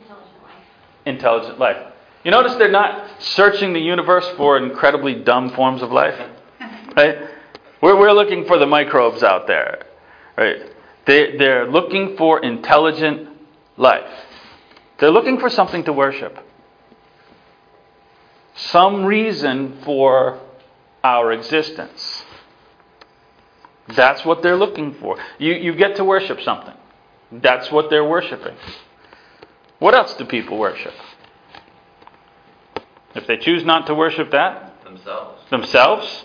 Intelligent 0.00 0.42
life. 0.42 0.64
Intelligent 1.04 1.58
life. 1.58 1.92
You 2.24 2.30
notice 2.30 2.54
they're 2.56 2.70
not 2.70 3.08
searching 3.20 3.72
the 3.72 3.80
universe 3.80 4.28
for 4.36 4.58
incredibly 4.58 5.14
dumb 5.14 5.50
forms 5.50 5.82
of 5.82 5.92
life, 5.92 6.18
right? 6.96 7.18
We're, 7.80 7.98
we're 7.98 8.12
looking 8.12 8.46
for 8.46 8.58
the 8.58 8.66
microbes 8.66 9.22
out 9.22 9.46
there, 9.46 9.86
right? 10.36 10.62
They, 11.06 11.36
they're 11.36 11.70
looking 11.70 12.16
for 12.16 12.42
intelligent 12.42 13.28
life. 13.76 14.10
They're 14.98 15.10
looking 15.10 15.38
for 15.38 15.48
something 15.50 15.84
to 15.84 15.92
worship. 15.92 16.36
Some 18.56 19.04
reason 19.04 19.80
for 19.84 20.40
our 21.04 21.32
existence. 21.32 22.24
That's 23.88 24.24
what 24.24 24.42
they're 24.42 24.56
looking 24.56 24.94
for. 24.94 25.18
You, 25.38 25.52
you 25.54 25.74
get 25.74 25.96
to 25.96 26.04
worship 26.04 26.40
something. 26.40 26.74
That's 27.30 27.70
what 27.70 27.90
they're 27.90 28.04
worshiping. 28.04 28.56
What 29.78 29.94
else 29.94 30.14
do 30.14 30.24
people 30.24 30.58
worship? 30.58 30.94
If 33.14 33.26
they 33.26 33.36
choose 33.36 33.64
not 33.64 33.86
to 33.86 33.94
worship 33.94 34.30
that, 34.32 34.82
Themselves. 34.84 35.42
themselves, 35.50 36.24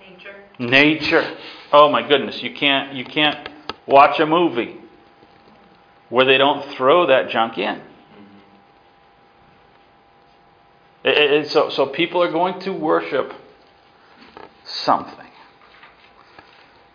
Nature. 0.00 0.34
nature. 0.58 1.36
Oh 1.72 1.88
my 1.90 2.06
goodness, 2.06 2.42
you 2.42 2.54
can't 2.54 2.94
you 2.94 3.04
can't 3.04 3.48
watch 3.86 4.18
a 4.20 4.26
movie 4.26 4.76
where 6.08 6.24
they 6.24 6.38
don't 6.38 6.64
throw 6.76 7.06
that 7.06 7.30
junk 7.30 7.58
in. 7.58 7.80
So, 11.04 11.68
so 11.68 11.86
people 11.86 12.22
are 12.22 12.32
going 12.32 12.60
to 12.60 12.72
worship 12.72 13.34
something. 14.64 15.26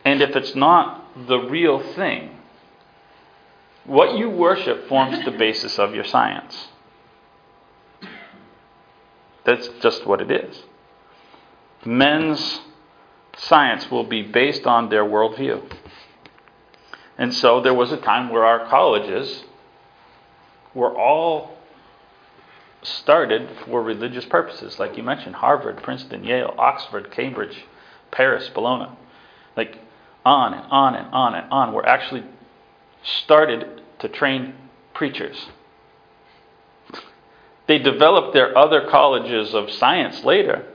And 0.03 0.21
if 0.21 0.35
it's 0.35 0.55
not 0.55 1.27
the 1.27 1.37
real 1.37 1.79
thing, 1.93 2.31
what 3.85 4.17
you 4.17 4.29
worship 4.29 4.87
forms 4.87 5.23
the 5.25 5.31
basis 5.31 5.77
of 5.77 5.93
your 5.93 6.03
science. 6.03 6.69
That's 9.45 9.67
just 9.81 10.05
what 10.05 10.21
it 10.21 10.31
is. 10.31 10.63
Men's 11.85 12.61
science 13.37 13.89
will 13.91 14.03
be 14.03 14.23
based 14.23 14.65
on 14.65 14.89
their 14.89 15.03
worldview. 15.03 15.71
And 17.17 17.33
so 17.33 17.61
there 17.61 17.73
was 17.73 17.91
a 17.91 17.97
time 17.97 18.29
where 18.29 18.45
our 18.45 18.67
colleges 18.67 19.43
were 20.73 20.95
all 20.95 21.58
started 22.81 23.49
for 23.65 23.83
religious 23.83 24.25
purposes, 24.25 24.79
like 24.79 24.97
you 24.97 25.03
mentioned 25.03 25.35
Harvard, 25.35 25.83
Princeton, 25.83 26.23
Yale, 26.23 26.53
Oxford, 26.57 27.11
Cambridge, 27.11 27.65
Paris, 28.11 28.49
Bologna. 28.49 28.91
Like 29.57 29.77
on 30.25 30.53
and 30.53 30.65
on 30.71 30.95
and 30.95 31.13
on 31.13 31.35
and 31.35 31.51
on. 31.51 31.73
Were 31.73 31.85
actually 31.85 32.23
started 33.03 33.81
to 33.99 34.09
train 34.09 34.53
preachers. 34.93 35.47
They 37.67 37.79
developed 37.79 38.33
their 38.33 38.57
other 38.57 38.87
colleges 38.89 39.53
of 39.53 39.69
science 39.71 40.23
later, 40.23 40.65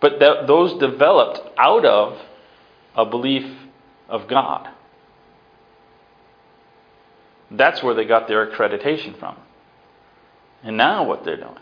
but 0.00 0.20
that, 0.20 0.46
those 0.46 0.78
developed 0.78 1.40
out 1.56 1.84
of 1.86 2.18
a 2.94 3.06
belief 3.06 3.50
of 4.08 4.28
God. 4.28 4.68
That's 7.50 7.82
where 7.82 7.94
they 7.94 8.04
got 8.04 8.28
their 8.28 8.46
accreditation 8.46 9.18
from. 9.18 9.36
And 10.64 10.76
now 10.76 11.04
what 11.04 11.24
they're 11.24 11.36
doing. 11.36 11.58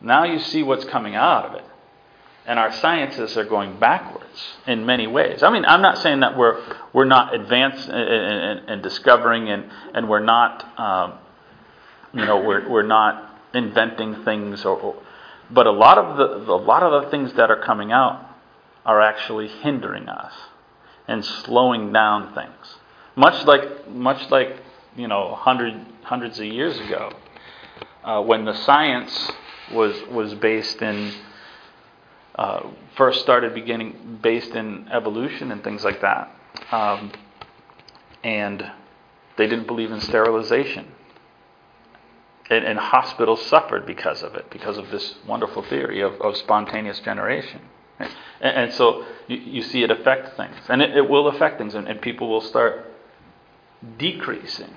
Now 0.00 0.24
you 0.24 0.38
see 0.38 0.62
what's 0.62 0.84
coming 0.86 1.14
out 1.14 1.44
of 1.44 1.54
it. 1.54 1.64
And 2.46 2.58
our 2.58 2.72
scientists 2.72 3.36
are 3.36 3.44
going 3.44 3.78
backwards 3.78 4.42
in 4.66 4.86
many 4.86 5.06
ways. 5.06 5.42
I 5.42 5.50
mean, 5.50 5.66
I'm 5.66 5.82
not 5.82 5.98
saying 5.98 6.20
that 6.20 6.36
we're, 6.36 6.58
we're 6.94 7.04
not 7.04 7.34
advanced 7.34 7.90
uh, 7.90 7.92
uh, 7.92 7.96
uh, 7.96 8.60
and, 8.68 8.82
discovering 8.82 9.50
and, 9.50 9.70
and 9.92 10.08
we're 10.08 10.24
not, 10.24 10.80
um, 10.80 11.18
you 12.14 12.24
know, 12.24 12.40
we're, 12.40 12.66
we're 12.66 12.86
not 12.86 13.38
inventing 13.52 14.24
things 14.24 14.64
or, 14.64 14.78
or, 14.78 15.02
but 15.50 15.66
a 15.66 15.70
lot 15.70 15.98
of 15.98 16.16
the, 16.16 16.50
a 16.50 16.56
lot 16.56 16.82
of 16.82 17.04
the 17.04 17.10
things 17.10 17.34
that 17.34 17.50
are 17.50 17.60
coming 17.60 17.92
out 17.92 18.24
are 18.86 19.02
actually 19.02 19.48
hindering 19.48 20.08
us 20.08 20.32
and 21.06 21.22
slowing 21.22 21.92
down 21.92 22.34
things. 22.34 22.76
Much 23.14 23.44
like, 23.44 23.90
much 23.90 24.30
like, 24.30 24.56
you 24.96 25.06
know, 25.06 25.34
hundred, 25.34 25.74
hundreds 26.02 26.38
of 26.38 26.46
years 26.46 26.78
ago, 26.80 27.12
uh, 28.04 28.22
when 28.22 28.44
the 28.44 28.54
science 28.54 29.30
was, 29.72 29.94
was 30.10 30.34
based 30.34 30.80
in, 30.82 31.12
uh, 32.34 32.68
first 32.96 33.20
started 33.20 33.54
beginning 33.54 34.18
based 34.22 34.52
in 34.52 34.88
evolution 34.88 35.52
and 35.52 35.62
things 35.62 35.84
like 35.84 36.00
that. 36.00 36.34
Um, 36.70 37.12
and 38.24 38.70
they 39.36 39.46
didn't 39.46 39.66
believe 39.66 39.90
in 39.90 40.00
sterilization. 40.00 40.92
And, 42.50 42.64
and, 42.64 42.78
hospitals 42.78 43.44
suffered 43.44 43.84
because 43.84 44.22
of 44.22 44.34
it, 44.34 44.50
because 44.50 44.78
of 44.78 44.90
this 44.90 45.16
wonderful 45.26 45.62
theory 45.62 46.00
of, 46.00 46.14
of 46.22 46.34
spontaneous 46.34 46.98
generation. 47.00 47.60
And, 47.98 48.10
and, 48.40 48.72
so 48.72 49.04
you, 49.26 49.36
you, 49.36 49.62
see 49.62 49.82
it 49.82 49.90
affect 49.90 50.34
things. 50.36 50.56
And 50.68 50.80
it, 50.80 50.96
it 50.96 51.10
will 51.10 51.28
affect 51.28 51.58
things, 51.58 51.74
and, 51.74 51.86
and 51.86 52.00
people 52.00 52.28
will 52.28 52.40
start 52.40 52.86
decreasing. 53.98 54.72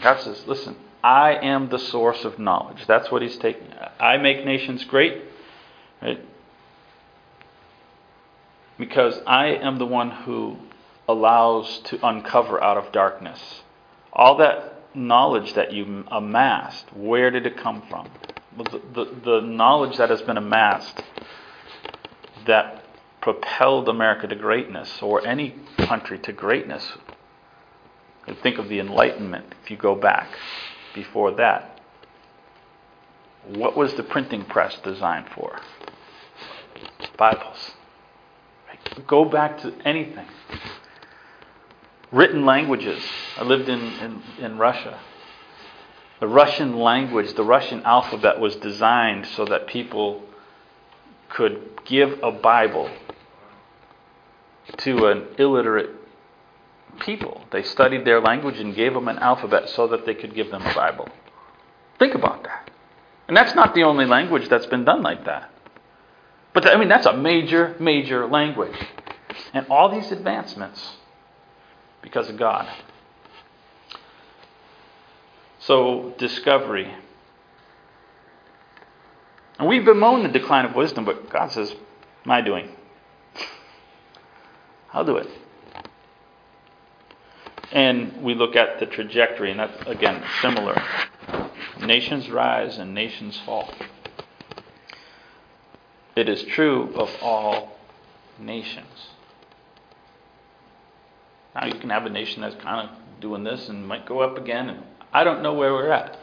God 0.00 0.20
says, 0.20 0.44
listen, 0.46 0.76
I 1.06 1.34
am 1.34 1.68
the 1.68 1.78
source 1.78 2.24
of 2.24 2.40
knowledge. 2.40 2.84
That's 2.88 3.12
what 3.12 3.22
he's 3.22 3.36
taking. 3.36 3.68
I 4.00 4.16
make 4.16 4.44
nations 4.44 4.82
great, 4.82 5.22
right? 6.02 6.18
Because 8.76 9.20
I 9.24 9.50
am 9.50 9.78
the 9.78 9.86
one 9.86 10.10
who 10.10 10.56
allows 11.06 11.78
to 11.84 12.04
uncover 12.04 12.60
out 12.60 12.76
of 12.76 12.90
darkness. 12.90 13.62
All 14.12 14.38
that 14.38 14.96
knowledge 14.96 15.54
that 15.54 15.72
you 15.72 16.04
amassed, 16.10 16.92
where 16.92 17.30
did 17.30 17.46
it 17.46 17.56
come 17.56 17.84
from? 17.88 18.08
The, 18.56 18.82
the, 18.92 19.04
the 19.24 19.40
knowledge 19.42 19.98
that 19.98 20.10
has 20.10 20.22
been 20.22 20.36
amassed 20.36 21.04
that 22.48 22.84
propelled 23.20 23.88
America 23.88 24.26
to 24.26 24.34
greatness, 24.34 25.00
or 25.00 25.24
any 25.24 25.54
country 25.78 26.18
to 26.18 26.32
greatness. 26.32 26.94
Think 28.42 28.58
of 28.58 28.68
the 28.68 28.80
Enlightenment 28.80 29.54
if 29.62 29.70
you 29.70 29.76
go 29.76 29.94
back 29.94 30.30
before 30.96 31.30
that. 31.36 31.80
What 33.46 33.76
was 33.76 33.94
the 33.94 34.02
printing 34.02 34.44
press 34.44 34.76
designed 34.82 35.28
for? 35.28 35.60
Bibles. 37.16 37.72
Go 39.06 39.24
back 39.24 39.60
to 39.60 39.72
anything. 39.84 40.26
Written 42.10 42.44
languages. 42.44 43.02
I 43.36 43.44
lived 43.44 43.68
in, 43.68 43.80
in, 43.80 44.22
in 44.40 44.58
Russia. 44.58 44.98
The 46.18 46.28
Russian 46.28 46.78
language, 46.78 47.34
the 47.34 47.44
Russian 47.44 47.82
alphabet 47.82 48.40
was 48.40 48.56
designed 48.56 49.26
so 49.26 49.44
that 49.44 49.66
people 49.66 50.22
could 51.28 51.84
give 51.84 52.18
a 52.22 52.32
Bible 52.32 52.90
to 54.78 55.06
an 55.06 55.26
illiterate 55.38 55.90
people. 56.98 57.44
They 57.50 57.62
studied 57.62 58.04
their 58.04 58.20
language 58.20 58.58
and 58.58 58.74
gave 58.74 58.94
them 58.94 59.08
an 59.08 59.18
alphabet 59.18 59.68
so 59.68 59.86
that 59.88 60.06
they 60.06 60.14
could 60.14 60.34
give 60.34 60.50
them 60.50 60.62
a 60.62 60.74
Bible. 60.74 61.08
Think 61.98 62.14
about 62.14 62.44
that. 62.44 62.70
And 63.28 63.36
that's 63.36 63.54
not 63.54 63.74
the 63.74 63.82
only 63.82 64.06
language 64.06 64.48
that's 64.48 64.66
been 64.66 64.84
done 64.84 65.02
like 65.02 65.24
that. 65.24 65.50
But 66.52 66.66
I 66.66 66.78
mean, 66.78 66.88
that's 66.88 67.06
a 67.06 67.16
major, 67.16 67.76
major 67.80 68.26
language. 68.26 68.76
And 69.52 69.66
all 69.68 69.94
these 69.94 70.10
advancements 70.12 70.96
because 72.02 72.28
of 72.28 72.36
God. 72.36 72.68
So, 75.58 76.14
discovery. 76.18 76.94
And 79.58 79.68
we 79.68 79.80
bemoan 79.80 80.22
the 80.22 80.28
decline 80.28 80.64
of 80.64 80.74
wisdom, 80.74 81.04
but 81.04 81.28
God 81.30 81.50
says, 81.50 81.74
My 82.24 82.40
doing. 82.40 82.68
I'll 84.92 85.04
do 85.04 85.16
it. 85.16 85.28
And 87.76 88.22
we 88.22 88.34
look 88.34 88.56
at 88.56 88.80
the 88.80 88.86
trajectory, 88.86 89.50
and 89.50 89.60
that's, 89.60 89.86
again, 89.86 90.24
similar. 90.40 90.82
Nations 91.78 92.30
rise 92.30 92.78
and 92.78 92.94
nations 92.94 93.38
fall. 93.44 93.70
It 96.16 96.26
is 96.26 96.42
true 96.42 96.94
of 96.94 97.10
all 97.20 97.76
nations. 98.38 99.08
Now, 101.54 101.66
you 101.66 101.74
can 101.74 101.90
have 101.90 102.06
a 102.06 102.08
nation 102.08 102.40
that's 102.40 102.54
kind 102.54 102.88
of 102.88 102.96
doing 103.20 103.44
this 103.44 103.68
and 103.68 103.86
might 103.86 104.06
go 104.06 104.20
up 104.20 104.38
again, 104.38 104.70
and 104.70 104.82
I 105.12 105.22
don't 105.22 105.42
know 105.42 105.52
where 105.52 105.74
we're 105.74 105.90
at. 105.90 106.18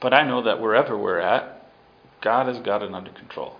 But 0.00 0.14
I 0.14 0.26
know 0.26 0.40
that 0.44 0.58
wherever 0.58 0.96
we're 0.96 1.20
at, 1.20 1.70
God 2.22 2.46
has 2.46 2.60
got 2.60 2.82
it 2.82 2.94
under 2.94 3.10
control. 3.10 3.56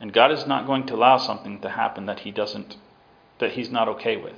And 0.00 0.14
God 0.14 0.32
is 0.32 0.46
not 0.46 0.66
going 0.66 0.86
to 0.86 0.94
allow 0.94 1.18
something 1.18 1.60
to 1.60 1.68
happen 1.68 2.06
that 2.06 2.20
he 2.20 2.30
doesn't 2.30 2.76
that 3.38 3.52
he's 3.52 3.70
not 3.70 3.88
okay 3.88 4.16
with 4.16 4.36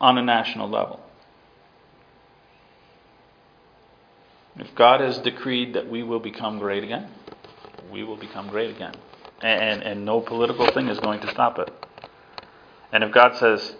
on 0.00 0.18
a 0.18 0.22
national 0.22 0.68
level. 0.68 1.00
If 4.56 4.74
God 4.74 5.00
has 5.00 5.18
decreed 5.18 5.74
that 5.74 5.88
we 5.88 6.02
will 6.02 6.18
become 6.18 6.58
great 6.58 6.82
again, 6.82 7.08
we 7.92 8.02
will 8.02 8.16
become 8.16 8.48
great 8.48 8.74
again. 8.74 8.94
And, 9.40 9.82
and 9.82 10.04
no 10.04 10.20
political 10.20 10.66
thing 10.72 10.88
is 10.88 10.98
going 10.98 11.20
to 11.20 11.30
stop 11.30 11.58
it. 11.60 11.72
And 12.92 13.04
if 13.04 13.12
God 13.12 13.36
says, 13.36 13.76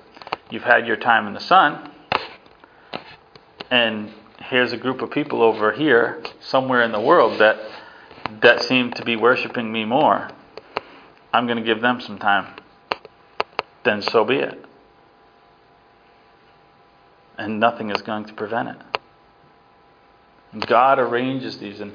you've 0.50 0.62
had 0.62 0.86
your 0.86 0.96
time 0.96 1.26
in 1.26 1.34
the 1.34 1.40
sun, 1.40 1.90
and 3.70 4.12
here's 4.40 4.72
a 4.72 4.76
group 4.76 5.02
of 5.02 5.10
people 5.10 5.42
over 5.42 5.72
here, 5.72 6.22
somewhere 6.40 6.82
in 6.82 6.92
the 6.92 7.00
world, 7.00 7.40
that, 7.40 7.58
that 8.40 8.62
seem 8.62 8.92
to 8.92 9.04
be 9.04 9.16
worshiping 9.16 9.72
me 9.72 9.84
more, 9.84 10.30
I'm 11.32 11.46
going 11.46 11.58
to 11.58 11.64
give 11.64 11.80
them 11.80 12.00
some 12.00 12.18
time. 12.18 12.54
Then 13.88 14.02
so 14.02 14.22
be 14.22 14.34
it. 14.34 14.66
And 17.38 17.58
nothing 17.58 17.88
is 17.88 18.02
going 18.02 18.26
to 18.26 18.34
prevent 18.34 18.68
it. 18.68 18.76
God 20.66 20.98
arranges 20.98 21.56
these, 21.56 21.80
and 21.80 21.94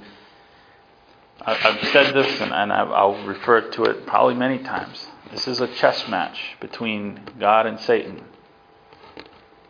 I've 1.39 1.87
said 1.89 2.15
this, 2.15 2.41
and, 2.41 2.51
I'll 2.73 3.23
refer 3.27 3.69
to 3.69 3.83
it 3.83 4.07
probably 4.07 4.33
many 4.33 4.57
times. 4.63 5.05
This 5.29 5.47
is 5.47 5.61
a 5.61 5.67
chess 5.67 6.07
match 6.09 6.55
between 6.59 7.19
God 7.39 7.67
and 7.67 7.79
Satan. 7.79 8.23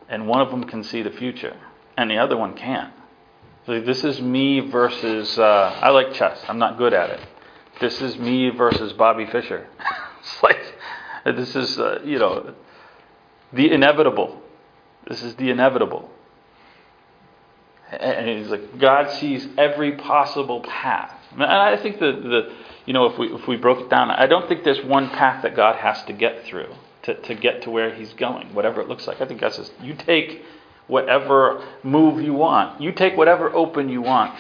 And 0.08 0.26
one 0.26 0.40
of 0.40 0.50
them 0.50 0.64
can 0.64 0.86
see 0.86 1.02
the 1.02 1.12
future, 1.12 1.58
and 1.98 2.10
the 2.10 2.20
other 2.20 2.38
one 2.38 2.54
can't. 2.54 2.94
So 3.66 3.82
this 3.82 4.06
is 4.06 4.22
me 4.22 4.62
versus, 4.62 5.38
uh, 5.38 5.78
I 5.82 5.90
like 5.90 6.14
chess, 6.14 6.42
I'm 6.48 6.60
not 6.60 6.78
good 6.78 6.94
at 6.94 7.10
it. 7.10 7.20
This 7.82 8.02
is 8.02 8.18
me 8.18 8.50
versus 8.50 8.94
Bobby 8.94 9.26
Fischer. 9.26 9.68
it's 10.22 10.42
like, 10.42 10.74
this 11.32 11.56
is, 11.56 11.80
uh, 11.80 12.02
you 12.04 12.20
know, 12.20 12.54
the 13.54 13.72
inevitable. 13.72 14.42
This 15.08 15.24
is 15.24 15.36
the 15.36 15.50
inevitable. 15.50 16.10
And 17.92 18.28
he's 18.28 18.48
like, 18.48 18.80
God 18.80 19.12
sees 19.20 19.48
every 19.58 19.94
possible 19.94 20.62
path. 20.62 21.16
And 21.34 21.44
I 21.44 21.78
think 21.78 22.00
that 22.00 22.24
the, 22.24 22.54
you 22.86 22.94
know, 22.94 23.06
if 23.06 23.18
we 23.18 23.28
if 23.34 23.48
we 23.48 23.56
broke 23.56 23.82
it 23.82 23.90
down, 23.90 24.10
I 24.10 24.26
don't 24.26 24.48
think 24.48 24.64
there's 24.64 24.84
one 24.84 25.10
path 25.10 25.44
that 25.44 25.56
God 25.56 25.76
has 25.76 26.04
to 26.06 26.14
get 26.14 26.46
through 26.46 26.74
to, 27.04 27.16
to 27.16 27.36
get 27.36 27.64
to 27.64 27.70
where 27.70 27.94
He's 27.94 28.14
going, 28.14 28.54
whatever 28.54 28.82
it 28.82 28.88
looks 28.88 29.08
like. 29.08 29.22
I 29.22 29.26
think 29.26 29.42
God 29.42 29.54
says, 29.54 29.72
you 29.82 29.94
take 29.94 30.44
whatever 30.88 31.66
move 31.84 32.22
you 32.22 32.34
want, 32.34 32.82
you 32.82 32.92
take 32.92 33.16
whatever 33.16 33.54
open 33.54 33.90
you 33.90 34.02
want, 34.02 34.40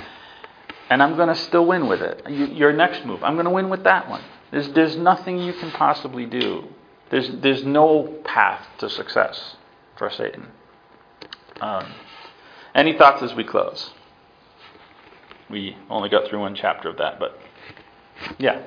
and 0.89 1.01
I'm 1.01 1.15
going 1.15 1.29
to 1.29 1.35
still 1.35 1.65
win 1.65 1.87
with 1.87 2.01
it. 2.01 2.23
You, 2.29 2.47
your 2.47 2.73
next 2.73 3.05
move, 3.05 3.23
I'm 3.23 3.35
going 3.35 3.45
to 3.45 3.51
win 3.51 3.69
with 3.69 3.83
that 3.83 4.09
one. 4.09 4.23
There's 4.51 4.69
there's 4.73 4.95
nothing 4.95 5.39
you 5.39 5.53
can 5.53 5.71
possibly 5.71 6.25
do. 6.25 6.67
There's 7.13 7.29
there's 7.43 7.63
no 7.63 8.11
path 8.25 8.65
to 8.79 8.89
success 8.89 9.55
for 9.99 10.09
Satan. 10.09 10.47
Um, 11.61 11.93
any 12.73 12.97
thoughts 12.97 13.21
as 13.21 13.35
we 13.35 13.43
close? 13.43 13.91
We 15.47 15.77
only 15.91 16.09
got 16.09 16.27
through 16.27 16.39
one 16.39 16.55
chapter 16.55 16.89
of 16.89 16.97
that, 16.97 17.19
but 17.19 17.37
yeah. 18.39 18.63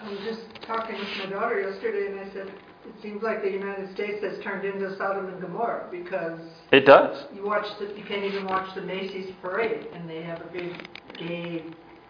I 0.00 0.08
was 0.08 0.18
just 0.20 0.40
talking 0.62 0.98
with 0.98 1.08
my 1.18 1.26
daughter 1.26 1.60
yesterday, 1.60 2.06
and 2.06 2.20
I 2.20 2.32
said, 2.32 2.46
it 2.48 3.02
seems 3.02 3.22
like 3.22 3.42
the 3.42 3.50
United 3.50 3.92
States 3.92 4.24
has 4.24 4.42
turned 4.42 4.64
into 4.64 4.96
Sodom 4.96 5.26
and 5.28 5.38
Gomorrah 5.38 5.88
because 5.90 6.40
it 6.72 6.86
does. 6.86 7.26
You 7.34 7.44
watch 7.44 7.66
the, 7.78 7.94
you 7.98 8.04
can't 8.04 8.24
even 8.24 8.46
watch 8.46 8.74
the 8.74 8.80
Macy's 8.80 9.30
parade, 9.42 9.88
and 9.92 10.08
they 10.08 10.22
have 10.22 10.40
a 10.40 10.50
big 10.50 10.88
gay 11.18 11.64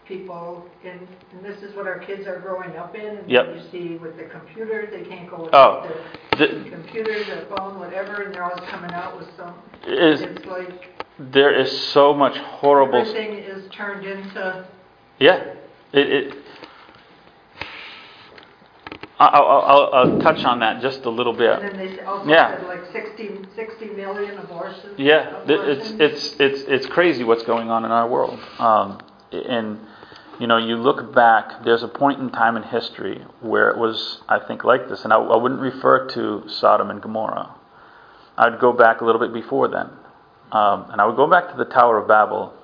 people, 0.06 0.66
and, 0.84 1.06
and 1.32 1.44
this 1.44 1.62
is 1.62 1.74
what 1.74 1.86
our 1.86 1.98
kids 1.98 2.26
are 2.26 2.38
growing 2.40 2.76
up 2.76 2.94
in. 2.94 3.18
And 3.18 3.30
yep. 3.30 3.54
You 3.54 3.62
see 3.70 3.96
with 3.96 4.16
the 4.16 4.24
computer, 4.24 4.88
they 4.90 5.02
can't 5.04 5.30
go 5.30 5.44
without 5.44 5.90
oh, 5.90 6.36
the, 6.36 6.46
the 6.46 6.70
computer, 6.70 7.24
the 7.24 7.46
phone, 7.54 7.78
whatever, 7.78 8.22
and 8.22 8.34
they're 8.34 8.44
always 8.44 8.68
coming 8.68 8.92
out 8.92 9.16
with 9.18 9.28
some. 9.36 9.54
Is, 9.86 10.20
it's 10.22 10.44
like 10.46 11.04
there 11.18 11.52
is 11.52 11.86
so 11.88 12.14
much 12.14 12.36
horrible. 12.36 13.00
Everything 13.00 13.38
is 13.38 13.70
turned 13.70 14.06
into. 14.06 14.66
Yeah, 15.18 15.54
it. 15.92 16.08
it 16.08 16.34
I'll, 19.20 19.44
I'll, 19.44 19.90
I'll, 19.92 20.20
touch 20.20 20.44
on 20.46 20.60
that 20.60 20.80
just 20.80 21.04
a 21.04 21.10
little 21.10 21.34
bit. 21.34 21.62
And 21.62 21.78
then 21.78 21.94
they 21.94 22.00
also 22.00 22.26
yeah. 22.26 22.56
said 22.56 22.66
like 22.66 22.90
60, 22.90 23.40
60 23.54 23.86
million 23.88 24.38
abortions. 24.38 24.98
Yeah, 24.98 25.42
it's 25.46 25.90
it's 25.98 26.40
it's 26.40 26.62
it's 26.62 26.86
crazy 26.86 27.22
what's 27.22 27.42
going 27.42 27.68
on 27.68 27.84
in 27.84 27.90
our 27.90 28.08
world. 28.08 28.40
Um, 28.58 28.98
and 29.30 29.78
you 30.40 30.46
know, 30.46 30.56
you 30.56 30.76
look 30.76 31.14
back. 31.14 31.64
There's 31.64 31.82
a 31.82 31.88
point 31.88 32.18
in 32.18 32.30
time 32.30 32.56
in 32.56 32.62
history 32.62 33.22
where 33.40 33.68
it 33.68 33.76
was, 33.76 34.22
I 34.26 34.38
think, 34.38 34.64
like 34.64 34.88
this. 34.88 35.04
And 35.04 35.12
I, 35.12 35.16
I 35.16 35.36
wouldn't 35.36 35.60
refer 35.60 36.08
to 36.08 36.48
Sodom 36.48 36.88
and 36.90 37.02
Gomorrah. 37.02 37.54
I'd 38.38 38.58
go 38.58 38.72
back 38.72 39.02
a 39.02 39.04
little 39.04 39.20
bit 39.20 39.34
before 39.34 39.68
then. 39.68 39.90
Um, 40.50 40.90
and 40.90 41.00
I 41.00 41.04
would 41.04 41.16
go 41.16 41.28
back 41.28 41.50
to 41.50 41.56
the 41.58 41.66
Tower 41.66 41.98
of 41.98 42.08
Babel. 42.08 42.54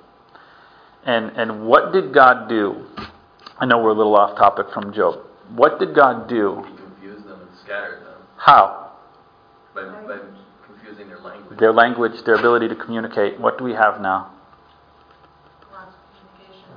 And, 1.05 1.37
and 1.37 1.67
what 1.67 1.93
did 1.93 2.13
God 2.13 2.49
do? 2.49 2.87
I 3.59 3.67
know 3.67 3.77
we're 3.81 3.91
a 3.91 3.93
little 3.93 4.15
off 4.15 4.35
topic 4.37 4.73
from 4.73 4.91
Job. 4.91 5.19
What 5.55 5.79
did 5.79 5.93
God 5.93 6.27
do? 6.27 6.63
He 6.67 6.77
confused 6.77 7.25
them 7.25 7.41
and 7.41 7.49
scattered 7.63 8.01
them. 8.05 8.21
How? 8.37 8.93
By, 9.75 9.83
by 9.83 10.17
confusing 10.65 11.09
their 11.09 11.19
language. 11.19 11.59
Their 11.59 11.73
language, 11.73 12.23
their 12.25 12.35
ability 12.35 12.69
to 12.69 12.75
communicate. 12.75 13.39
What 13.39 13.59
do 13.59 13.63
we 13.63 13.73
have 13.73 14.01
now? 14.01 14.33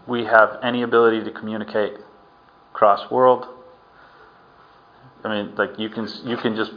We 0.07 0.25
have 0.25 0.59
any 0.63 0.83
ability 0.83 1.25
to 1.25 1.31
communicate 1.31 1.95
cross 2.73 3.11
world. 3.11 3.47
I 5.23 5.29
mean, 5.29 5.55
like 5.57 5.79
you 5.79 5.89
can 5.91 6.09
you 6.25 6.37
can 6.37 6.57
just 6.57 6.73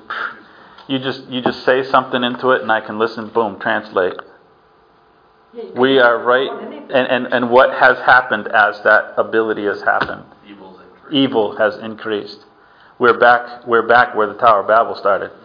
You 0.87 0.99
just 0.99 1.27
you 1.29 1.41
just 1.41 1.63
say 1.63 1.83
something 1.83 2.23
into 2.23 2.51
it, 2.51 2.61
and 2.61 2.71
I 2.71 2.81
can 2.81 2.99
listen. 2.99 3.29
Boom, 3.29 3.57
translate. 3.59 4.15
Yeah, 5.53 5.63
We 5.79 5.99
are 5.99 6.17
right, 6.21 6.49
and, 6.49 7.07
and, 7.07 7.27
and 7.33 7.49
what 7.49 7.71
has 7.79 7.97
happened 7.99 8.47
as 8.47 8.81
that 8.83 9.13
ability 9.17 9.63
has 9.65 9.81
happened? 9.83 10.25
Evil 11.11 11.55
has 11.57 11.77
increased. 11.77 12.43
We're 12.97 13.17
back, 13.19 13.65
we're 13.67 13.87
back 13.87 14.15
where 14.15 14.27
the 14.27 14.33
Tower 14.33 14.61
of 14.61 14.67
Babel 14.67 14.95
started. 14.95 15.29
Mm-hmm. 15.29 15.43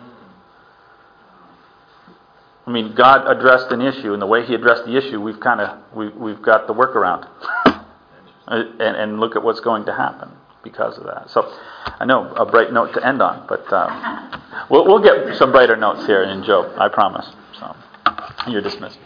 I 2.66 2.70
mean, 2.72 2.94
God 2.94 3.26
addressed 3.30 3.70
an 3.70 3.82
issue, 3.82 4.12
and 4.14 4.22
the 4.22 4.26
way 4.26 4.46
He 4.46 4.54
addressed 4.54 4.86
the 4.86 4.96
issue, 4.96 5.20
we've 5.20 5.40
kind 5.40 5.60
of, 5.60 5.78
we, 5.94 6.08
we've 6.08 6.40
got 6.40 6.66
the 6.66 6.74
workaround. 6.74 7.28
and, 8.48 8.80
and 8.80 9.20
look 9.20 9.36
at 9.36 9.42
what's 9.42 9.60
going 9.60 9.84
to 9.86 9.94
happen 9.94 10.30
because 10.62 10.98
of 10.98 11.04
that. 11.04 11.30
So, 11.30 11.52
I 12.00 12.04
know, 12.04 12.32
a 12.34 12.44
bright 12.44 12.72
note 12.72 12.92
to 12.94 13.06
end 13.06 13.22
on, 13.22 13.46
but 13.48 13.72
um, 13.72 14.42
we'll, 14.70 14.84
we'll 14.84 15.02
get 15.02 15.36
some 15.36 15.52
brighter 15.52 15.76
notes 15.76 16.06
here 16.06 16.22
in 16.22 16.42
Job, 16.42 16.72
I 16.78 16.88
promise. 16.88 17.26
So, 17.58 17.76
you're 18.48 18.62
dismissed. 18.62 18.98